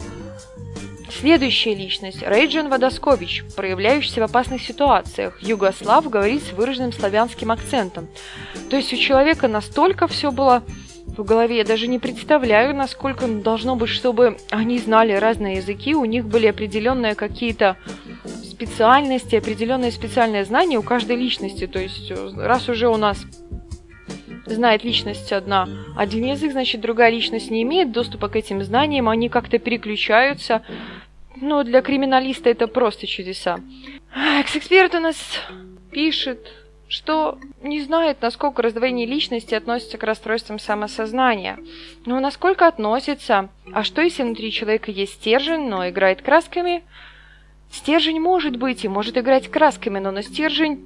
Следующая 1.12 1.76
личность, 1.76 2.24
Рейджин 2.24 2.70
Водоскович, 2.70 3.44
проявляющийся 3.56 4.22
в 4.22 4.24
опасных 4.24 4.64
ситуациях. 4.64 5.38
Югослав 5.44 6.10
говорит 6.10 6.42
с 6.42 6.52
выраженным 6.52 6.94
славянским 6.94 7.52
акцентом. 7.52 8.08
То 8.72 8.76
есть 8.76 8.92
у 8.92 8.98
человека 8.98 9.48
настолько 9.48 10.08
все 10.08 10.32
было 10.32 10.64
в 11.06 11.24
голове. 11.24 11.58
Я 11.58 11.64
даже 11.64 11.86
не 11.88 12.00
представляю, 12.00 12.76
насколько 12.76 13.28
должно 13.28 13.76
быть, 13.76 13.90
чтобы 13.90 14.38
они 14.50 14.80
знали 14.80 15.14
разные 15.14 15.58
языки, 15.58 15.94
у 15.94 16.06
них 16.06 16.26
были 16.26 16.48
определенные 16.48 17.14
какие-то 17.14 17.78
специальности, 18.66 19.36
определенные 19.36 19.92
специальные 19.92 20.46
знания 20.46 20.78
у 20.78 20.84
каждой 20.84 21.18
личности. 21.18 21.68
То 21.68 21.80
есть, 21.80 22.12
э, 22.12 22.32
раз 22.36 22.70
уже 22.70 22.88
у 22.88 22.98
нас 22.98 23.26
знает 24.46 24.84
личность 24.84 25.32
одна 25.32 25.68
один 25.98 26.26
язык, 26.26 26.52
значит, 26.52 26.82
другая 26.82 27.12
личность 27.12 27.52
не 27.52 27.64
имеет 27.64 27.92
доступа 27.92 28.30
к 28.30 28.36
этим 28.36 28.64
знаниям, 28.64 29.10
они 29.10 29.30
как-то 29.30 29.60
переключаются. 29.60 30.64
Ну, 31.36 31.64
для 31.64 31.82
криминалиста 31.82 32.50
это 32.50 32.68
просто 32.68 33.08
чудеса. 33.08 33.60
Экс-эксперт 34.40 34.94
у 34.96 35.00
нас 35.00 35.18
пишет, 35.92 36.40
что 36.88 37.40
не 37.62 37.82
знает, 37.82 38.22
насколько 38.22 38.62
раздвоение 38.62 39.06
личности 39.06 39.56
относится 39.56 39.98
к 39.98 40.04
расстройствам 40.04 40.60
самосознания. 40.60 41.58
Но 42.06 42.20
насколько 42.20 42.68
относится? 42.68 43.50
А 43.74 43.84
что 43.84 44.02
если 44.02 44.24
внутри 44.24 44.52
человека 44.52 44.92
есть 44.92 45.14
стержень, 45.14 45.68
но 45.68 45.90
играет 45.90 46.22
красками? 46.22 46.84
Стержень 47.74 48.20
может 48.20 48.56
быть 48.56 48.86
и 48.86 48.88
может 48.88 49.18
играть 49.18 49.50
красками, 49.50 49.98
но 49.98 50.12
на 50.12 50.22
стержень 50.22 50.86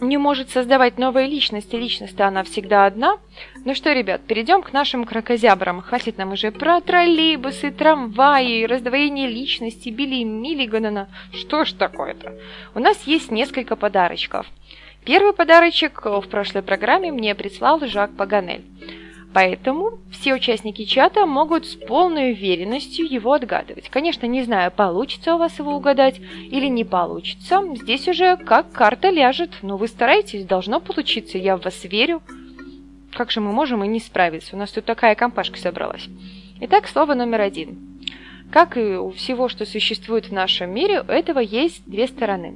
не 0.00 0.16
может 0.16 0.48
создавать 0.48 0.98
новые 0.98 1.28
личности. 1.28 1.76
Личность 1.76 2.18
она 2.18 2.42
всегда 2.44 2.86
одна. 2.86 3.18
Ну 3.64 3.74
что, 3.74 3.92
ребят, 3.92 4.22
перейдем 4.22 4.62
к 4.62 4.72
нашим 4.72 5.04
крокозябрам. 5.04 5.82
Хватит 5.82 6.16
нам 6.16 6.32
уже 6.32 6.50
про 6.50 6.80
троллейбусы, 6.80 7.70
трамваи, 7.70 8.64
раздвоение 8.64 9.28
личности, 9.28 9.90
Билли 9.90 10.24
Миллигана. 10.24 11.08
Что 11.32 11.66
ж 11.66 11.72
такое-то? 11.72 12.32
У 12.74 12.78
нас 12.78 13.02
есть 13.04 13.30
несколько 13.30 13.76
подарочков. 13.76 14.46
Первый 15.04 15.34
подарочек 15.34 16.06
в 16.06 16.22
прошлой 16.22 16.62
программе 16.62 17.12
мне 17.12 17.34
прислал 17.34 17.80
Жак 17.86 18.16
Паганель. 18.16 18.64
Поэтому 19.34 19.98
все 20.12 20.32
участники 20.32 20.84
чата 20.84 21.26
могут 21.26 21.66
с 21.66 21.74
полной 21.74 22.30
уверенностью 22.30 23.04
его 23.04 23.32
отгадывать. 23.32 23.88
Конечно, 23.88 24.26
не 24.26 24.44
знаю, 24.44 24.70
получится 24.70 25.34
у 25.34 25.38
вас 25.38 25.58
его 25.58 25.74
угадать 25.74 26.20
или 26.20 26.68
не 26.68 26.84
получится. 26.84 27.60
Здесь 27.74 28.06
уже 28.06 28.36
как 28.36 28.70
карта 28.70 29.10
ляжет. 29.10 29.50
Но 29.62 29.76
вы 29.76 29.88
стараетесь, 29.88 30.44
должно 30.44 30.78
получиться. 30.78 31.36
Я 31.36 31.56
в 31.56 31.64
вас 31.64 31.82
верю. 31.82 32.22
Как 33.12 33.32
же 33.32 33.40
мы 33.40 33.50
можем 33.50 33.82
и 33.82 33.88
не 33.88 33.98
справиться? 33.98 34.54
У 34.54 34.58
нас 34.58 34.70
тут 34.70 34.84
такая 34.84 35.16
компашка 35.16 35.58
собралась. 35.58 36.06
Итак, 36.60 36.86
слово 36.86 37.14
номер 37.14 37.40
один. 37.40 37.76
Как 38.52 38.76
и 38.76 38.94
у 38.94 39.10
всего, 39.10 39.48
что 39.48 39.66
существует 39.66 40.26
в 40.26 40.32
нашем 40.32 40.70
мире, 40.72 41.00
у 41.00 41.10
этого 41.10 41.40
есть 41.40 41.82
две 41.86 42.06
стороны. 42.06 42.54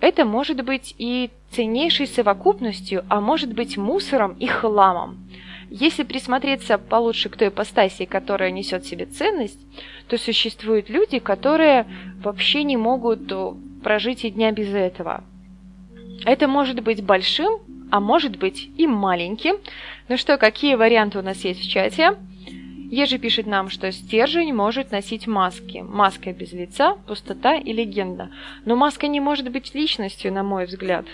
Это 0.00 0.24
может 0.24 0.64
быть 0.64 0.94
и 0.96 1.28
ценнейшей 1.50 2.06
совокупностью, 2.06 3.04
а 3.10 3.20
может 3.20 3.52
быть 3.52 3.76
мусором 3.76 4.32
и 4.38 4.46
хламом. 4.46 5.18
Если 5.70 6.02
присмотреться 6.02 6.78
получше 6.78 7.28
к 7.28 7.36
той 7.36 7.48
ипостаси, 7.48 8.04
которая 8.04 8.50
несет 8.50 8.84
в 8.84 8.88
себе 8.88 9.06
ценность, 9.06 9.60
то 10.08 10.18
существуют 10.18 10.90
люди, 10.90 11.20
которые 11.20 11.86
вообще 12.20 12.64
не 12.64 12.76
могут 12.76 13.30
э, 13.30 13.52
прожить 13.84 14.24
и 14.24 14.30
дня 14.30 14.50
без 14.50 14.74
этого. 14.74 15.22
Это 16.24 16.48
может 16.48 16.82
быть 16.82 17.04
большим, 17.04 17.60
а 17.92 18.00
может 18.00 18.36
быть 18.36 18.68
и 18.76 18.88
маленьким. 18.88 19.56
Ну 20.08 20.16
что, 20.16 20.38
какие 20.38 20.74
варианты 20.74 21.20
у 21.20 21.22
нас 21.22 21.44
есть 21.44 21.60
в 21.60 21.70
чате? 21.70 22.16
Ежи 22.90 23.18
пишет 23.18 23.46
нам, 23.46 23.70
что 23.70 23.92
стержень 23.92 24.52
может 24.52 24.90
носить 24.90 25.28
маски. 25.28 25.78
Маска 25.78 26.32
без 26.32 26.52
лица, 26.52 26.96
пустота 27.06 27.54
и 27.54 27.72
легенда. 27.72 28.30
Но 28.64 28.74
маска 28.74 29.06
не 29.06 29.20
может 29.20 29.48
быть 29.52 29.72
личностью, 29.76 30.32
на 30.32 30.42
мой 30.42 30.66
взгляд 30.66 31.06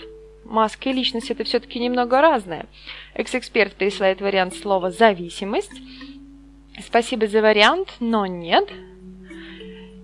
маска 0.49 0.89
и 0.89 0.93
личность 0.93 1.31
это 1.31 1.43
все-таки 1.43 1.79
немного 1.79 2.21
разное. 2.21 2.65
Экс-эксперт 3.13 3.73
присылает 3.73 4.21
вариант 4.21 4.55
слова 4.55 4.91
«зависимость». 4.91 5.81
Спасибо 6.79 7.27
за 7.27 7.41
вариант, 7.41 7.95
но 7.99 8.25
нет. 8.25 8.69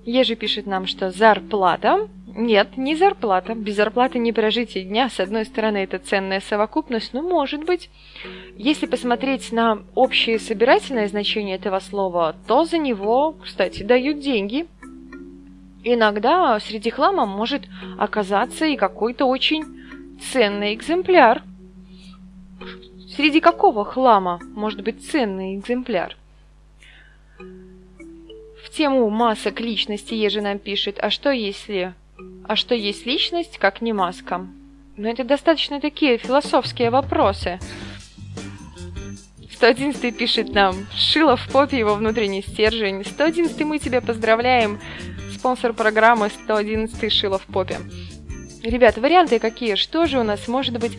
Ежи 0.05 0.35
пишет 0.35 0.65
нам, 0.65 0.87
что 0.87 1.11
зарплата. 1.11 2.09
Нет, 2.35 2.77
не 2.77 2.95
зарплата. 2.95 3.53
Без 3.53 3.75
зарплаты 3.75 4.17
не 4.17 4.33
прожить 4.33 4.75
и 4.75 4.81
дня. 4.81 5.07
С 5.09 5.19
одной 5.19 5.45
стороны, 5.45 5.77
это 5.77 5.99
ценная 5.99 6.39
совокупность, 6.39 7.13
но 7.13 7.21
может 7.21 7.63
быть. 7.63 7.89
Если 8.57 8.87
посмотреть 8.87 9.51
на 9.51 9.83
общее 9.93 10.39
собирательное 10.39 11.07
значение 11.07 11.57
этого 11.57 11.79
слова, 11.79 12.35
то 12.47 12.65
за 12.65 12.79
него, 12.79 13.35
кстати, 13.43 13.83
дают 13.83 14.19
деньги. 14.19 14.65
Иногда 15.83 16.59
среди 16.59 16.89
хлама 16.89 17.25
может 17.25 17.63
оказаться 17.99 18.65
и 18.65 18.77
какой-то 18.77 19.25
очень 19.25 19.63
ценный 20.31 20.73
экземпляр. 20.73 21.43
Среди 23.15 23.39
какого 23.39 23.85
хлама 23.85 24.39
может 24.55 24.81
быть 24.81 25.05
ценный 25.09 25.55
экземпляр? 25.55 26.17
В 27.37 28.69
тему 28.71 29.09
масок 29.09 29.59
личности 29.59 30.13
Ежи 30.13 30.41
нам 30.41 30.57
пишет, 30.57 30.97
а 30.99 31.09
что 31.09 31.31
если 31.31 31.93
а 32.45 32.55
что 32.55 32.75
есть 32.75 33.05
личность, 33.05 33.57
как 33.57 33.81
не 33.81 33.93
маска? 33.93 34.45
Но 34.97 35.09
это 35.09 35.23
достаточно 35.23 35.79
такие 35.79 36.17
философские 36.17 36.89
вопросы. 36.89 37.59
111 39.53 40.17
пишет 40.17 40.53
нам, 40.53 40.75
шило 40.95 41.37
в 41.37 41.47
попе 41.49 41.79
его 41.79 41.95
внутренний 41.95 42.41
стержень. 42.41 43.05
111 43.05 43.61
мы 43.61 43.79
тебя 43.79 44.01
поздравляем, 44.01 44.79
спонсор 45.33 45.73
программы 45.73 46.29
111 46.29 47.11
шило 47.11 47.39
в 47.39 47.45
попе. 47.45 47.77
Ребят, 48.63 48.97
варианты 48.97 49.39
какие? 49.39 49.75
Что 49.75 50.05
же 50.05 50.19
у 50.19 50.23
нас 50.23 50.47
может 50.47 50.79
быть 50.79 50.97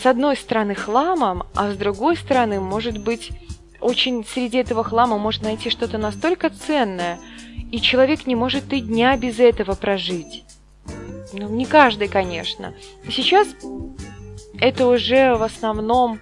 с 0.00 0.06
одной 0.06 0.36
стороны 0.36 0.76
хламом, 0.76 1.42
а 1.52 1.72
с 1.72 1.76
другой 1.76 2.16
стороны 2.16 2.60
может 2.60 2.98
быть 2.98 3.32
очень 3.80 4.24
среди 4.24 4.58
этого 4.58 4.84
хлама 4.84 5.18
может 5.18 5.42
найти 5.42 5.68
что-то 5.68 5.98
настолько 5.98 6.48
ценное, 6.48 7.18
и 7.72 7.80
человек 7.80 8.28
не 8.28 8.36
может 8.36 8.72
и 8.72 8.80
дня 8.80 9.16
без 9.16 9.40
этого 9.40 9.74
прожить. 9.74 10.44
Ну, 11.32 11.48
не 11.48 11.66
каждый, 11.66 12.06
конечно. 12.06 12.72
Сейчас 13.10 13.48
это 14.60 14.86
уже 14.86 15.34
в 15.34 15.42
основном 15.42 16.20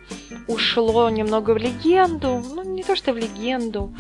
ушло 0.49 1.11
немного 1.11 1.51
в 1.51 1.59
легенду. 1.59 2.43
Ну, 2.55 2.62
не 2.62 2.83
то, 2.83 2.97
что 2.97 3.12
в 3.12 3.19
легенду. 3.19 3.93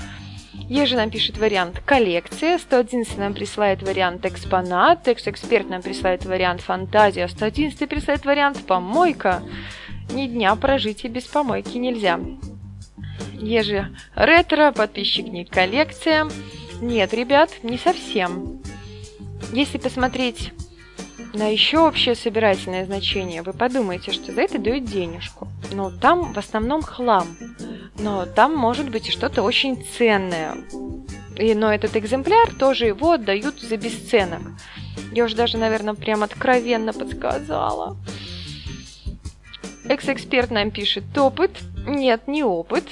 Ежи 0.70 0.94
нам 0.94 1.10
пишет 1.10 1.36
вариант 1.36 1.82
коллекция, 1.84 2.56
111 2.56 3.18
нам 3.18 3.34
присылает 3.34 3.82
вариант 3.82 4.24
экспонат, 4.24 5.08
экс-эксперт 5.08 5.68
нам 5.68 5.82
присылает 5.82 6.24
вариант 6.24 6.60
фантазия, 6.60 7.26
111 7.26 7.88
присылает 7.88 8.24
вариант 8.24 8.64
помойка. 8.64 9.42
Ни 10.12 10.28
дня 10.28 10.54
прожить 10.54 11.04
и 11.04 11.08
без 11.08 11.24
помойки 11.24 11.76
нельзя. 11.76 12.20
Ежи 13.32 13.88
ретро, 14.14 14.70
подписчик 14.70 15.26
не 15.26 15.44
коллекция. 15.44 16.28
Нет, 16.80 17.12
ребят, 17.14 17.50
не 17.64 17.76
совсем. 17.76 18.62
Если 19.52 19.78
посмотреть 19.78 20.52
на 21.34 21.48
еще 21.48 21.78
общее 21.78 22.14
собирательное 22.14 22.86
значение, 22.86 23.42
вы 23.42 23.54
подумаете, 23.54 24.12
что 24.12 24.32
за 24.32 24.42
это 24.42 24.60
дают 24.60 24.84
денежку. 24.84 25.48
Но 25.72 25.90
там 25.90 26.32
в 26.32 26.38
основном 26.38 26.82
хлам. 26.82 27.26
Но 28.00 28.24
там 28.26 28.54
может 28.54 28.90
быть 28.90 29.08
и 29.08 29.12
что-то 29.12 29.42
очень 29.42 29.84
ценное. 29.84 30.56
И, 31.36 31.54
но 31.54 31.72
этот 31.72 31.96
экземпляр 31.96 32.54
тоже 32.54 32.86
его 32.86 33.12
отдают 33.12 33.60
за 33.60 33.76
бесценок. 33.76 34.42
Я 35.12 35.24
уже 35.24 35.36
даже, 35.36 35.58
наверное, 35.58 35.94
прям 35.94 36.22
откровенно 36.22 36.92
подсказала. 36.92 37.96
Экс-эксперт 39.84 40.50
нам 40.50 40.70
пишет 40.70 41.16
опыт. 41.16 41.50
Нет, 41.86 42.26
не 42.26 42.42
опыт. 42.44 42.84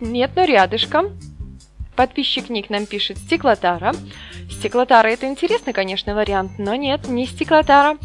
Нет, 0.00 0.32
но 0.36 0.44
рядышком. 0.44 1.18
Подписчик 1.96 2.48
Ник 2.48 2.68
нам 2.70 2.86
пишет 2.86 3.18
стеклотара. 3.18 3.94
Стеклотара 4.50 5.08
это 5.08 5.26
интересный, 5.26 5.72
конечно, 5.72 6.14
вариант, 6.14 6.52
но 6.58 6.74
нет, 6.74 7.08
не 7.08 7.26
стеклотара. 7.26 7.98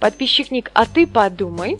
Подписчик 0.00 0.50
Ник, 0.50 0.70
а 0.74 0.86
ты 0.86 1.06
подумай 1.06 1.78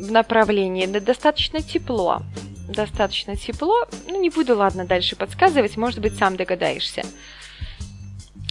в 0.00 0.10
направлении, 0.10 0.86
да 0.86 1.00
достаточно 1.00 1.60
тепло. 1.60 2.22
Достаточно 2.68 3.36
тепло. 3.36 3.86
Ну, 4.08 4.20
не 4.20 4.30
буду, 4.30 4.56
ладно, 4.56 4.84
дальше 4.84 5.16
подсказывать, 5.16 5.76
может 5.76 6.00
быть, 6.00 6.16
сам 6.16 6.36
догадаешься. 6.36 7.02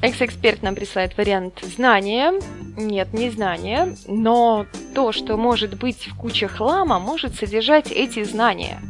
Экс-эксперт 0.02 0.64
нам 0.64 0.74
присылает 0.76 1.16
вариант 1.16 1.64
знания. 1.64 2.34
Нет, 2.76 3.14
не 3.14 3.30
знания, 3.30 3.96
но 4.08 4.66
то, 4.96 5.12
что 5.12 5.38
может 5.38 5.78
быть 5.78 6.08
в 6.08 6.16
куче 6.16 6.48
хлама, 6.48 7.00
может 7.00 7.36
содержать 7.36 7.92
эти 7.92 8.24
знания. 8.24 8.82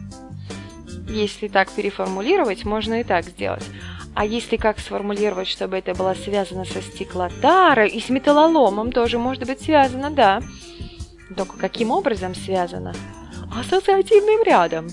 Если 1.10 1.50
так 1.50 1.70
переформулировать, 1.72 2.64
можно 2.64 3.02
и 3.02 3.04
так 3.04 3.26
сделать. 3.26 3.66
А 4.14 4.26
если 4.26 4.56
как 4.56 4.80
сформулировать, 4.80 5.50
чтобы 5.50 5.78
это 5.78 5.94
было 5.94 6.14
связано 6.14 6.64
со 6.64 6.82
стеклотарой 6.82 7.90
и 7.90 8.00
с 8.00 8.10
металлоломом, 8.10 8.92
тоже 8.92 9.18
может 9.18 9.46
быть 9.46 9.62
связано, 9.62 10.12
да. 10.12 10.42
Только 11.36 11.58
каким 11.58 11.92
образом 11.92 12.36
связано? 12.36 12.94
Ассоциативным 13.54 14.44
рядом. 14.44 14.88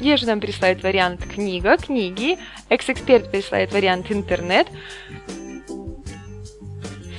Еж 0.00 0.22
нам 0.22 0.40
присылает 0.40 0.82
вариант 0.82 1.24
книга, 1.24 1.76
книги, 1.76 2.38
экс-эксперт 2.68 3.30
присылает 3.30 3.72
вариант 3.72 4.10
интернет, 4.10 4.68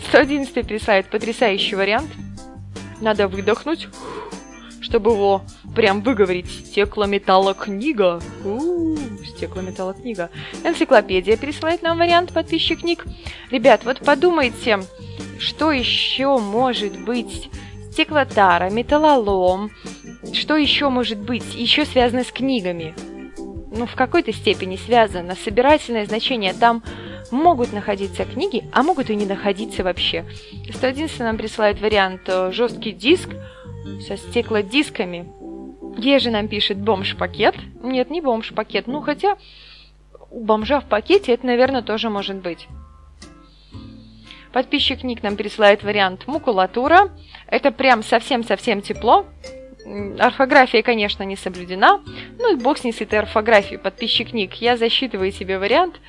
111 0.10 0.68
присылает 0.68 1.10
потрясающий 1.10 1.76
вариант. 1.76 2.10
Надо 3.02 3.28
выдохнуть 3.28 3.88
чтобы 4.90 5.12
его 5.12 5.44
прям 5.76 6.02
выговорить. 6.02 6.50
Стеклометаллокнига. 6.50 8.20
Стеклометаллокнига. 9.36 10.32
Энциклопедия 10.64 11.38
присылает 11.38 11.84
нам 11.84 12.00
вариант 12.00 12.34
подписчик 12.34 12.84
Ник. 12.84 13.06
Ребят, 13.52 13.86
вот 13.86 14.00
подумайте, 14.00 14.80
что 15.38 15.72
еще 15.72 16.40
может 16.40 17.00
быть 17.00 17.50
стеклотара, 18.00 18.70
металлолом, 18.70 19.72
что 20.32 20.56
еще 20.56 20.88
может 20.88 21.18
быть, 21.18 21.54
еще 21.54 21.84
связано 21.84 22.24
с 22.24 22.32
книгами. 22.32 22.96
Ну, 23.76 23.86
в 23.86 23.96
какой-то 23.96 24.32
степени 24.32 24.78
связано. 24.78 25.36
Собирательное 25.36 26.06
значение 26.06 26.54
там 26.54 26.82
могут 27.30 27.74
находиться 27.74 28.24
книги, 28.24 28.64
а 28.72 28.84
могут 28.84 29.10
и 29.10 29.16
не 29.18 29.26
находиться 29.26 29.84
вообще. 29.84 30.24
111 30.74 31.20
нам 31.20 31.38
присылает 31.38 31.82
вариант 31.82 32.22
э, 32.28 32.52
жесткий 32.54 32.94
диск, 32.94 33.32
со 34.08 34.16
стеклодисками. 34.16 35.28
Еже 35.98 36.32
нам 36.32 36.48
пишет 36.48 36.78
бомж-пакет. 36.78 37.56
Нет, 37.84 38.10
не 38.10 38.22
бомж-пакет. 38.22 38.88
Ну, 38.88 39.02
хотя 39.02 39.36
у 40.32 40.46
бомжа 40.46 40.80
в 40.80 40.86
пакете 40.86 41.34
это, 41.34 41.46
наверное, 41.46 41.82
тоже 41.82 42.10
может 42.10 42.38
быть. 42.38 42.68
Подписчик 44.52 45.04
Ник 45.04 45.22
нам 45.22 45.36
присылает 45.36 45.84
вариант 45.84 46.28
макулатура. 46.28 47.12
Это 47.48 47.72
прям 47.72 48.04
совсем-совсем 48.04 48.82
тепло. 48.82 49.26
Орфография, 50.20 50.82
конечно, 50.84 51.24
не 51.24 51.36
соблюдена. 51.36 52.02
Ну 52.40 52.54
и 52.54 52.60
бог 52.60 52.78
с 52.78 52.84
ней 52.84 52.92
с 52.92 53.02
этой 53.02 53.20
орфографией, 53.20 53.80
подписчик 53.80 54.34
Ник. 54.34 54.56
Я 54.56 54.78
засчитываю 54.78 55.32
тебе 55.32 55.60
вариант. 55.60 56.00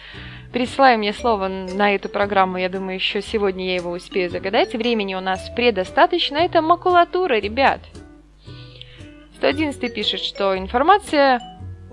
Присылай 0.52 0.96
мне 0.96 1.12
слово 1.12 1.46
на 1.46 1.94
эту 1.94 2.08
программу, 2.08 2.58
я 2.58 2.68
думаю, 2.68 2.96
еще 2.96 3.22
сегодня 3.22 3.66
я 3.66 3.76
его 3.76 3.92
успею 3.92 4.30
загадать. 4.30 4.74
Времени 4.74 5.14
у 5.14 5.20
нас 5.20 5.48
предостаточно. 5.54 6.38
Это 6.38 6.60
макулатура, 6.60 7.34
ребят. 7.34 7.80
111 9.36 9.94
пишет, 9.94 10.20
что 10.20 10.58
информация, 10.58 11.40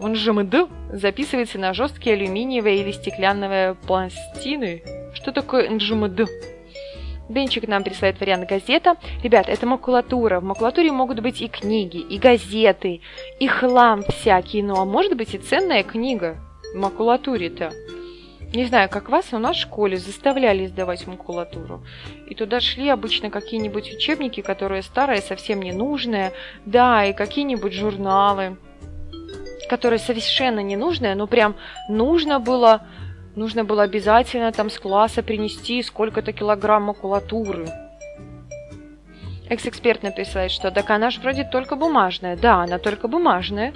он 0.02 0.16
же 0.16 0.34
МД, 0.34 0.70
записывается 0.92 1.60
на 1.60 1.74
жесткие 1.74 2.16
алюминиевые 2.16 2.82
или 2.82 2.92
стеклянные 2.92 3.76
пластины. 3.76 4.82
Что 5.18 5.32
такое 5.32 5.68
НЖМД? 5.68 6.30
Денчик 7.28 7.68
нам 7.68 7.84
присылает 7.84 8.20
вариант 8.20 8.48
газета. 8.48 8.98
Ребят, 9.24 9.50
это 9.50 9.66
макулатура. 9.66 10.40
В 10.40 10.44
макулатуре 10.44 10.92
могут 10.92 11.22
быть 11.22 11.42
и 11.42 11.48
книги, 11.48 11.98
и 11.98 12.20
газеты, 12.20 13.02
и 13.40 13.48
хлам 13.48 14.04
всякий. 14.04 14.62
Ну, 14.62 14.76
а 14.76 14.86
может 14.86 15.18
быть 15.18 15.34
и 15.34 15.40
ценная 15.40 15.82
книга 15.82 16.38
в 16.72 16.78
макулатуре-то. 16.78 17.72
Не 18.54 18.66
знаю, 18.66 18.90
как 18.90 19.10
вас, 19.10 19.32
но 19.32 19.40
у 19.40 19.42
нас 19.42 19.58
в 19.58 19.62
школе 19.62 19.98
заставляли 19.98 20.68
сдавать 20.68 21.08
макулатуру. 21.08 21.84
И 22.30 22.36
туда 22.36 22.60
шли 22.60 22.88
обычно 22.88 23.32
какие-нибудь 23.32 23.92
учебники, 23.92 24.42
которые 24.42 24.84
старые, 24.84 25.22
совсем 25.22 25.64
не 25.64 25.72
нужные. 25.72 26.32
Да, 26.66 27.04
и 27.06 27.14
какие-нибудь 27.14 27.74
журналы, 27.74 28.58
которые 29.68 29.98
совершенно 29.98 30.60
не 30.60 30.78
нужные, 30.78 31.16
но 31.16 31.26
прям 31.26 31.56
нужно 31.90 32.40
было, 32.40 32.86
нужно 33.38 33.64
было 33.64 33.84
обязательно 33.84 34.52
там 34.52 34.70
с 34.70 34.80
класса 34.80 35.24
принести 35.24 35.82
сколько-то 35.84 36.34
килограмм 36.34 36.84
макулатуры. 36.84 37.68
Экс-эксперт 39.50 40.04
написал, 40.04 40.50
что 40.50 40.72
так 40.72 40.90
она 40.90 41.10
же 41.10 41.22
вроде 41.22 41.46
только 41.46 41.76
бумажная. 41.76 42.36
Да, 42.36 42.64
она 42.64 42.80
только 42.80 43.08
бумажная. 43.08 43.74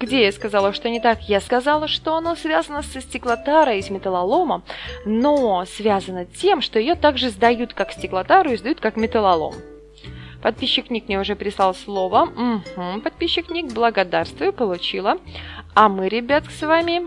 Где 0.00 0.24
я 0.24 0.32
сказала, 0.32 0.72
что 0.72 0.88
не 0.88 1.00
так? 1.00 1.28
Я 1.28 1.40
сказала, 1.40 1.86
что 1.86 2.16
оно 2.16 2.34
связано 2.34 2.82
со 2.82 3.00
стеклотарой 3.02 3.78
и 3.78 3.82
с 3.82 3.90
металлоломом, 3.90 4.62
но 5.04 5.64
связано 5.66 6.24
тем, 6.24 6.62
что 6.62 6.78
ее 6.78 6.94
также 6.94 7.28
сдают 7.28 7.74
как 7.74 7.92
стеклотару 7.92 8.52
и 8.52 8.56
сдают 8.56 8.80
как 8.80 8.96
металлолом. 8.96 9.54
Подписчик 10.42 10.90
Ник 10.90 11.06
мне 11.08 11.20
уже 11.20 11.36
прислал 11.36 11.74
слово. 11.74 12.22
Угу, 12.22 13.02
подписчик 13.02 13.50
Ник, 13.50 13.72
благодарствую, 13.72 14.52
получила. 14.52 15.18
А 15.74 15.88
мы, 15.88 16.08
ребят, 16.08 16.44
с 16.46 16.66
вами, 16.66 17.02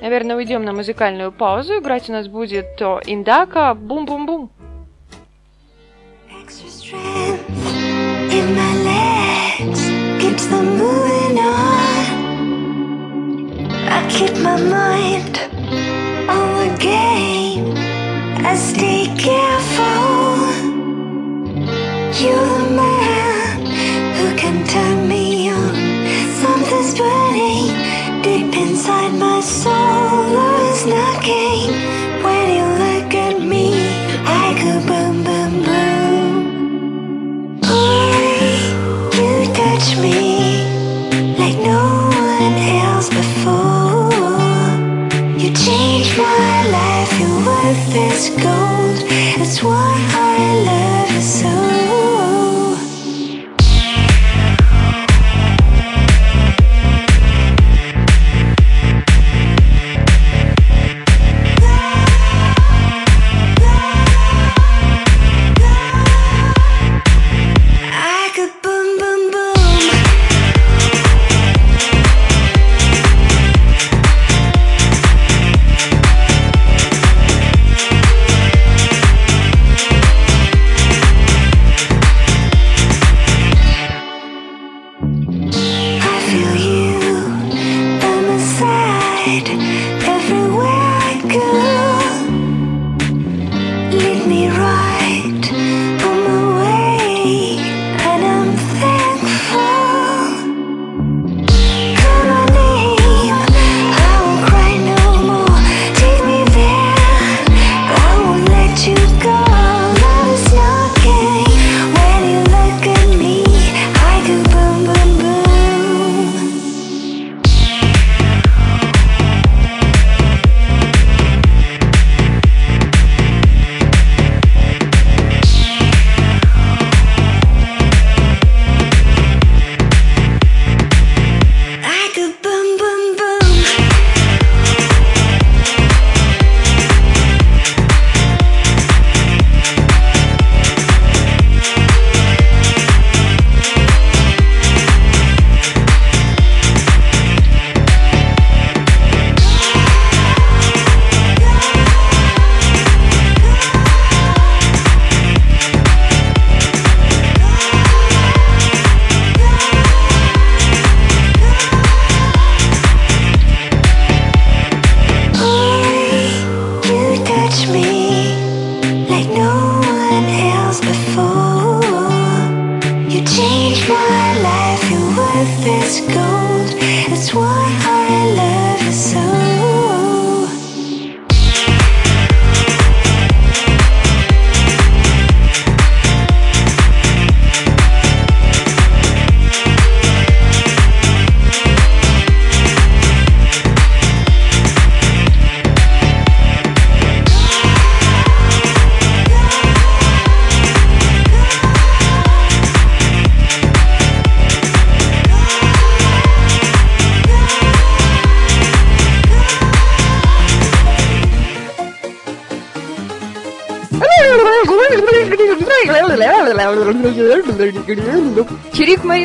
Наверное, 0.00 0.36
уйдем 0.36 0.64
на 0.64 0.72
музыкальную 0.72 1.32
паузу. 1.32 1.78
Играть 1.78 2.08
у 2.08 2.12
нас 2.12 2.28
будет 2.28 2.80
Индака 2.80 3.74
«Бум-бум-бум». 3.74 4.50
Extra 6.30 6.68
strength 6.68 7.42
in 8.32 8.54
my 8.54 8.72
legs 8.84 9.80
keeps 10.18 10.46
the 10.46 10.62
moving 10.62 11.38
on. 11.38 12.06
I 13.88 14.06
keep 14.08 14.34
my 14.38 14.56
mind 14.56 15.38
on 16.28 16.48
the 16.58 16.70
game. 16.78 17.74
I 18.46 18.54
stay 18.54 19.08
careful. 19.18 20.38
You're 22.18 22.46
the 22.46 22.70
man. 22.76 22.97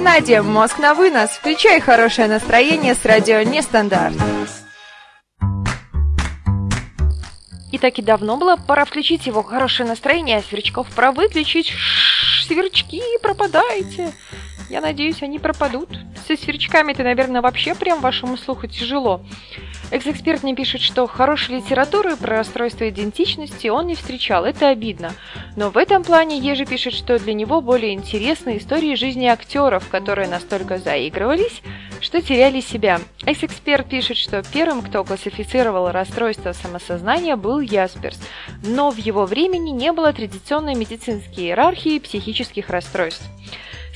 Маринаде, 0.03 0.41
мозг 0.41 0.79
на 0.79 0.93
вынос. 0.95 1.29
Включай 1.29 1.79
хорошее 1.79 2.27
настроение 2.27 2.93
с 2.93 3.05
радио 3.05 3.41
Нестандарт. 3.41 4.17
И 7.71 7.77
так 7.77 7.97
и 7.99 8.01
давно 8.01 8.35
было 8.35 8.57
пора 8.57 8.83
включить 8.83 9.27
его 9.27 9.43
хорошее 9.43 9.87
настроение, 9.87 10.39
а 10.39 10.41
сверчков 10.41 10.87
пора 10.93 11.13
выключить. 11.13 11.69
Шш, 11.69 12.47
сверчки, 12.47 13.01
пропадайте. 13.21 14.11
Я 14.69 14.81
надеюсь, 14.81 15.23
они 15.23 15.39
пропадут. 15.39 15.89
Со 16.27 16.35
сверчками-то, 16.35 17.03
наверное, 17.03 17.41
вообще 17.41 17.73
прям 17.73 18.01
вашему 18.01 18.35
слуху 18.35 18.67
тяжело. 18.67 19.21
Экс-эксперт 19.89 20.43
мне 20.43 20.53
пишет, 20.53 20.81
что 20.81 21.07
хорошей 21.07 21.57
литературы 21.57 22.17
про 22.17 22.37
расстройство 22.39 22.89
идентичности 22.89 23.67
он 23.67 23.87
не 23.87 23.95
встречал. 23.95 24.43
Это 24.43 24.67
обидно. 24.67 25.13
Но 25.55 25.69
в 25.69 25.77
этом 25.77 26.03
плане 26.03 26.39
Ежи 26.39 26.65
пишет, 26.65 26.93
что 26.93 27.19
для 27.19 27.33
него 27.33 27.61
более 27.61 27.93
интересны 27.93 28.57
истории 28.57 28.95
жизни 28.95 29.27
актеров, 29.27 29.87
которые 29.89 30.27
настолько 30.27 30.79
заигрывались, 30.79 31.61
что 32.01 32.21
теряли 32.21 32.59
себя. 32.59 32.99
Экс-эксперт 33.25 33.87
пишет, 33.87 34.17
что 34.17 34.41
первым, 34.43 34.81
кто 34.81 35.03
классифицировал 35.03 35.91
расстройство 35.91 36.53
самосознания, 36.53 37.35
был 37.35 37.59
Ясперс. 37.59 38.19
Но 38.63 38.89
в 38.89 38.97
его 38.97 39.25
времени 39.25 39.69
не 39.69 39.91
было 39.91 40.11
традиционной 40.11 40.75
медицинской 40.75 41.45
иерархии 41.45 41.99
психических 41.99 42.69
расстройств. 42.69 43.25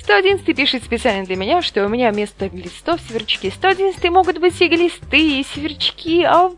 111 0.07 0.55
пишет 0.55 0.83
специально 0.85 1.25
для 1.25 1.35
меня, 1.35 1.61
что 1.61 1.85
у 1.85 1.89
меня 1.89 2.11
вместо 2.11 2.47
глистов 2.47 3.01
сверчки. 3.01 3.49
111 3.49 4.01
могут 4.09 4.37
быть 4.37 4.61
и 4.61 4.67
глисты, 4.69 5.39
и 5.39 5.43
сверчки, 5.43 6.23
а 6.23 6.51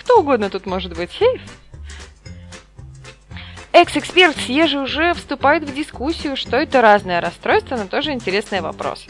кто 0.00 0.20
угодно 0.20 0.50
тут 0.50 0.66
может 0.66 0.96
быть. 0.96 1.10
Эй. 1.20 1.40
Экс-эксперт 3.72 4.36
Сьежи 4.36 4.78
уже 4.78 5.12
вступает 5.14 5.64
в 5.64 5.74
дискуссию, 5.74 6.36
что 6.36 6.56
это 6.56 6.80
разное 6.80 7.20
расстройство, 7.20 7.76
но 7.76 7.86
тоже 7.86 8.12
интересный 8.12 8.60
вопрос. 8.60 9.06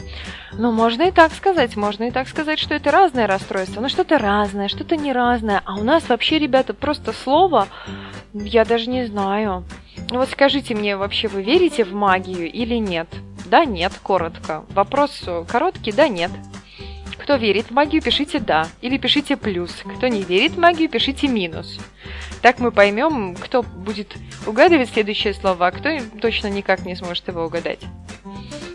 Ну, 0.53 0.71
можно 0.71 1.03
и 1.03 1.11
так 1.11 1.33
сказать, 1.33 1.77
можно 1.77 2.03
и 2.05 2.11
так 2.11 2.27
сказать, 2.27 2.59
что 2.59 2.75
это 2.75 2.91
разное 2.91 3.25
расстройство, 3.25 3.79
но 3.79 3.87
что-то 3.87 4.17
разное, 4.17 4.67
что-то 4.67 4.97
не 4.97 5.13
разное. 5.13 5.61
А 5.65 5.75
у 5.75 5.83
нас 5.83 6.09
вообще, 6.09 6.39
ребята, 6.39 6.73
просто 6.73 7.13
слово, 7.13 7.67
я 8.33 8.65
даже 8.65 8.89
не 8.89 9.05
знаю. 9.05 9.63
Ну 10.09 10.19
вот 10.19 10.29
скажите 10.29 10.75
мне, 10.75 10.97
вообще 10.97 11.29
вы 11.29 11.41
верите 11.41 11.85
в 11.85 11.93
магию 11.93 12.51
или 12.51 12.75
нет? 12.75 13.07
Да, 13.45 13.63
нет, 13.65 13.93
коротко. 14.03 14.65
Вопрос 14.69 15.23
короткий, 15.47 15.91
да, 15.91 16.07
нет. 16.07 16.31
Кто 17.29 17.35
верит 17.35 17.67
в 17.67 17.71
магию, 17.73 18.01
пишите 18.01 18.39
«да» 18.39 18.67
или 18.81 18.97
пишите 18.97 19.37
«плюс». 19.37 19.71
Кто 19.97 20.07
не 20.07 20.23
верит 20.23 20.53
в 20.53 20.57
магию, 20.57 20.89
пишите 20.89 21.27
«минус». 21.27 21.77
Так 22.41 22.57
мы 22.57 22.71
поймем, 22.71 23.35
кто 23.35 23.61
будет 23.61 24.15
угадывать 24.47 24.89
следующее 24.89 25.35
слово, 25.35 25.67
а 25.67 25.71
кто 25.71 25.89
точно 26.19 26.47
никак 26.47 26.87
не 26.87 26.95
сможет 26.95 27.27
его 27.27 27.45
угадать. 27.45 27.81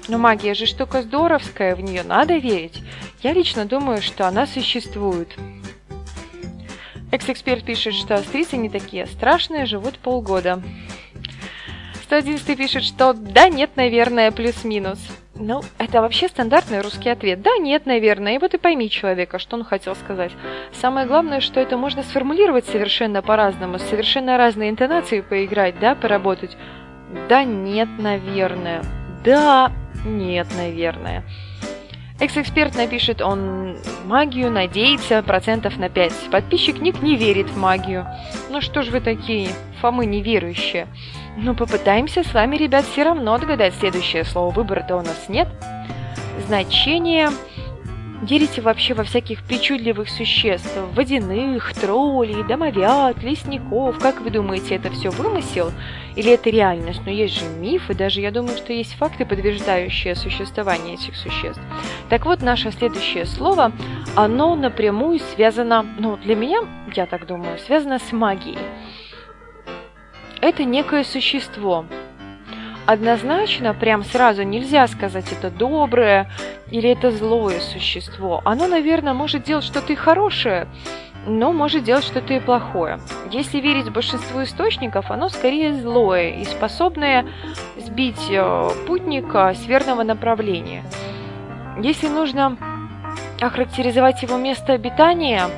Но 0.06 0.18
магия 0.18 0.54
же 0.54 0.66
штука 0.66 1.02
здоровская, 1.02 1.74
в 1.74 1.80
нее 1.80 2.04
надо 2.04 2.36
верить. 2.36 2.80
Я 3.24 3.32
лично 3.32 3.64
думаю, 3.64 4.00
что 4.00 4.28
она 4.28 4.46
существует. 4.46 5.36
Экс-эксперт 7.10 7.64
пишет, 7.64 7.94
что 7.94 8.14
австрийцы 8.14 8.56
не 8.56 8.68
такие 8.68 9.06
страшные, 9.06 9.66
живут 9.66 9.98
полгода. 9.98 10.62
111 12.04 12.56
пишет, 12.56 12.84
что 12.84 13.14
да, 13.14 13.48
нет, 13.48 13.70
наверное, 13.74 14.30
плюс-минус. 14.30 15.00
Ну, 15.36 15.62
это 15.78 16.00
вообще 16.00 16.28
стандартный 16.28 16.80
русский 16.80 17.10
ответ. 17.10 17.42
Да, 17.42 17.56
нет, 17.58 17.86
наверное. 17.86 18.36
И 18.36 18.38
вот 18.38 18.54
и 18.54 18.58
пойми 18.58 18.88
человека, 18.88 19.38
что 19.38 19.56
он 19.56 19.64
хотел 19.64 19.96
сказать. 19.96 20.32
Самое 20.72 21.06
главное, 21.06 21.40
что 21.40 21.60
это 21.60 21.76
можно 21.76 22.02
сформулировать 22.02 22.66
совершенно 22.66 23.20
по-разному, 23.20 23.78
совершенно 23.78 24.38
разной 24.38 24.70
интонацией 24.70 25.22
поиграть, 25.22 25.78
да, 25.80 25.94
поработать. 25.94 26.56
Да, 27.28 27.42
нет, 27.42 27.88
наверное. 27.98 28.82
Да, 29.24 29.72
нет, 30.04 30.46
наверное. 30.56 31.24
Экс-эксперт 32.20 32.76
напишет, 32.76 33.20
он 33.20 33.76
магию 34.04 34.48
надеется 34.50 35.20
процентов 35.22 35.76
на 35.78 35.88
5. 35.88 36.30
Подписчик 36.30 36.80
Ник 36.80 37.02
не 37.02 37.16
верит 37.16 37.50
в 37.50 37.58
магию. 37.58 38.06
Ну 38.50 38.60
что 38.60 38.82
ж 38.82 38.88
вы 38.90 39.00
такие, 39.00 39.48
Фомы 39.80 40.06
неверующие. 40.06 40.86
Ну 41.36 41.54
попытаемся 41.54 42.22
с 42.22 42.32
вами, 42.32 42.56
ребят, 42.56 42.84
все 42.84 43.02
равно 43.04 43.34
отгадать 43.34 43.74
следующее 43.74 44.24
слово. 44.24 44.52
Выбора-то 44.52 44.96
у 44.96 45.02
нас 45.02 45.28
нет. 45.28 45.48
Значение 46.46 47.30
Верите 48.22 48.62
вообще 48.62 48.94
во 48.94 49.04
всяких 49.04 49.42
причудливых 49.42 50.08
существ, 50.08 50.72
водяных, 50.94 51.74
троллей, 51.74 52.42
домовят, 52.42 53.22
лесников? 53.22 53.98
Как 53.98 54.22
вы 54.22 54.30
думаете, 54.30 54.76
это 54.76 54.90
все 54.90 55.10
вымысел? 55.10 55.72
Или 56.16 56.32
это 56.32 56.48
реальность? 56.48 57.02
Но 57.04 57.10
есть 57.10 57.38
же 57.38 57.44
мифы, 57.44 57.92
даже 57.92 58.22
я 58.22 58.30
думаю, 58.30 58.56
что 58.56 58.72
есть 58.72 58.94
факты, 58.94 59.26
подтверждающие 59.26 60.14
существование 60.14 60.94
этих 60.94 61.16
существ. 61.16 61.60
Так 62.08 62.24
вот, 62.24 62.40
наше 62.40 62.70
следующее 62.70 63.26
слово, 63.26 63.72
оно 64.16 64.54
напрямую 64.54 65.18
связано, 65.34 65.84
ну, 65.98 66.16
для 66.16 66.34
меня, 66.34 66.60
я 66.94 67.04
так 67.04 67.26
думаю, 67.26 67.58
связано 67.58 67.98
с 67.98 68.10
магией. 68.10 68.58
Это 70.44 70.64
некое 70.64 71.04
существо, 71.04 71.86
однозначно, 72.84 73.72
прям 73.72 74.04
сразу 74.04 74.42
нельзя 74.42 74.86
сказать, 74.88 75.32
это 75.32 75.50
доброе 75.50 76.30
или 76.70 76.90
это 76.90 77.10
злое 77.12 77.60
существо. 77.60 78.42
Оно, 78.44 78.66
наверное, 78.66 79.14
может 79.14 79.44
делать 79.44 79.64
что-то 79.64 79.94
и 79.94 79.96
хорошее, 79.96 80.68
но 81.26 81.54
может 81.54 81.84
делать 81.84 82.04
что-то 82.04 82.34
и 82.34 82.40
плохое. 82.40 83.00
Если 83.30 83.58
верить 83.58 83.90
большинству 83.90 84.42
источников, 84.42 85.10
оно 85.10 85.30
скорее 85.30 85.72
злое 85.72 86.32
и 86.32 86.44
способное 86.44 87.24
сбить 87.78 88.28
э, 88.28 88.68
путника 88.86 89.54
с 89.54 89.66
верного 89.66 90.02
направления. 90.02 90.84
Если 91.80 92.08
нужно 92.08 92.58
охарактеризовать 93.40 94.22
его 94.22 94.36
место 94.36 94.74
обитания, 94.74 95.48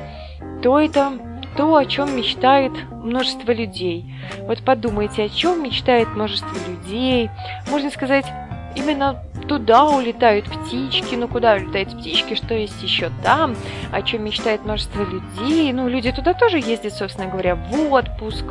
то 0.63 0.79
это 0.79 1.26
то, 1.57 1.75
о 1.75 1.85
чем 1.85 2.15
мечтает 2.15 2.71
множество 2.91 3.51
людей. 3.51 4.05
Вот 4.41 4.59
подумайте, 4.63 5.23
о 5.23 5.29
чем 5.29 5.63
мечтает 5.63 6.07
множество 6.09 6.55
людей. 6.69 7.29
Можно 7.69 7.89
сказать, 7.89 8.25
именно 8.75 9.23
туда 9.47 9.85
улетают 9.85 10.45
птички. 10.45 11.15
Ну, 11.15 11.27
куда 11.27 11.55
улетают 11.55 11.97
птички, 11.97 12.35
что 12.35 12.53
есть 12.53 12.81
еще 12.83 13.09
там, 13.23 13.55
о 13.91 14.01
чем 14.03 14.23
мечтает 14.23 14.63
множество 14.65 15.03
людей. 15.03 15.73
Ну, 15.73 15.89
люди 15.89 16.11
туда 16.11 16.33
тоже 16.33 16.59
ездят, 16.59 16.93
собственно 16.93 17.27
говоря, 17.27 17.55
в 17.55 17.91
отпуск. 17.91 18.45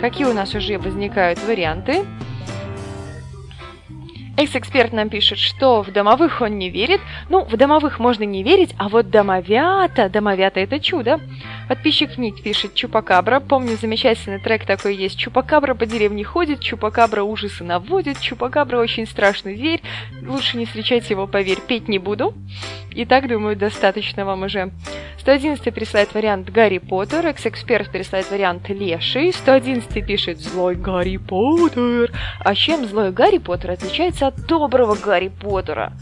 Какие 0.00 0.26
у 0.26 0.32
нас 0.32 0.54
уже 0.54 0.78
возникают 0.78 1.38
варианты? 1.44 2.04
Экс-эксперт 4.36 4.92
нам 4.92 5.10
пишет, 5.10 5.38
что 5.38 5.82
в 5.82 5.92
домовых 5.92 6.40
он 6.40 6.58
не 6.58 6.68
верит. 6.68 7.00
Ну, 7.28 7.44
в 7.44 7.56
домовых 7.56 8.00
можно 8.00 8.24
не 8.24 8.42
верить, 8.42 8.74
а 8.78 8.88
вот 8.88 9.08
домовята, 9.10 10.08
домовята 10.08 10.58
это 10.58 10.80
чудо. 10.80 11.20
Подписчик 11.68 12.18
Ник 12.18 12.42
пишет 12.42 12.74
Чупакабра. 12.74 13.40
Помню, 13.40 13.76
замечательный 13.76 14.38
трек 14.38 14.66
такой 14.66 14.94
есть. 14.96 15.18
Чупакабра 15.18 15.74
по 15.74 15.86
деревне 15.86 16.24
ходит, 16.24 16.60
Чупакабра 16.60 17.22
ужасы 17.22 17.64
наводит, 17.64 18.20
Чупакабра 18.20 18.78
очень 18.78 19.06
страшный 19.06 19.56
зверь. 19.56 19.82
Лучше 20.22 20.56
не 20.58 20.66
встречать 20.66 21.08
его, 21.08 21.26
поверь, 21.26 21.60
петь 21.66 21.88
не 21.88 21.98
буду. 21.98 22.34
И 22.90 23.04
так, 23.04 23.28
думаю, 23.28 23.56
достаточно 23.56 24.24
вам 24.24 24.42
уже. 24.42 24.70
111 25.18 25.72
присылает 25.74 26.12
вариант 26.12 26.50
Гарри 26.50 26.78
Поттер, 26.78 27.26
экс-эксперт 27.26 27.90
присылает 27.90 28.30
вариант 28.30 28.68
Леший, 28.68 29.32
111 29.32 30.06
пишет 30.06 30.38
«Злой 30.38 30.74
Гарри 30.74 31.16
Поттер». 31.16 32.12
А 32.40 32.54
чем 32.54 32.84
злой 32.84 33.10
Гарри 33.10 33.38
Поттер 33.38 33.70
отличается 33.70 34.26
от 34.26 34.46
доброго 34.46 34.96
Гарри 34.96 35.28
Поттера? 35.28 35.94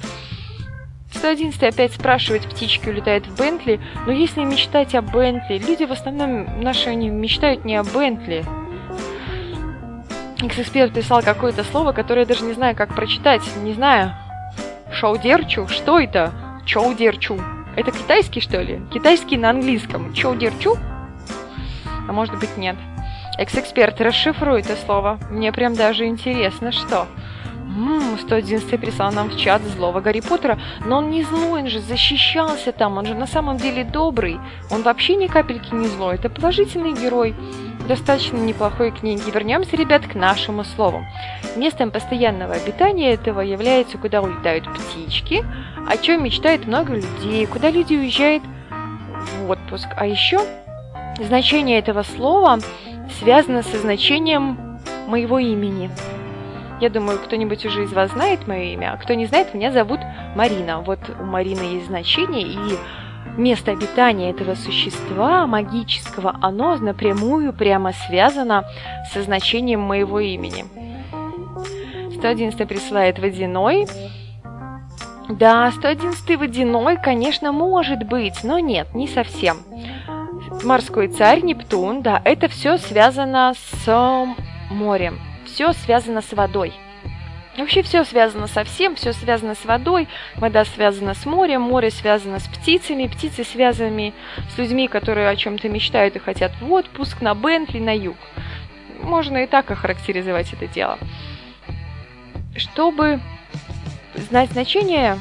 111 1.15 1.63
опять 1.63 1.93
спрашивает, 1.93 2.49
птички 2.49 2.89
улетают 2.89 3.27
в 3.27 3.37
Бентли, 3.39 3.81
но 4.07 4.13
если 4.13 4.43
мечтать 4.43 4.95
о 4.95 5.03
Бентли, 5.03 5.59
люди 5.59 5.85
в 5.85 5.93
основном 5.93 6.61
наши 6.61 6.91
они 6.91 7.09
мечтают 7.11 7.65
не 7.65 7.77
о 7.77 7.85
Бентли. 7.85 8.45
Экс-эксперт 10.43 10.93
писал 10.93 11.23
какое-то 11.23 11.63
слово, 11.63 11.93
которое 11.93 12.23
я 12.23 12.27
даже 12.27 12.45
не 12.45 12.53
знаю, 12.53 12.75
как 12.75 12.95
прочитать. 12.95 13.43
Не 13.63 13.75
знаю. 13.75 14.13
Шоудерчу? 14.93 15.69
Что 15.69 16.01
это? 16.01 16.33
Чоудерчу. 16.67 17.41
Это 17.77 17.93
китайский, 17.93 18.41
что 18.41 18.61
ли? 18.61 18.81
Китайский 18.93 19.37
на 19.37 19.51
английском. 19.51 20.13
Чоудерчу? 20.13 20.77
А 22.09 22.13
может 22.13 22.39
быть 22.41 22.57
нет. 22.57 22.77
Экс-эксперт, 23.39 24.01
расшифруй 24.01 24.61
это 24.61 24.75
слово. 24.77 25.19
Мне 25.31 25.53
прям 25.53 25.75
даже 25.75 26.07
интересно, 26.07 26.73
что. 26.73 27.07
Ммм, 27.65 28.19
111 28.19 28.81
прислал 28.81 29.13
нам 29.13 29.31
в 29.31 29.37
чат 29.37 29.63
злого 29.63 30.01
Гарри 30.01 30.21
Поттера, 30.21 30.59
но 30.85 30.99
он 30.99 31.11
не 31.11 31.23
злой, 31.23 31.63
он 31.63 31.69
же 31.69 31.81
защищался 31.81 32.73
там, 32.73 32.99
он 32.99 33.07
же 33.07 33.15
на 33.15 33.27
самом 33.27 33.57
деле 33.57 33.85
добрый. 33.85 34.39
Он 34.71 34.83
вообще 34.83 35.17
ни 35.17 35.27
капельки 35.27 35.75
не 35.75 35.87
злой, 35.87 36.17
это 36.17 36.29
положительный 36.29 36.93
герой. 36.93 37.35
Достаточно 37.89 38.37
неплохой 38.37 38.93
книги. 38.93 39.23
Вернемся, 39.33 39.77
ребят, 39.77 40.07
к 40.07 40.15
нашему 40.15 40.65
слову. 40.65 41.05
Местом 41.57 41.91
постоянного 41.91 42.55
обитания 42.55 43.13
этого 43.13 43.41
является, 43.41 43.99
куда 43.99 44.23
улетают 44.23 44.69
птички, 44.73 45.45
о 45.89 45.97
чем 45.97 46.23
мечтает 46.23 46.67
много 46.67 46.95
людей, 46.95 47.45
куда 47.47 47.71
люди 47.71 47.95
уезжают 47.95 48.45
в 49.41 49.51
отпуск. 49.51 49.89
А 49.97 50.07
еще 50.07 50.41
значение 51.19 51.79
этого 51.79 52.03
слова 52.03 52.61
связано 53.19 53.63
со 53.63 53.79
значением 53.79 54.79
моего 55.09 55.39
имени. 55.39 55.91
Я 56.83 56.91
думаю, 56.91 57.21
кто-нибудь 57.21 57.65
уже 57.65 57.85
из 57.85 57.93
вас 57.93 58.11
знает 58.11 58.49
мое 58.49 58.73
имя, 58.73 58.93
а 58.93 58.97
кто 58.97 59.15
не 59.15 59.27
знает, 59.27 59.55
меня 59.55 59.71
зовут 59.71 60.01
Марина. 60.35 60.81
Вот 60.81 60.99
у 61.21 61.23
Марины 61.23 61.61
есть 61.61 61.87
значение, 61.87 62.43
и 62.43 62.77
место 63.37 63.71
обитания 63.71 64.31
этого 64.31 64.57
существа 64.57 65.47
магического, 65.47 66.37
оно 66.43 66.75
напрямую 66.79 67.53
прямо 67.53 67.93
связано 67.93 68.65
со 69.13 69.23
значением 69.23 69.79
моего 69.79 70.19
имени. 70.19 70.65
111 72.17 72.67
присылает 72.67 73.21
водяной. 73.21 73.87
Да, 75.29 75.71
111 75.71 76.37
водяной, 76.37 76.97
конечно, 77.01 77.53
может 77.53 78.03
быть, 78.09 78.43
но 78.43 78.59
нет, 78.59 78.93
не 78.93 79.07
совсем. 79.07 79.59
Морской 80.65 81.07
царь 81.07 81.43
Нептун, 81.45 82.03
да, 82.03 82.21
это 82.25 82.49
все 82.49 82.77
связано 82.77 83.55
с 83.55 84.27
морем 84.69 85.21
все 85.53 85.73
связано 85.75 86.23
с 86.23 86.33
водой. 86.33 86.73
Вообще 87.59 87.83
все 87.83 88.05
связано 88.05 88.47
со 88.47 88.65
всем, 88.65 88.97
все 88.97 89.13
связано 89.13 89.55
с 89.55 89.67
водой, 89.67 90.09
вода 90.37 90.65
связана 90.65 91.13
с 91.13 91.27
морем, 91.27 91.61
море 91.61 91.91
связано 91.91 92.39
с 92.39 92.45
птицами, 92.45 93.07
птицы 93.07 93.45
связаны 93.45 94.15
с 94.55 94.59
людьми, 94.59 94.89
которые 94.89 95.29
о 95.29 95.37
чем-то 95.37 95.69
мечтают 95.69 96.17
и 96.17 96.19
хотят 96.19 96.53
в 96.63 96.73
отпуск, 96.73 97.21
на 97.21 97.35
Бентли, 97.35 97.79
на 97.79 97.95
юг. 97.95 98.17
Можно 99.03 99.39
и 99.39 99.47
так 99.47 99.71
охарактеризовать 99.71 100.55
это 100.55 100.67
дело. 100.67 100.99
Чтобы 102.57 103.21
знать 104.15 104.51
значение 104.53 105.19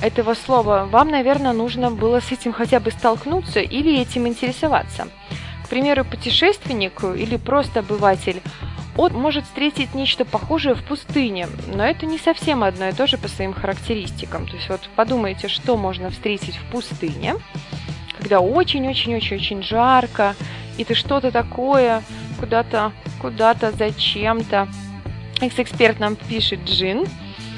этого 0.00 0.34
слова, 0.34 0.86
вам, 0.88 1.08
наверное, 1.08 1.52
нужно 1.52 1.90
было 1.90 2.20
с 2.20 2.30
этим 2.30 2.52
хотя 2.52 2.78
бы 2.78 2.92
столкнуться 2.92 3.58
или 3.58 4.00
этим 4.00 4.28
интересоваться. 4.28 5.08
К 5.64 5.68
примеру, 5.68 6.04
путешественник 6.04 7.02
или 7.02 7.36
просто 7.36 7.80
обыватель 7.80 8.40
он 8.96 9.14
может 9.14 9.44
встретить 9.44 9.94
нечто 9.94 10.24
похожее 10.24 10.74
в 10.74 10.82
пустыне, 10.82 11.48
но 11.66 11.84
это 11.84 12.06
не 12.06 12.18
совсем 12.18 12.62
одно 12.62 12.88
и 12.88 12.92
то 12.92 13.06
же 13.06 13.16
по 13.16 13.28
своим 13.28 13.54
характеристикам. 13.54 14.46
То 14.46 14.56
есть 14.56 14.68
вот 14.68 14.88
подумайте, 14.96 15.48
что 15.48 15.76
можно 15.76 16.10
встретить 16.10 16.56
в 16.56 16.64
пустыне, 16.70 17.36
когда 18.18 18.40
очень-очень-очень-очень 18.40 19.62
жарко, 19.62 20.34
и 20.76 20.84
ты 20.84 20.94
что-то 20.94 21.30
такое 21.30 22.02
куда-то, 22.38 22.92
куда-то, 23.20 23.72
зачем-то. 23.72 24.68
Экс-эксперт 25.40 25.98
нам 25.98 26.16
пишет 26.16 26.64
джин. 26.64 27.06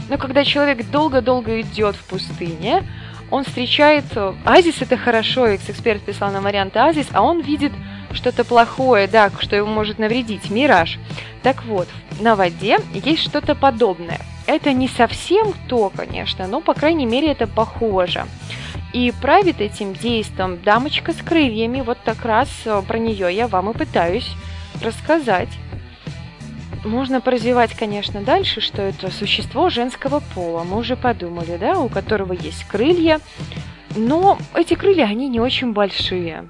Но 0.09 0.18
когда 0.18 0.45
человек 0.45 0.89
долго-долго 0.91 1.61
идет 1.62 1.97
в 1.97 2.05
пустыне, 2.05 2.87
он 3.30 3.45
встречает... 3.45 4.05
Азис 4.45 4.82
это 4.82 4.97
хорошо, 4.97 5.47
экс-эксперт 5.47 6.03
писал 6.03 6.30
нам 6.30 6.45
вариант 6.45 6.76
Азис, 6.76 7.09
а 7.12 7.22
он 7.22 7.41
видит 7.41 7.72
что-то 8.14 8.44
плохое, 8.44 9.06
да, 9.06 9.30
что 9.38 9.56
ему 9.56 9.72
может 9.72 9.98
навредить, 9.98 10.50
мираж. 10.50 10.98
Так 11.42 11.64
вот, 11.64 11.88
на 12.20 12.36
воде 12.36 12.78
есть 12.92 13.22
что-то 13.22 13.54
подобное. 13.54 14.20
Это 14.46 14.72
не 14.72 14.88
совсем 14.88 15.54
то, 15.68 15.90
конечно, 15.94 16.46
но, 16.46 16.60
по 16.60 16.74
крайней 16.74 17.06
мере, 17.06 17.32
это 17.32 17.46
похоже. 17.46 18.26
И 18.92 19.12
правит 19.20 19.60
этим 19.60 19.94
действом 19.94 20.62
дамочка 20.62 21.12
с 21.12 21.16
крыльями. 21.16 21.80
Вот 21.80 21.98
так 22.04 22.24
раз 22.24 22.48
э, 22.64 22.80
про 22.86 22.98
нее 22.98 23.34
я 23.34 23.48
вам 23.48 23.70
и 23.70 23.74
пытаюсь 23.74 24.30
рассказать. 24.80 25.48
Можно 26.84 27.20
прозевать, 27.20 27.74
конечно, 27.74 28.20
дальше, 28.20 28.60
что 28.60 28.82
это 28.82 29.10
существо 29.10 29.70
женского 29.70 30.20
пола. 30.34 30.64
Мы 30.64 30.76
уже 30.76 30.96
подумали, 30.96 31.56
да, 31.56 31.78
у 31.80 31.88
которого 31.88 32.34
есть 32.34 32.64
крылья. 32.64 33.20
Но 33.96 34.38
эти 34.54 34.74
крылья, 34.74 35.06
они 35.06 35.28
не 35.28 35.40
очень 35.40 35.72
большие. 35.72 36.48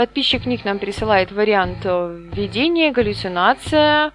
Подписчик 0.00 0.46
Ник 0.46 0.64
нам 0.64 0.78
присылает 0.78 1.30
вариант 1.30 1.80
э, 1.84 2.28
видения, 2.32 2.90
галлюцинация, 2.90 4.12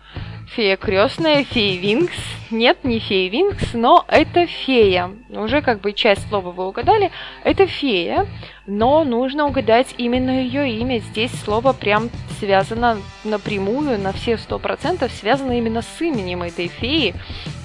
фея 0.47 0.77
крестная, 0.77 1.43
фея 1.43 1.79
Винкс. 1.79 2.17
Нет, 2.49 2.83
не 2.83 2.97
фея 2.97 3.29
Винкс, 3.29 3.75
но 3.75 4.03
это 4.07 4.47
фея. 4.47 5.11
Уже 5.29 5.61
как 5.61 5.81
бы 5.81 5.93
часть 5.93 6.27
слова 6.27 6.49
вы 6.49 6.67
угадали. 6.67 7.11
Это 7.43 7.67
фея, 7.67 8.25
но 8.65 9.03
нужно 9.03 9.45
угадать 9.45 9.93
именно 9.99 10.31
ее 10.41 10.67
имя. 10.71 10.97
Здесь 10.97 11.31
слово 11.43 11.71
прям 11.71 12.09
связано 12.39 12.97
напрямую, 13.23 13.99
на 13.99 14.11
все 14.11 14.39
сто 14.39 14.57
процентов 14.57 15.11
связано 15.11 15.55
именно 15.55 15.83
с 15.83 16.01
именем 16.01 16.41
этой 16.41 16.67
феи. 16.67 17.13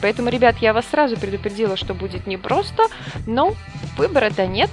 Поэтому, 0.03 0.29
ребят, 0.29 0.57
я 0.59 0.75
вас 0.75 0.85
сразу 0.91 1.17
предупредила, 1.17 1.75
что 1.79 1.95
будет 1.95 2.27
непросто, 2.27 2.83
но 3.27 3.55
выбора-то 3.97 4.47
нет. 4.47 4.69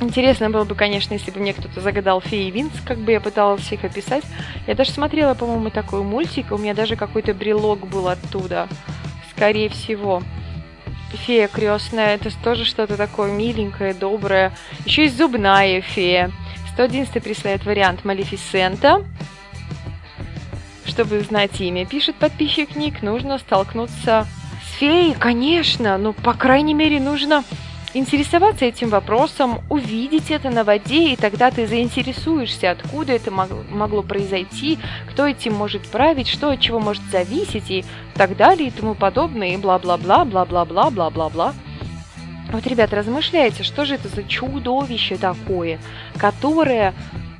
Интересно 0.00 0.50
было 0.50 0.64
бы, 0.64 0.74
конечно, 0.74 1.14
если 1.14 1.30
бы 1.30 1.40
мне 1.40 1.54
кто-то 1.54 1.80
загадал 1.80 2.20
феи 2.20 2.50
Винс, 2.50 2.72
как 2.84 2.98
бы 2.98 3.12
я 3.12 3.20
пыталась 3.20 3.70
их 3.72 3.84
описать. 3.84 4.24
Я 4.66 4.74
даже 4.74 4.90
смотрела, 4.90 5.34
по-моему, 5.34 5.70
такой 5.70 6.02
мультик, 6.02 6.52
у 6.52 6.58
меня 6.58 6.74
даже 6.74 6.96
какой-то 6.96 7.32
брелок 7.32 7.86
был 7.86 8.08
оттуда, 8.08 8.68
скорее 9.30 9.68
всего. 9.68 10.22
Фея 11.12 11.46
крестная, 11.46 12.16
это 12.16 12.30
тоже 12.42 12.64
что-то 12.64 12.96
такое 12.96 13.30
миленькое, 13.30 13.94
доброе. 13.94 14.52
Еще 14.84 15.04
есть 15.04 15.16
зубная 15.16 15.80
фея. 15.80 16.32
111 16.72 17.22
присылает 17.22 17.64
вариант 17.64 18.04
Малефисента. 18.04 19.04
Чтобы 20.84 21.20
знать 21.20 21.60
имя, 21.60 21.86
пишет 21.86 22.16
подписчик 22.16 22.76
Ник, 22.76 23.00
нужно 23.02 23.38
столкнуться 23.38 24.26
с 24.64 24.78
феей, 24.78 25.14
конечно, 25.14 25.96
ну, 25.98 26.12
по 26.12 26.34
крайней 26.34 26.74
мере, 26.74 27.00
нужно 27.00 27.44
интересоваться 27.94 28.64
этим 28.64 28.90
вопросом, 28.90 29.60
увидеть 29.70 30.30
это 30.30 30.50
на 30.50 30.64
воде, 30.64 31.12
и 31.12 31.16
тогда 31.16 31.50
ты 31.50 31.66
заинтересуешься, 31.66 32.72
откуда 32.72 33.12
это 33.12 33.30
могло 33.30 34.02
произойти, 34.02 34.78
кто 35.08 35.26
этим 35.26 35.54
может 35.54 35.86
править, 35.88 36.28
что 36.28 36.50
от 36.50 36.60
чего 36.60 36.80
может 36.80 37.02
зависеть, 37.10 37.70
и 37.70 37.84
так 38.14 38.36
далее, 38.36 38.68
и 38.68 38.70
тому 38.72 38.94
подобное, 38.94 39.54
и 39.54 39.56
бла-бла-бла, 39.56 40.24
бла-бла-бла, 40.24 40.90
бла-бла-бла. 40.90 41.54
Вот, 42.52 42.66
ребят, 42.66 42.92
размышляйте, 42.92 43.62
что 43.62 43.84
же 43.84 43.94
это 43.94 44.08
за 44.08 44.22
чудовище 44.22 45.16
такое, 45.16 45.78
которое 46.18 46.94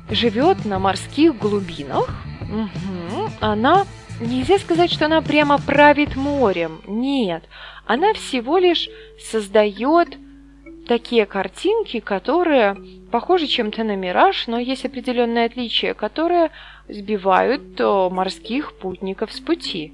живет 0.09 0.65
на 0.65 0.79
морских 0.79 1.37
глубинах. 1.37 2.09
Угу. 2.41 3.29
Она, 3.39 3.85
нельзя 4.19 4.57
сказать, 4.59 4.91
что 4.91 5.05
она 5.05 5.21
прямо 5.21 5.57
правит 5.57 6.15
морем. 6.15 6.81
Нет, 6.87 7.43
она 7.85 8.13
всего 8.13 8.57
лишь 8.57 8.89
создает 9.31 10.17
такие 10.87 11.25
картинки, 11.25 11.99
которые 11.99 12.77
похожи 13.11 13.47
чем-то 13.47 13.83
на 13.83 13.95
мираж, 13.95 14.47
но 14.47 14.59
есть 14.59 14.85
определенные 14.85 15.45
отличия, 15.45 15.93
которые 15.93 16.51
сбивают 16.87 17.79
морских 17.79 18.73
путников 18.73 19.33
с 19.33 19.39
пути. 19.39 19.93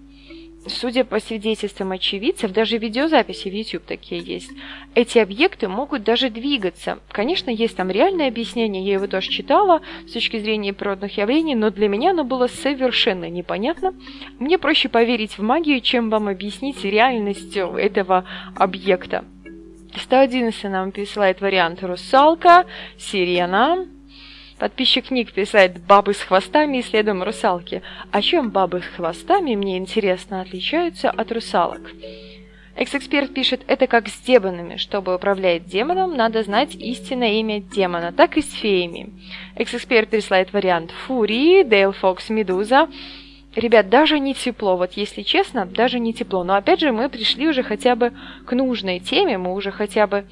Судя 0.68 1.06
по 1.06 1.20
свидетельствам 1.20 1.92
очевидцев, 1.92 2.52
даже 2.52 2.78
видеозаписи 2.78 3.50
в 3.50 3.52
YouTube 3.54 3.84
такие 3.84 4.22
есть, 4.22 4.52
эти 4.94 5.18
объекты 5.18 5.68
могут 5.68 6.04
даже 6.04 6.30
двигаться. 6.30 7.00
Конечно, 7.10 7.50
есть 7.50 7.76
там 7.76 7.90
реальное 7.90 8.28
объяснение, 8.28 8.86
я 8.86 8.94
его 8.94 9.08
тоже 9.08 9.30
читала 9.30 9.82
с 10.08 10.12
точки 10.12 10.38
зрения 10.38 10.72
природных 10.72 11.18
явлений, 11.18 11.56
но 11.56 11.72
для 11.72 11.88
меня 11.88 12.12
оно 12.12 12.24
было 12.24 12.46
совершенно 12.46 13.28
непонятно. 13.28 13.96
Мне 14.38 14.60
проще 14.60 14.88
поверить 14.88 15.40
в 15.40 15.42
магию, 15.42 15.82
чем 15.82 16.12
вам 16.12 16.28
объяснить 16.28 16.84
реальность 16.84 17.58
этого 17.58 18.26
объекта. 18.56 19.26
111 19.98 20.64
нам 20.66 20.92
присылает 20.92 21.42
вариант 21.42 21.84
«Русалка», 21.84 22.66
«Сирена». 22.98 23.88
Подписчик 24.60 25.10
Ник 25.10 25.34
писает 25.34 25.80
«Бабы 25.86 26.14
с 26.14 26.22
хвостами» 26.22 26.78
и 26.78 26.82
следом 26.84 27.24
«Русалки». 27.24 27.82
А 28.12 28.22
чем 28.22 28.52
бабы 28.52 28.82
с 28.82 28.96
хвостами, 28.96 29.56
мне 29.56 29.78
интересно, 29.78 30.42
отличаются 30.42 31.10
от 31.10 31.32
русалок? 31.32 31.82
Экс-эксперт 32.76 33.34
пишет, 33.34 33.62
это 33.68 33.88
как 33.88 34.08
с 34.08 34.20
демонами. 34.22 34.78
Чтобы 34.78 35.16
управлять 35.16 35.66
демоном, 35.66 36.16
надо 36.16 36.42
знать 36.44 36.74
истинное 36.76 37.34
имя 37.34 37.60
демона, 37.60 38.14
так 38.14 38.38
и 38.38 38.42
с 38.42 38.54
феями. 38.54 39.10
Экс-эксперт 39.56 40.10
присылает 40.10 40.54
вариант 40.54 40.92
Фурии, 40.92 41.64
Дейл 41.64 41.92
Фокс, 41.92 42.30
Медуза. 42.30 42.88
Ребят, 43.56 43.90
даже 43.90 44.20
не 44.20 44.34
тепло, 44.34 44.78
вот 44.78 44.94
если 44.94 45.24
честно, 45.24 45.66
даже 45.66 46.00
не 46.00 46.14
тепло. 46.14 46.44
Но 46.44 46.56
опять 46.56 46.80
же, 46.80 46.92
мы 46.94 47.10
пришли 47.10 47.48
уже 47.50 47.64
хотя 47.64 47.96
бы 47.96 48.14
к 48.46 48.54
нужной 48.54 49.00
теме, 49.00 49.38
мы 49.38 49.54
уже 49.54 49.72
хотя 49.72 50.08
бы 50.08 50.26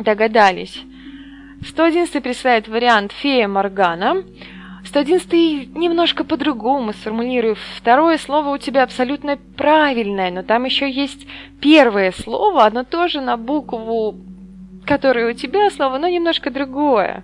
догадались. 0.00 0.82
111 1.66 2.22
присылает 2.22 2.66
вариант 2.66 3.12
фея 3.12 3.46
Моргана. 3.46 4.24
111 4.84 5.76
немножко 5.76 6.24
по-другому 6.24 6.92
сформулирую. 6.92 7.56
Второе 7.76 8.18
слово 8.18 8.54
у 8.54 8.58
тебя 8.58 8.82
абсолютно 8.82 9.38
правильное, 9.56 10.30
но 10.30 10.42
там 10.42 10.64
еще 10.64 10.90
есть 10.90 11.26
первое 11.60 12.10
слово, 12.12 12.64
оно 12.64 12.84
тоже 12.84 13.20
на 13.20 13.36
букву, 13.36 14.16
которое 14.86 15.30
у 15.30 15.34
тебя 15.34 15.70
слово, 15.70 15.98
но 15.98 16.08
немножко 16.08 16.50
другое. 16.50 17.22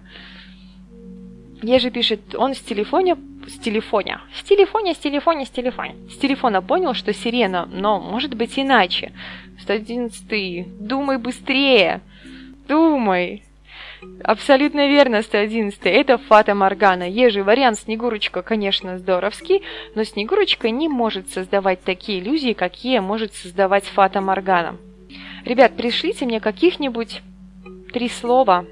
Еже 1.62 1.90
пишет, 1.90 2.34
он 2.34 2.54
с 2.54 2.60
телефона 2.60 3.16
с 3.48 3.58
телефона. 3.58 4.22
С 4.34 4.42
телефона, 4.42 4.94
с 4.94 4.98
телефона, 4.98 5.44
с 5.44 5.50
телефона. 5.50 5.94
С 6.10 6.16
телефона 6.16 6.62
понял, 6.62 6.94
что 6.94 7.12
сирена, 7.12 7.66
но 7.66 8.00
может 8.00 8.34
быть 8.34 8.58
иначе. 8.58 9.12
111. 9.60 10.86
Думай 10.86 11.18
быстрее. 11.18 12.00
Думай. 12.68 13.42
Абсолютно 14.22 14.88
верно, 14.88 15.22
111. 15.22 15.80
Это 15.84 16.18
Фата 16.18 16.54
Моргана. 16.54 17.08
Ежи 17.08 17.42
вариант 17.42 17.78
Снегурочка, 17.80 18.42
конечно, 18.42 18.98
здоровский, 18.98 19.62
но 19.94 20.04
Снегурочка 20.04 20.70
не 20.70 20.88
может 20.88 21.30
создавать 21.30 21.82
такие 21.82 22.20
иллюзии, 22.20 22.52
какие 22.52 22.98
может 23.00 23.34
создавать 23.34 23.84
Фата 23.84 24.20
Моргана. 24.20 24.76
Ребят, 25.44 25.76
пришлите 25.76 26.24
мне 26.24 26.40
каких-нибудь 26.40 27.22
три 27.92 28.08
слова. 28.08 28.66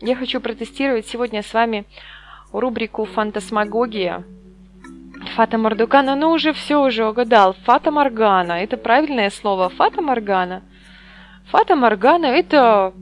Я 0.00 0.16
хочу 0.16 0.40
протестировать 0.40 1.06
сегодня 1.06 1.42
с 1.42 1.52
вами 1.54 1.84
рубрику 2.60 3.04
«Фантасмагогия». 3.04 4.24
Фата 5.36 5.58
Мордукана, 5.58 6.16
ну 6.16 6.30
уже 6.30 6.52
все 6.52 6.84
уже 6.84 7.06
угадал. 7.06 7.54
Фата 7.64 7.90
Моргана, 7.90 8.52
это 8.52 8.76
правильное 8.76 9.30
слово. 9.30 9.68
Фата 9.68 10.00
Моргана. 10.02 10.62
Фата 11.46 11.76
Моргана 11.76 12.26
это 12.26 12.92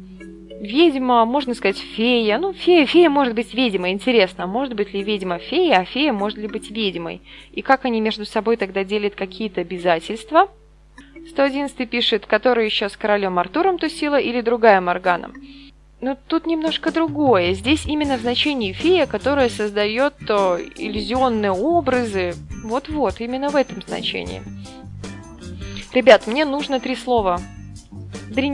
ведьма, 0.62 1.24
можно 1.24 1.55
сказать, 1.55 1.78
фея. 1.78 2.38
Ну, 2.38 2.53
фея, 2.53 2.86
фея 2.86 3.11
может 3.11 3.34
быть 3.34 3.53
ведьмой. 3.53 3.90
Интересно, 3.90 4.46
может 4.46 4.74
быть 4.74 4.94
ли 4.94 5.03
ведьма 5.03 5.38
фея, 5.38 5.78
а 5.80 5.84
фея 5.84 6.12
может 6.12 6.38
ли 6.38 6.46
быть 6.46 6.70
ведьмой? 6.70 7.20
И 7.50 7.62
как 7.62 7.84
они 7.84 8.00
между 8.00 8.24
собой 8.24 8.57
тогда 8.57 8.84
делят 8.84 9.14
какие-то 9.14 9.61
обязательства? 9.61 10.48
111 11.30 11.88
пишет, 11.90 12.26
который 12.26 12.64
еще 12.64 12.88
с 12.88 12.96
королем 12.96 13.38
Артуром 13.38 13.78
тусила 13.78 14.18
или 14.20 14.40
другая 14.40 14.80
Моргана. 14.80 15.32
Но 16.03 16.16
тут 16.26 16.46
немножко 16.46 16.90
другое. 16.90 17.55
Здесь 17.55 17.86
именно 17.86 18.18
в 18.18 18.22
значении 18.22 18.72
фея, 18.72 19.07
которая 19.07 19.48
создает 19.48 20.14
то, 20.26 20.59
иллюзионные 20.61 21.53
образы. 21.53 22.34
Вот-вот, 22.64 23.20
именно 23.20 23.50
в 23.50 23.57
этом 23.57 23.80
значении. 23.82 24.42
Ребят, 25.92 26.26
мне 26.26 26.44
нужно 26.44 26.80
три 26.80 26.96
слова. 26.96 27.40
Три 28.34 28.50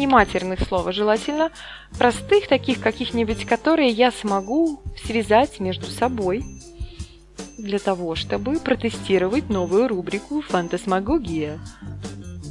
слова, 0.66 0.92
желательно. 0.92 1.51
Простых, 1.99 2.49
таких 2.49 2.80
каких-нибудь, 2.80 3.46
которые 3.46 3.88
я 3.88 4.12
смогу 4.12 4.82
связать 5.03 5.59
между 5.59 5.86
собой 5.86 6.44
для 7.57 7.78
того, 7.78 8.14
чтобы 8.14 8.61
протестировать 8.61 9.49
новую 9.49 9.88
рубрику 9.88 10.42
«Фантасмагогия». 10.42 11.59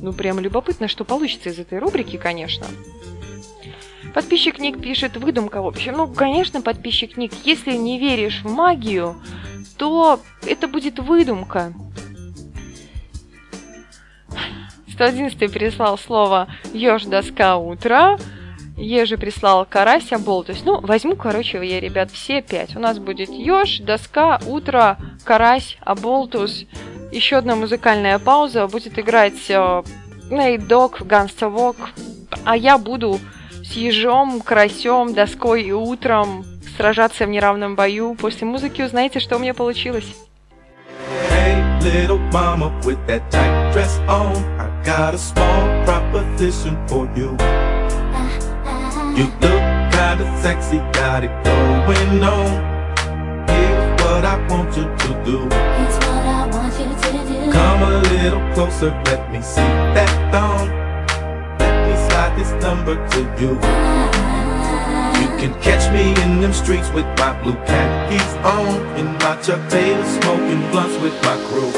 Ну, 0.01 0.11
прям 0.11 0.39
любопытно, 0.39 0.87
что 0.87 1.05
получится 1.05 1.49
из 1.49 1.59
этой 1.59 1.77
рубрики, 1.77 2.17
конечно. 2.17 2.65
Подписчик 4.17 4.57
Ник 4.57 4.81
пишет 4.81 5.15
выдумка, 5.15 5.61
в 5.61 5.67
общем. 5.67 5.93
Ну, 5.95 6.07
конечно, 6.07 6.63
подписчик 6.63 7.17
Ник, 7.17 7.31
если 7.43 7.73
не 7.73 7.99
веришь 7.99 8.41
в 8.43 8.51
магию, 8.51 9.15
то 9.77 10.19
это 10.43 10.67
будет 10.67 10.97
выдумка. 10.97 11.71
111 14.91 15.53
прислал 15.53 15.99
слово 15.99 16.47
«Еж, 16.73 17.05
доска, 17.05 17.57
утро». 17.57 18.17
Ежи 18.75 19.19
прислал 19.19 19.67
карась, 19.69 20.11
оболтусь. 20.11 20.63
Ну, 20.65 20.81
возьму, 20.81 21.15
короче, 21.15 21.63
я, 21.63 21.79
ребят, 21.79 22.09
все 22.09 22.41
пять. 22.41 22.75
У 22.75 22.79
нас 22.79 22.97
будет 22.97 23.29
еж, 23.29 23.81
доска, 23.81 24.39
утро, 24.47 24.97
карась, 25.25 25.77
оболтус. 25.81 26.65
еще 27.11 27.35
одна 27.35 27.55
музыкальная 27.55 28.17
пауза. 28.17 28.65
Будет 28.65 28.97
играть 28.97 29.47
э, 29.51 29.83
Gunsta 30.31 31.53
Walk. 31.53 31.77
А 32.45 32.57
я 32.57 32.79
буду 32.79 33.19
с 33.69 33.73
ежом, 33.73 34.41
карасем, 34.41 35.13
доской 35.13 35.63
и 35.63 35.71
утром 35.71 36.45
сражаться 36.77 37.25
в 37.25 37.29
неравном 37.29 37.75
бою. 37.75 38.15
После 38.15 38.47
музыки 38.47 38.81
узнаете, 38.81 39.19
что 39.19 39.35
у 39.35 39.39
меня 39.39 39.53
получилось. 39.53 40.15
Hey, 41.29 41.61
little 41.81 42.19
mama 42.31 42.71
with 42.83 42.97
that 43.07 43.21
tight 43.29 43.73
dress 43.73 43.99
on. 44.07 44.35
I 44.59 44.69
got 44.85 45.13
a 45.13 45.17
small 45.17 45.85
proposition 45.85 46.77
for 46.87 47.07
you. 47.15 47.35
You 49.15 49.25
look 49.41 49.61
kinda 49.91 50.25
sexy, 50.41 50.79
got 50.93 51.23
it 51.23 51.31
going 51.43 52.23
on. 52.23 52.47
Here's 53.47 54.01
what 54.03 54.23
I 54.23 54.37
want 54.49 54.77
you 54.77 54.83
to 54.83 55.23
do. 55.25 55.47
It's 55.83 55.97
what 56.05 56.25
I 56.25 56.47
want 56.51 56.73
you 56.79 56.89
to 57.03 57.11
do. 57.27 57.51
Come 57.51 57.83
a 57.83 58.01
little 58.13 58.53
closer, 58.53 58.91
let 59.05 59.31
me 59.31 59.41
see 59.41 59.61
that 59.95 60.31
thong. 60.31 60.76
This 62.37 62.51
number 62.61 62.95
to 62.95 63.19
you. 63.41 63.51
You 65.19 65.27
can 65.41 65.53
catch 65.61 65.91
me 65.91 66.13
in 66.23 66.39
them 66.41 66.53
streets 66.53 66.89
with 66.91 67.05
my 67.17 67.33
blue 67.41 67.55
khakis 67.65 68.33
on. 68.45 68.77
In 68.97 69.07
my 69.23 69.35
Chuck 69.41 69.61
Taylor, 69.69 70.05
smoking 70.21 70.61
blunts 70.71 70.95
with 71.01 71.13
my 71.23 71.35
crew. 71.49 71.71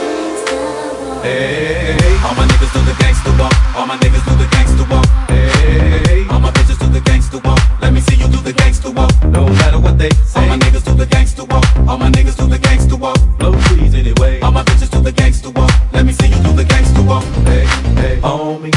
Hey, 1.24 1.96
All 2.24 2.36
my 2.36 2.46
niggas 2.48 2.72
do 2.74 2.82
the 2.84 2.96
gangsta 3.02 3.32
walk. 3.40 3.54
All 3.76 3.86
my 3.88 3.98
niggas 3.98 4.24
do 4.28 4.36
the 4.36 4.48
gangsta 4.56 4.84
walk. 4.92 5.08
hey, 5.30 6.26
All 6.30 6.40
my 6.40 6.52
bitches 6.52 6.80
do 6.80 6.88
the 6.88 7.00
gangsta 7.02 7.44
walk. 7.44 7.60
Let 7.82 7.94
me 7.94 8.02
see 8.02 8.16
you 8.16 8.28
do 8.28 8.38
the 8.38 8.54
gangsta 8.54 8.94
walk. 8.94 9.12
no 9.32 9.48
matter 9.48 9.80
what 9.80 9.98
they 9.98 10.10
say. 10.26 10.42
All 10.42 10.48
my 10.48 10.58
niggas 10.58 10.84
do 10.86 10.94
the 10.94 11.06
gangsta 11.06 11.48
walk. 11.52 11.66
All 11.88 11.98
my 11.98 12.10
niggas 12.12 12.38
do 12.38 12.48
the 12.48 12.58
gangsta 12.60 13.00
walk. 13.00 13.18
blow 13.40 13.54
trees 13.68 13.94
anyway. 13.96 14.40
All 14.42 14.52
my 14.52 14.64
bitches 14.64 14.90
do 14.92 15.02
the 15.02 15.12
gangsta 15.12 15.54
walk. 15.58 15.72
Let 15.94 16.06
me 16.06 16.14
see 16.14 16.28
you 16.28 16.42
do 16.44 16.52
the 16.54 16.64
gangsta 16.64 17.06
walk. 17.08 17.24
Hey, 17.48 17.66
hey, 18.02 18.22
on 18.22 18.62
me, 18.62 18.72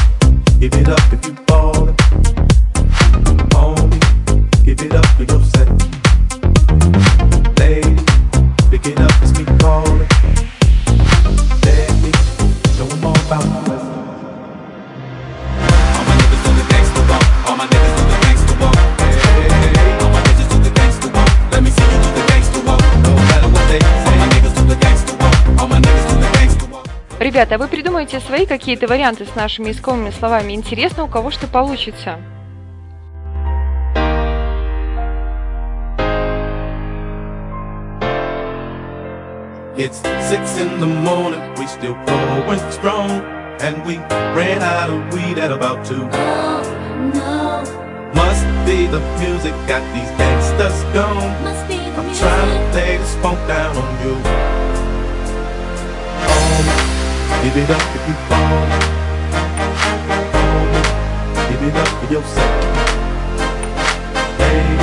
give 0.63 0.81
it 0.81 0.89
up 0.89 1.13
if 1.13 1.27
you 1.27 1.33
ballin'. 1.49 1.97
On 3.57 3.91
me, 3.91 3.99
give 4.65 4.81
it 4.81 4.93
up 4.95 5.07
for 5.07 5.25
your 5.25 5.43
set. 5.43 5.82
Ребята, 27.43 27.59
вы 27.59 27.67
придумаете 27.67 28.21
свои 28.21 28.47
какие-то 28.47 28.87
варианты 28.87 29.27
с 29.27 29.35
нашими 29.35 29.73
искомыми 29.73 30.11
словами. 30.11 30.53
Интересно, 30.53 31.03
у 31.03 31.09
кого 31.09 31.33
что 31.33 31.49
получится. 31.49 32.21
it's 39.77 40.01
six 40.31 40.57
in 40.61 40.79
the 40.79 40.87
morning, 40.87 41.43
we 41.59 41.67
still 41.67 41.97
going 42.07 42.61
strong. 42.71 43.11
And 43.59 43.85
we 43.85 43.97
ran 44.37 44.63
out 44.63 44.91
of 44.91 45.13
weed 45.13 45.39
at 45.39 45.51
about 45.51 45.85
two. 45.85 46.09
Oh, 46.13 46.63
no. 47.13 47.65
Must 48.15 48.47
be 48.65 48.87
the 48.87 49.01
music 49.19 49.55
got 49.67 49.83
these 49.93 50.11
gangsters 50.17 50.85
gone. 50.95 51.43
Must 51.43 51.67
be 51.67 51.75
the 51.75 51.91
I'm 51.91 52.07
music. 52.07 52.23
trying 52.23 52.71
to 52.71 52.77
lay 52.77 52.99
this 52.99 53.17
funk 53.17 53.39
down 53.49 53.77
on 53.77 54.07
you. 54.07 54.72
Give 57.43 57.57
it 57.57 57.71
up 57.71 57.83
if 57.97 58.09
you 58.09 58.15
fall. 58.29 58.67
Give 61.51 61.63
it 61.69 61.75
up 61.75 61.89
for 61.89 62.13
yourself. 62.13 62.63
Lady, 64.39 64.77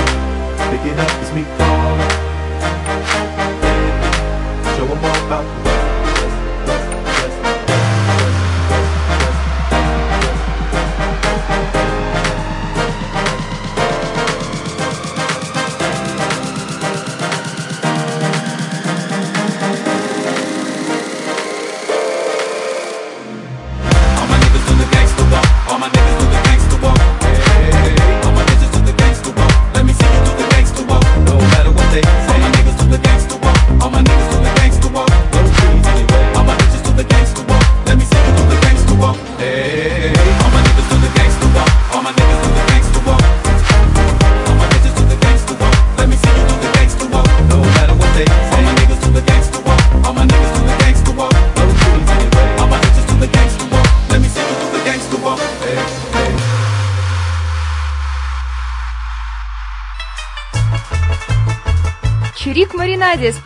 pick 0.69 0.91
it 0.91 0.99
up, 0.99 1.21
it's 1.21 1.31
me 1.33 1.45
calling. 1.57 2.13
Baby, 3.61 4.09
show 4.75 4.85
'em 4.91 5.05
all 5.05 5.25
about 5.25 5.68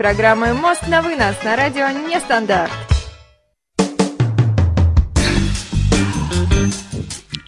Программой 0.04 0.52
«Мост 0.52 0.86
на 0.90 1.02
вынос» 1.02 1.42
на 1.46 1.56
радио 1.56 1.88
«Нестандарт». 1.88 2.74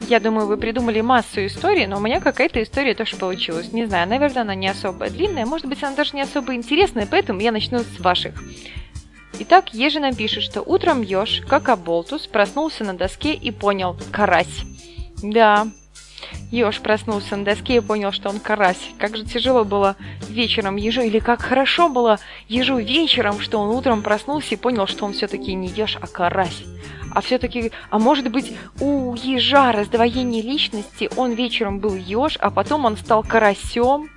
Я 0.08 0.22
думаю, 0.22 0.48
вы 0.48 0.56
придумали 0.56 1.02
массу 1.02 1.46
историй, 1.46 1.86
но 1.86 1.98
у 1.98 2.00
меня 2.00 2.22
какая-то 2.22 2.64
история 2.64 2.96
тоже 2.96 3.18
получилась. 3.18 3.74
Не 3.74 3.86
знаю, 3.88 4.08
наверное, 4.08 4.44
она 4.44 4.56
не 4.56 4.70
особо 4.70 5.10
длинная, 5.10 5.46
может 5.46 5.66
быть, 5.66 5.84
она 5.84 5.98
даже 5.98 6.16
не 6.16 6.22
особо 6.22 6.56
интересная, 6.56 7.06
поэтому 7.06 7.42
я 7.42 7.52
начну 7.52 7.80
с 7.80 8.00
ваших. 8.00 8.42
Итак, 9.40 9.74
Ежина 9.74 10.14
пишет, 10.14 10.44
что 10.44 10.62
утром 10.62 11.02
еж, 11.02 11.42
как 11.50 11.68
оболтус, 11.68 12.26
проснулся 12.26 12.86
на 12.86 12.94
доске 12.94 13.34
и 13.34 13.52
понял– 13.52 13.98
карась. 14.14 14.62
Да, 15.22 15.68
Еж 16.52 16.80
проснулся 16.80 17.36
на 17.36 17.44
доске 17.44 17.78
и 17.78 17.80
понял, 17.80 18.12
что 18.12 18.30
он 18.30 18.40
карась. 18.40 18.90
Как 18.98 19.18
же 19.18 19.26
тяжело 19.26 19.66
было 19.66 19.96
вечером 20.30 20.76
ежу, 20.76 21.02
или 21.02 21.20
как 21.20 21.42
хорошо 21.42 21.90
было 21.90 22.20
ежу 22.48 22.78
вечером, 22.78 23.40
что 23.40 23.60
он 23.60 23.76
утром 23.76 24.04
проснулся 24.04 24.54
и 24.54 24.58
понял, 24.58 24.88
что 24.88 25.06
он 25.06 25.14
все-таки 25.14 25.54
не 25.54 25.68
еж, 25.68 25.98
а 26.00 26.08
карась. 26.08 26.64
А 27.12 27.22
все-таки, 27.22 27.72
а 27.90 27.98
может 27.98 28.30
быть, 28.30 28.54
у 28.80 29.16
ежа 29.16 29.72
раздвоение 29.72 30.42
личности, 30.42 31.10
он 31.16 31.32
вечером 31.32 31.80
был 31.80 31.96
еж, 31.96 32.38
а 32.40 32.52
потом 32.52 32.86
он 32.86 32.98
стал 32.98 33.24
карасем. 33.24 34.10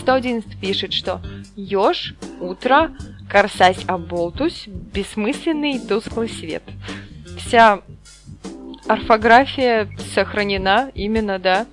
111 0.00 0.60
пишет, 0.60 0.92
что 0.92 1.20
еж, 1.56 2.14
утро, 2.40 2.92
карсась 3.28 3.84
оболтусь, 3.86 4.66
бессмысленный 4.66 5.78
тусклый 5.78 6.28
свет. 6.28 6.62
Вся 7.38 7.80
орфография 8.86 9.88
сохранена, 10.14 10.90
именно, 10.94 11.38
да. 11.38 11.66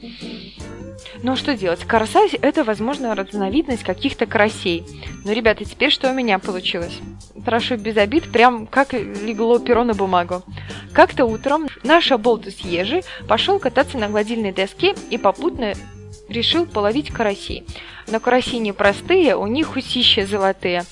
Ну 1.24 1.36
что 1.36 1.56
делать? 1.56 1.84
Карасась– 1.86 2.34
это, 2.42 2.64
возможно, 2.64 3.14
разновидность 3.16 3.84
каких-то 3.84 4.26
карасей. 4.26 4.84
Но, 5.24 5.34
ребята, 5.34 5.66
теперь 5.66 5.92
что 5.92 6.10
у 6.10 6.14
меня 6.14 6.40
получилось? 6.40 7.00
Прошу 7.46 7.78
без 7.78 7.98
обид, 7.98 8.32
прям 8.32 8.66
как 8.66 8.94
легло 8.94 9.60
перо 9.60 9.84
на 9.84 9.94
бумагу. 9.94 10.44
Как-то 10.94 11.26
утром 11.26 11.68
наш 11.84 12.12
оболтус 12.12 12.58
ежи 12.60 13.02
пошел 13.28 13.60
кататься 13.60 13.98
на 13.98 14.10
гладильной 14.10 14.52
доске 14.52 14.96
и 15.10 15.18
попутно 15.18 15.74
решил 16.32 16.66
половить 16.66 17.12
карасей. 17.12 17.66
Но 18.08 18.20
караси 18.20 18.58
непростые, 18.58 19.36
у 19.36 19.48
них 19.48 19.76
усища 19.76 20.26
золотые. 20.26 20.84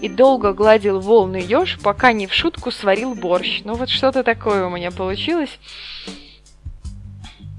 И 0.00 0.08
долго 0.08 0.52
гладил 0.52 1.00
волны 1.00 1.36
еж, 1.36 1.78
пока 1.82 2.12
не 2.12 2.26
в 2.26 2.34
шутку 2.34 2.70
сварил 2.70 3.14
борщ. 3.14 3.62
Ну 3.64 3.74
вот 3.74 3.88
что-то 3.88 4.22
такое 4.22 4.66
у 4.66 4.70
меня 4.70 4.90
получилось. 4.90 5.58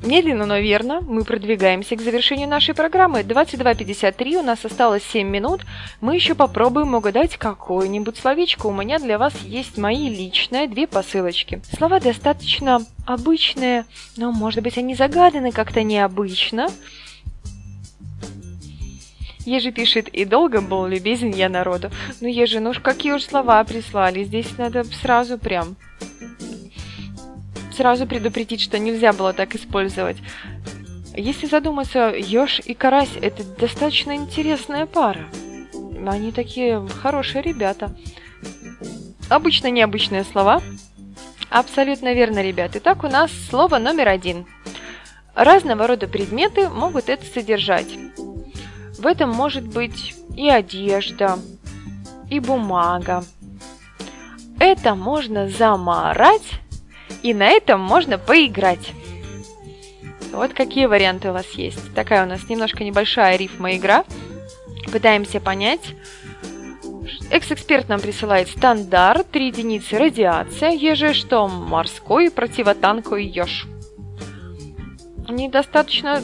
Медленно, 0.01 0.45
но 0.45 0.59
верно, 0.59 1.01
мы 1.01 1.25
продвигаемся 1.25 1.97
к 1.97 2.01
завершению 2.01 2.47
нашей 2.47 2.73
программы. 2.73 3.19
22.53, 3.19 4.37
у 4.37 4.43
нас 4.43 4.63
осталось 4.63 5.03
7 5.03 5.27
минут. 5.27 5.65
Мы 5.99 6.15
еще 6.15 6.35
попробуем 6.35 6.95
угадать 6.95 7.35
какое-нибудь 7.35 8.15
словечко. 8.15 8.67
У 8.67 8.73
меня 8.73 8.97
для 8.99 9.17
вас 9.17 9.33
есть 9.41 9.77
мои 9.77 10.07
личные 10.07 10.69
две 10.69 10.87
посылочки. 10.87 11.61
Слова 11.77 11.99
достаточно 11.99 12.79
обычные, 13.05 13.83
но, 14.15 14.31
может 14.31 14.63
быть, 14.63 14.77
они 14.77 14.95
загаданы 14.95 15.51
как-то 15.51 15.83
необычно. 15.83 16.69
Ежи 19.49 19.71
пишет, 19.71 20.07
и 20.07 20.25
долго 20.25 20.61
был 20.61 20.85
любезен 20.85 21.31
я 21.31 21.49
народу. 21.49 21.89
Ну, 22.21 22.27
Ежи, 22.27 22.59
ну 22.59 22.69
уж 22.69 22.79
какие 22.79 23.13
уж 23.13 23.23
слова 23.23 23.63
прислали. 23.63 24.23
Здесь 24.23 24.57
надо 24.57 24.83
сразу 24.83 25.37
прям 25.37 25.75
сразу 27.79 28.05
предупредить, 28.05 28.59
что 28.59 28.77
нельзя 28.77 29.13
было 29.13 29.31
так 29.31 29.55
использовать. 29.55 30.17
Если 31.15 31.47
задуматься, 31.47 32.13
еж 32.13 32.59
и 32.59 32.73
карась– 32.73 33.15
это 33.21 33.43
достаточно 33.43 34.15
интересная 34.15 34.85
пара. 34.85 35.25
Они 36.05 36.33
такие 36.33 36.85
хорошие 37.01 37.41
ребята. 37.41 37.95
Обычно 39.29 39.71
необычные 39.71 40.25
слова. 40.25 40.61
Абсолютно 41.49 42.13
верно, 42.13 42.43
ребят. 42.43 42.71
Итак, 42.75 43.05
у 43.05 43.07
нас 43.07 43.31
слово 43.49 43.77
номер 43.77 44.09
один. 44.09 44.45
Разного 45.33 45.87
рода 45.87 46.07
предметы 46.07 46.67
могут 46.67 47.07
это 47.07 47.25
содержать. 47.25 47.87
В 48.99 49.07
этом 49.07 49.29
может 49.29 49.65
быть 49.65 50.13
и 50.35 50.49
одежда, 50.49 51.39
и 52.29 52.39
бумага. 52.41 53.23
Это 54.59 54.93
можно 54.93 55.47
замарать 55.47 56.59
и 57.23 57.33
на 57.33 57.47
этом 57.47 57.79
можно 57.79 58.17
поиграть. 58.17 58.91
Вот 60.33 60.53
какие 60.53 60.85
варианты 60.85 61.29
у 61.29 61.33
вас 61.33 61.49
есть. 61.51 61.93
Такая 61.95 62.25
у 62.25 62.29
нас 62.29 62.49
немножко 62.49 62.83
небольшая 62.83 63.37
рифма 63.37 63.77
игра. 63.77 64.03
Пытаемся 64.91 65.39
понять. 65.39 65.95
Экс-эксперт 67.31 67.87
нам 67.87 68.01
присылает 68.01 68.49
стандарт, 68.49 69.31
3 69.31 69.47
единицы 69.47 69.97
радиация, 69.97 70.71
еже 70.71 71.13
что 71.13 71.47
морской 71.47 72.29
противотанковый 72.29 73.25
еж. 73.25 73.65
Они 75.27 75.47
достаточно 75.47 76.21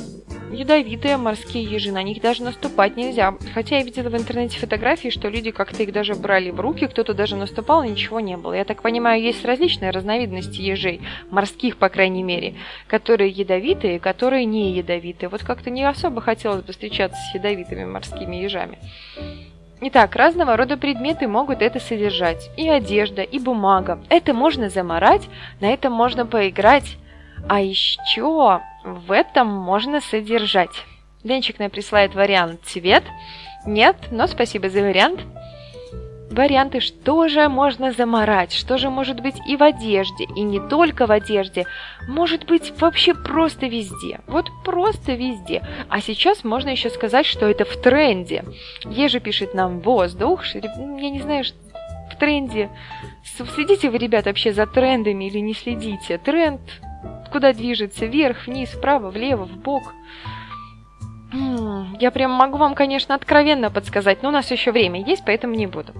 ядовитые 0.51 1.17
морские 1.17 1.63
ежи, 1.63 1.91
на 1.91 2.03
них 2.03 2.21
даже 2.21 2.43
наступать 2.43 2.97
нельзя. 2.97 3.35
Хотя 3.53 3.77
я 3.77 3.83
видела 3.83 4.09
в 4.09 4.17
интернете 4.17 4.59
фотографии, 4.59 5.09
что 5.09 5.29
люди 5.29 5.51
как-то 5.51 5.83
их 5.83 5.91
даже 5.91 6.15
брали 6.15 6.51
в 6.51 6.59
руки, 6.59 6.87
кто-то 6.87 7.13
даже 7.13 7.35
наступал, 7.35 7.83
ничего 7.83 8.19
не 8.19 8.37
было. 8.37 8.53
Я 8.53 8.65
так 8.65 8.81
понимаю, 8.81 9.21
есть 9.21 9.45
различные 9.45 9.91
разновидности 9.91 10.61
ежей, 10.61 11.01
морских, 11.29 11.77
по 11.77 11.89
крайней 11.89 12.23
мере, 12.23 12.55
которые 12.87 13.29
ядовитые, 13.29 13.99
которые 13.99 14.45
не 14.45 14.71
ядовитые. 14.71 15.29
Вот 15.29 15.43
как-то 15.43 15.69
не 15.69 15.83
особо 15.83 16.21
хотелось 16.21 16.63
бы 16.63 16.73
встречаться 16.73 17.19
с 17.31 17.35
ядовитыми 17.35 17.85
морскими 17.85 18.37
ежами. 18.37 18.77
Итак, 19.81 20.15
разного 20.15 20.55
рода 20.55 20.77
предметы 20.77 21.27
могут 21.27 21.61
это 21.61 21.79
содержать. 21.79 22.49
И 22.55 22.67
одежда, 22.69 23.21
и 23.21 23.39
бумага. 23.39 23.99
Это 24.09 24.33
можно 24.33 24.69
заморать, 24.69 25.27
на 25.59 25.67
этом 25.67 25.91
можно 25.91 26.25
поиграть. 26.25 26.97
А 27.47 27.61
еще 27.61 28.61
в 28.83 29.11
этом 29.11 29.47
можно 29.47 30.01
содержать. 30.01 30.85
Денчик 31.23 31.59
нам 31.59 31.69
присылает 31.69 32.15
вариант 32.15 32.61
цвет. 32.63 33.03
Нет, 33.65 33.95
но 34.11 34.27
спасибо 34.27 34.69
за 34.69 34.81
вариант. 34.81 35.21
Варианты, 36.31 36.79
что 36.79 37.27
же 37.27 37.47
можно 37.49 37.91
заморать, 37.91 38.51
что 38.51 38.77
же 38.77 38.89
может 38.89 39.21
быть 39.21 39.35
и 39.47 39.55
в 39.55 39.63
одежде, 39.63 40.25
и 40.35 40.41
не 40.41 40.59
только 40.59 41.05
в 41.05 41.11
одежде, 41.11 41.65
может 42.07 42.45
быть 42.45 42.73
вообще 42.81 43.13
просто 43.13 43.67
везде, 43.67 44.19
вот 44.27 44.49
просто 44.65 45.13
везде. 45.13 45.61
А 45.87 46.01
сейчас 46.01 46.43
можно 46.43 46.69
еще 46.69 46.89
сказать, 46.89 47.27
что 47.27 47.45
это 47.45 47.63
в 47.63 47.77
тренде. 47.79 48.43
Ежи 48.83 49.19
пишет 49.19 49.53
нам 49.53 49.79
воздух, 49.81 50.43
я 50.55 51.09
не 51.09 51.21
знаю, 51.21 51.45
в 52.11 52.17
тренде. 52.17 52.69
Следите 53.53 53.89
вы, 53.89 53.97
ребят, 53.99 54.25
вообще 54.25 54.51
за 54.51 54.65
трендами 54.65 55.25
или 55.25 55.39
не 55.39 55.53
следите? 55.53 56.17
Тренд 56.17 56.59
куда 57.31 57.53
движется, 57.53 58.05
вверх, 58.05 58.47
вниз, 58.47 58.69
вправо, 58.69 59.09
влево, 59.09 59.45
в 59.45 59.57
бок. 59.57 59.93
Я 61.99 62.11
прям 62.11 62.31
могу 62.31 62.57
вам, 62.57 62.75
конечно, 62.75 63.15
откровенно 63.15 63.69
подсказать, 63.69 64.23
но 64.23 64.29
у 64.29 64.31
нас 64.31 64.51
еще 64.51 64.71
время 64.71 65.03
есть, 65.03 65.23
поэтому 65.25 65.55
не 65.55 65.67
буду. 65.67 65.93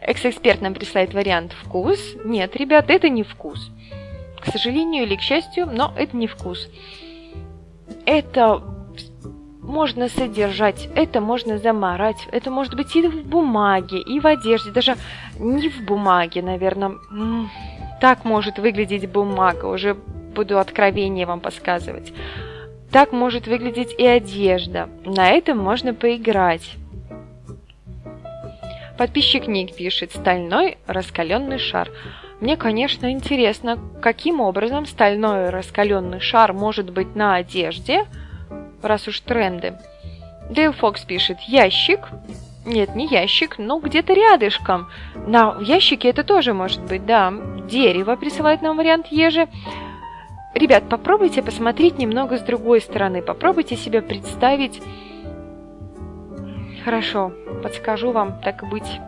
Экс-эксперт 0.00 0.60
нам 0.60 0.74
присылает 0.74 1.14
вариант 1.14 1.52
«вкус». 1.52 1.98
Нет, 2.24 2.54
ребят, 2.56 2.90
это 2.90 3.08
не 3.08 3.22
вкус. 3.22 3.70
К 4.40 4.46
сожалению 4.46 5.04
или 5.04 5.16
к 5.16 5.22
счастью, 5.22 5.66
но 5.66 5.92
это 5.96 6.16
не 6.16 6.26
вкус. 6.26 6.68
Это 8.04 8.62
можно 9.62 10.08
содержать, 10.08 10.88
это 10.94 11.20
можно 11.20 11.58
замарать, 11.58 12.28
это 12.30 12.50
может 12.50 12.74
быть 12.74 12.94
и 12.94 13.08
в 13.08 13.26
бумаге, 13.26 13.98
и 14.00 14.20
в 14.20 14.26
одежде, 14.26 14.70
даже 14.70 14.96
не 15.38 15.68
в 15.68 15.84
бумаге, 15.84 16.42
наверное. 16.42 16.96
Так 18.00 18.24
может 18.24 18.58
выглядеть 18.58 19.10
бумага, 19.10 19.66
уже 19.66 19.96
буду 20.36 20.58
откровение 20.58 21.26
вам 21.26 21.40
подсказывать. 21.40 22.12
Так 22.92 23.12
может 23.12 23.48
выглядеть 23.48 23.94
и 23.98 24.06
одежда. 24.06 24.88
На 25.04 25.30
этом 25.30 25.58
можно 25.58 25.92
поиграть. 25.92 26.76
Подписчик 28.96 29.46
Ник 29.48 29.74
пишет 29.74 30.12
«Стальной 30.12 30.78
раскаленный 30.86 31.58
шар». 31.58 31.90
Мне, 32.40 32.56
конечно, 32.56 33.10
интересно, 33.10 33.78
каким 34.00 34.40
образом 34.40 34.86
стальной 34.86 35.48
раскаленный 35.48 36.20
шар 36.20 36.52
может 36.52 36.90
быть 36.90 37.16
на 37.16 37.34
одежде, 37.36 38.04
раз 38.82 39.08
уж 39.08 39.20
тренды. 39.20 39.74
Дейл 40.50 40.72
Фокс 40.72 41.02
пишет 41.02 41.40
«Ящик». 41.40 42.00
Нет, 42.66 42.96
не 42.96 43.06
ящик, 43.06 43.58
но 43.58 43.78
где-то 43.78 44.12
рядышком. 44.12 44.88
На 45.14 45.56
ящике 45.60 46.08
это 46.08 46.24
тоже 46.24 46.52
может 46.52 46.82
быть, 46.82 47.06
да. 47.06 47.32
Дерево 47.70 48.16
присылает 48.16 48.60
нам 48.60 48.76
вариант 48.76 49.06
ежи. 49.06 49.46
Ребят, 50.56 50.88
попробуйте 50.88 51.42
посмотреть 51.42 51.98
немного 51.98 52.38
с 52.38 52.40
другой 52.40 52.80
стороны. 52.80 53.20
Попробуйте 53.20 53.76
себе 53.76 54.00
представить... 54.00 54.80
Хорошо, 56.82 57.30
подскажу 57.62 58.10
вам, 58.10 58.40
так 58.42 58.66
быть. 58.70 59.00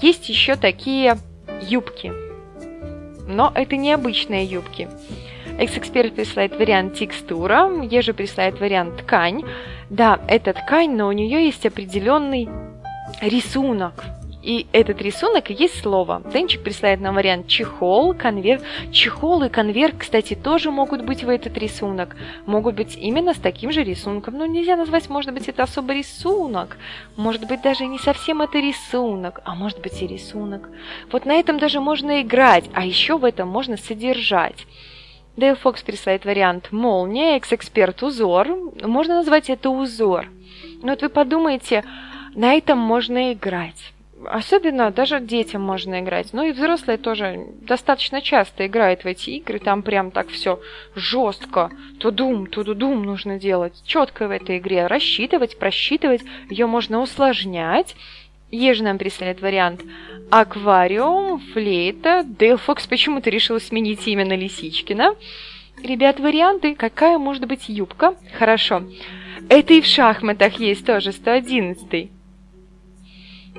Есть 0.00 0.28
еще 0.28 0.54
такие 0.54 1.18
юбки. 1.60 2.12
Но 3.26 3.50
это 3.52 3.74
необычные 3.74 4.44
юбки. 4.44 4.88
Экс-эксперт 5.58 6.14
присылает 6.14 6.56
вариант 6.56 6.94
текстура, 6.94 7.68
Еже 7.82 8.14
присылает 8.14 8.60
вариант 8.60 8.98
ткань. 8.98 9.42
Да, 9.90 10.20
это 10.28 10.52
ткань, 10.52 10.94
но 10.94 11.08
у 11.08 11.12
нее 11.12 11.46
есть 11.46 11.66
определенный 11.66 12.48
рисунок. 13.20 14.04
И 14.44 14.66
этот 14.72 15.00
рисунок 15.00 15.48
есть 15.48 15.80
слово. 15.80 16.20
Денчик 16.30 16.62
присылает 16.62 17.00
нам 17.00 17.14
вариант 17.14 17.48
чехол, 17.48 18.12
конверт. 18.12 18.62
Чехол 18.92 19.42
и 19.44 19.48
конверт, 19.48 19.94
кстати, 19.98 20.34
тоже 20.34 20.70
могут 20.70 21.02
быть 21.02 21.24
в 21.24 21.30
этот 21.30 21.56
рисунок. 21.56 22.14
Могут 22.44 22.74
быть 22.74 22.94
именно 22.94 23.32
с 23.32 23.38
таким 23.38 23.72
же 23.72 23.82
рисунком. 23.82 24.36
Но 24.36 24.44
нельзя 24.44 24.76
назвать, 24.76 25.08
может 25.08 25.32
быть, 25.32 25.48
это 25.48 25.62
особо 25.62 25.94
рисунок. 25.94 26.76
Может 27.16 27.48
быть, 27.48 27.62
даже 27.62 27.86
не 27.86 27.98
совсем 27.98 28.42
это 28.42 28.58
рисунок, 28.58 29.40
а 29.46 29.54
может 29.54 29.80
быть 29.80 30.02
и 30.02 30.06
рисунок. 30.06 30.68
Вот 31.10 31.24
на 31.24 31.36
этом 31.36 31.58
даже 31.58 31.80
можно 31.80 32.20
играть, 32.20 32.68
а 32.74 32.84
еще 32.84 33.16
в 33.16 33.24
этом 33.24 33.48
можно 33.48 33.78
содержать. 33.78 34.66
Дейл 35.38 35.56
Фокс 35.56 35.82
присылает 35.82 36.26
вариант 36.26 36.70
молния, 36.70 37.38
экс-эксперт 37.38 38.02
узор. 38.02 38.46
Можно 38.82 39.14
назвать 39.14 39.48
это 39.48 39.70
узор. 39.70 40.26
Но 40.82 40.90
вот 40.90 41.00
вы 41.00 41.08
подумайте, 41.08 41.82
на 42.34 42.52
этом 42.52 42.78
можно 42.78 43.32
играть. 43.32 43.93
Особенно 44.26 44.90
даже 44.90 45.20
детям 45.20 45.62
можно 45.62 46.00
играть. 46.00 46.32
Ну 46.32 46.44
и 46.44 46.52
взрослые 46.52 46.98
тоже 46.98 47.46
достаточно 47.62 48.20
часто 48.20 48.66
играют 48.66 49.04
в 49.04 49.06
эти 49.06 49.30
игры. 49.30 49.58
Там 49.58 49.82
прям 49.82 50.10
так 50.10 50.28
все 50.28 50.60
жестко. 50.94 51.70
Тудум, 51.98 52.46
тудудум 52.46 53.02
нужно 53.02 53.38
делать. 53.38 53.82
Четко 53.84 54.28
в 54.28 54.30
этой 54.30 54.58
игре. 54.58 54.86
Рассчитывать, 54.86 55.58
просчитывать. 55.58 56.22
Ее 56.50 56.66
можно 56.66 57.00
усложнять. 57.00 57.96
Еж 58.50 58.80
нам 58.80 58.98
присылает 58.98 59.40
вариант 59.40 59.82
аквариум, 60.30 61.40
флейта. 61.52 62.24
Дейл 62.24 62.58
почему-то 62.88 63.30
решил 63.30 63.60
сменить 63.60 64.06
имя 64.06 64.24
на 64.24 64.36
Лисичкина. 64.36 65.14
Ребят, 65.82 66.20
варианты. 66.20 66.74
Какая 66.74 67.18
может 67.18 67.46
быть 67.46 67.68
юбка? 67.68 68.14
Хорошо. 68.38 68.84
Это 69.48 69.74
и 69.74 69.80
в 69.80 69.86
шахматах 69.86 70.54
есть 70.54 70.86
тоже, 70.86 71.12
111 71.12 71.92
-й. 71.92 72.13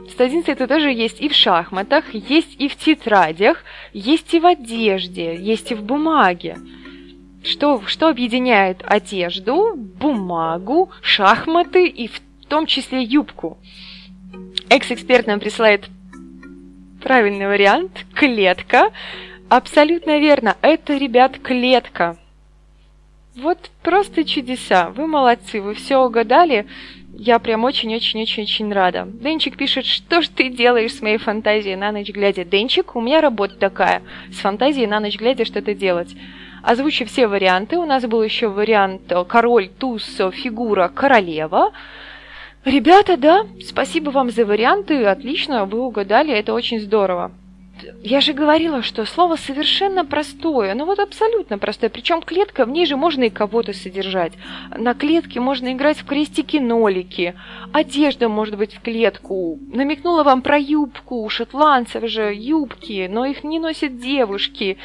111 0.10 0.50
это 0.50 0.68
тоже 0.68 0.92
есть 0.92 1.20
и 1.22 1.30
в 1.30 1.34
шахматах, 1.34 2.14
есть 2.14 2.56
и 2.60 2.68
в 2.68 2.76
тетрадях, 2.76 3.64
есть 3.94 4.34
и 4.34 4.40
в 4.40 4.46
одежде, 4.46 5.36
есть 5.36 5.72
и 5.72 5.76
в 5.76 5.84
бумаге. 5.84 6.58
Что, 7.44 7.82
что 7.86 8.10
объединяет 8.10 8.82
одежду, 8.84 9.76
бумагу, 9.76 10.90
шахматы 11.02 11.88
и 11.88 12.08
в 12.08 12.20
том 12.48 12.66
числе 12.66 13.04
юбку? 13.04 13.58
Экс-эксперт 14.70 15.28
нам 15.28 15.40
присылает 15.40 15.90
правильный 17.02 17.48
вариант– 17.48 18.06
клетка. 18.16 18.92
Абсолютно 19.48 20.20
верно, 20.20 20.58
это, 20.62 20.98
ребят, 20.98 21.38
клетка. 21.38 22.18
Вот 23.36 23.70
просто 23.84 24.24
чудеса. 24.24 24.90
Вы 24.90 25.08
молодцы, 25.08 25.62
вы 25.62 25.76
все 25.76 25.98
угадали. 25.98 26.66
Я 27.18 27.40
прям 27.40 27.64
очень-очень-очень-очень 27.64 28.74
рада. 28.74 29.08
Денчик 29.08 29.58
пишет, 29.58 29.86
что 29.86 30.22
ж 30.22 30.28
ты 30.28 30.50
делаешь 30.50 30.94
с 30.94 31.02
моей 31.02 31.18
фантазией 31.18 31.76
на 31.76 31.92
ночь 31.92 32.10
глядя? 32.10 32.44
Денчик, 32.44 32.96
у 32.96 33.02
меня 33.02 33.22
работа 33.22 33.56
такая, 33.56 34.02
с 34.32 34.38
фантазией 34.38 34.86
на 34.86 35.00
ночь 35.00 35.18
глядя 35.18 35.46
что-то 35.46 35.74
делать. 35.74 36.16
Озвучу 36.62 37.06
все 37.06 37.28
варианты. 37.28 37.78
У 37.78 37.86
нас 37.86 38.06
был 38.06 38.22
еще 38.22 38.50
вариант 38.50 39.14
король, 39.30 39.70
туз, 39.70 40.04
фигура, 40.34 40.92
королева. 40.94 41.72
Ребята, 42.66 43.16
да, 43.16 43.46
спасибо 43.64 44.10
вам 44.10 44.32
за 44.32 44.44
варианты, 44.44 45.06
отлично, 45.06 45.66
вы 45.66 45.82
угадали, 45.82 46.34
это 46.34 46.52
очень 46.52 46.80
здорово. 46.80 47.32
Я 48.02 48.22
же 48.22 48.34
говорила, 48.34 48.82
что 48.82 49.06
слово 49.06 49.36
совершенно 49.36 50.06
простое, 50.06 50.74
ну 50.76 50.86
вот 50.86 51.00
абсолютно 51.00 51.58
простое. 51.58 51.90
Причем 51.90 52.22
клетка, 52.22 52.66
в 52.66 52.70
ней 52.70 52.86
же 52.86 52.96
можно 52.96 53.24
и 53.24 53.30
кого-то 53.30 53.74
содержать. 53.74 54.34
На 54.76 54.94
клетке 54.94 55.40
можно 55.40 55.74
играть 55.74 55.98
в 55.98 56.06
крестики-нолики. 56.06 57.36
Одежда 57.74 58.30
может 58.30 58.58
быть 58.58 58.76
в 58.76 58.82
клетку. 58.82 59.60
Намекнула 59.72 60.24
вам 60.24 60.42
про 60.42 60.58
юбку. 60.58 61.24
У 61.24 61.30
шотландцев 61.30 62.08
же 62.10 62.34
юбки, 62.34 63.08
но 63.12 63.26
их 63.26 63.44
не 63.44 63.60
носят 63.60 64.00
девушки. 64.00 64.78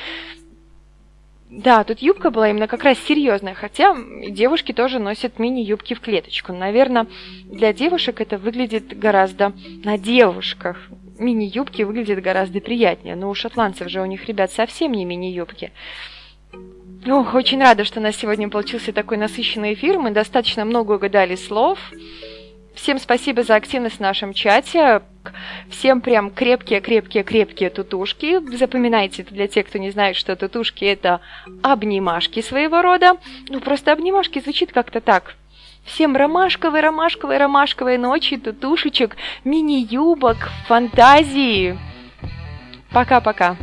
Да, 1.51 1.83
тут 1.83 1.99
юбка 1.99 2.31
была 2.31 2.49
именно 2.49 2.69
как 2.69 2.85
раз 2.85 2.97
серьезная, 2.99 3.55
хотя 3.55 3.97
девушки 4.29 4.73
тоже 4.73 5.01
носят 5.01 5.41
мини-юбки 5.41 5.95
в 5.95 6.01
клеточку. 6.01 6.53
Наверное, 6.53 7.09
для 7.45 7.73
девушек 7.73 8.21
это 8.21 8.39
выглядит 8.39 8.97
гораздо 8.97 9.53
на 9.83 9.99
девушках. 9.99 10.89
Мини-юбки 11.21 11.83
выглядят 11.83 12.23
гораздо 12.23 12.61
приятнее, 12.61 13.15
но 13.15 13.29
у 13.29 13.35
шотландцев 13.35 13.89
же 13.89 14.01
у 14.01 14.07
них, 14.07 14.25
ребят, 14.27 14.51
совсем 14.51 14.93
не 14.93 15.05
мини-юбки. 15.05 15.71
Ох, 17.07 17.35
очень 17.35 17.61
рада, 17.61 17.85
что 17.85 18.01
у 18.01 18.03
нас 18.03 18.17
сегодня 18.17 18.49
получился 18.49 18.93
такой 18.93 19.19
насыщенный 19.19 19.75
эфир. 19.75 19.99
Мы 19.99 20.11
достаточно 20.11 20.65
много 20.65 20.93
угадали 20.93 21.35
слов. 21.35 21.79
Всем 22.75 22.99
спасибо 22.99 23.43
за 23.43 23.57
активность 23.57 23.97
в 23.97 24.01
нашем 24.01 24.33
чате. 24.33 25.03
Всем 25.69 26.01
прям 26.01 26.31
крепкие-крепкие-крепкие 26.31 27.69
тутушки. 27.69 28.39
Запоминайте 28.57 29.21
это 29.21 29.35
для 29.35 29.47
тех, 29.47 29.67
кто 29.67 29.79
не 29.79 29.91
знает, 29.91 30.17
что 30.17 30.35
тутушки 30.37 30.87
это 30.87 31.21
обнимашки 31.63 32.41
своего 32.41 32.81
рода. 32.81 33.19
Ну, 33.51 33.61
просто 33.61 33.93
обнимашки 33.93 34.41
звучит 34.41 34.73
как-то 34.73 35.03
так. 35.03 35.37
Всем 35.93 36.17
ромашковой, 36.17 36.81
ромашковой, 36.81 37.39
ромашковой 37.39 37.99
ночи, 37.99 38.37
тутушечек, 38.37 39.17
мини-юбок, 39.45 40.37
фантазии. 40.69 41.77
Пока-пока. 42.93 43.57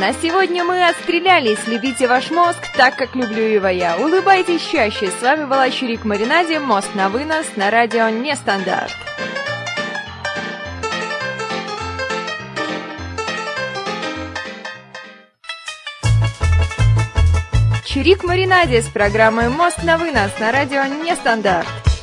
На 0.00 0.12
сегодня 0.14 0.64
мы 0.64 0.88
отстрелялись. 0.88 1.66
Любите 1.66 2.08
ваш 2.08 2.30
мозг 2.30 2.58
так, 2.76 2.96
как 2.96 3.14
люблю 3.14 3.42
его 3.42 3.68
я. 3.68 3.96
Улыбайтесь 3.98 4.66
чаще. 4.66 5.08
С 5.08 5.22
вами 5.22 5.44
была 5.44 5.70
Чурик 5.70 6.04
Маринаде. 6.04 6.58
Мост 6.58 6.94
на 6.94 7.08
вынос 7.08 7.46
на 7.56 7.70
радио 7.70 8.08
Нестандарт. 8.08 8.96
Маринаде 18.24 18.82
с 18.82 18.88
программой 18.88 19.48
«Мост 19.48 19.84
на 19.84 19.98
вынос» 19.98 20.32
на 20.40 20.50
радио 20.50 20.82
Нестандарт. 21.04 21.93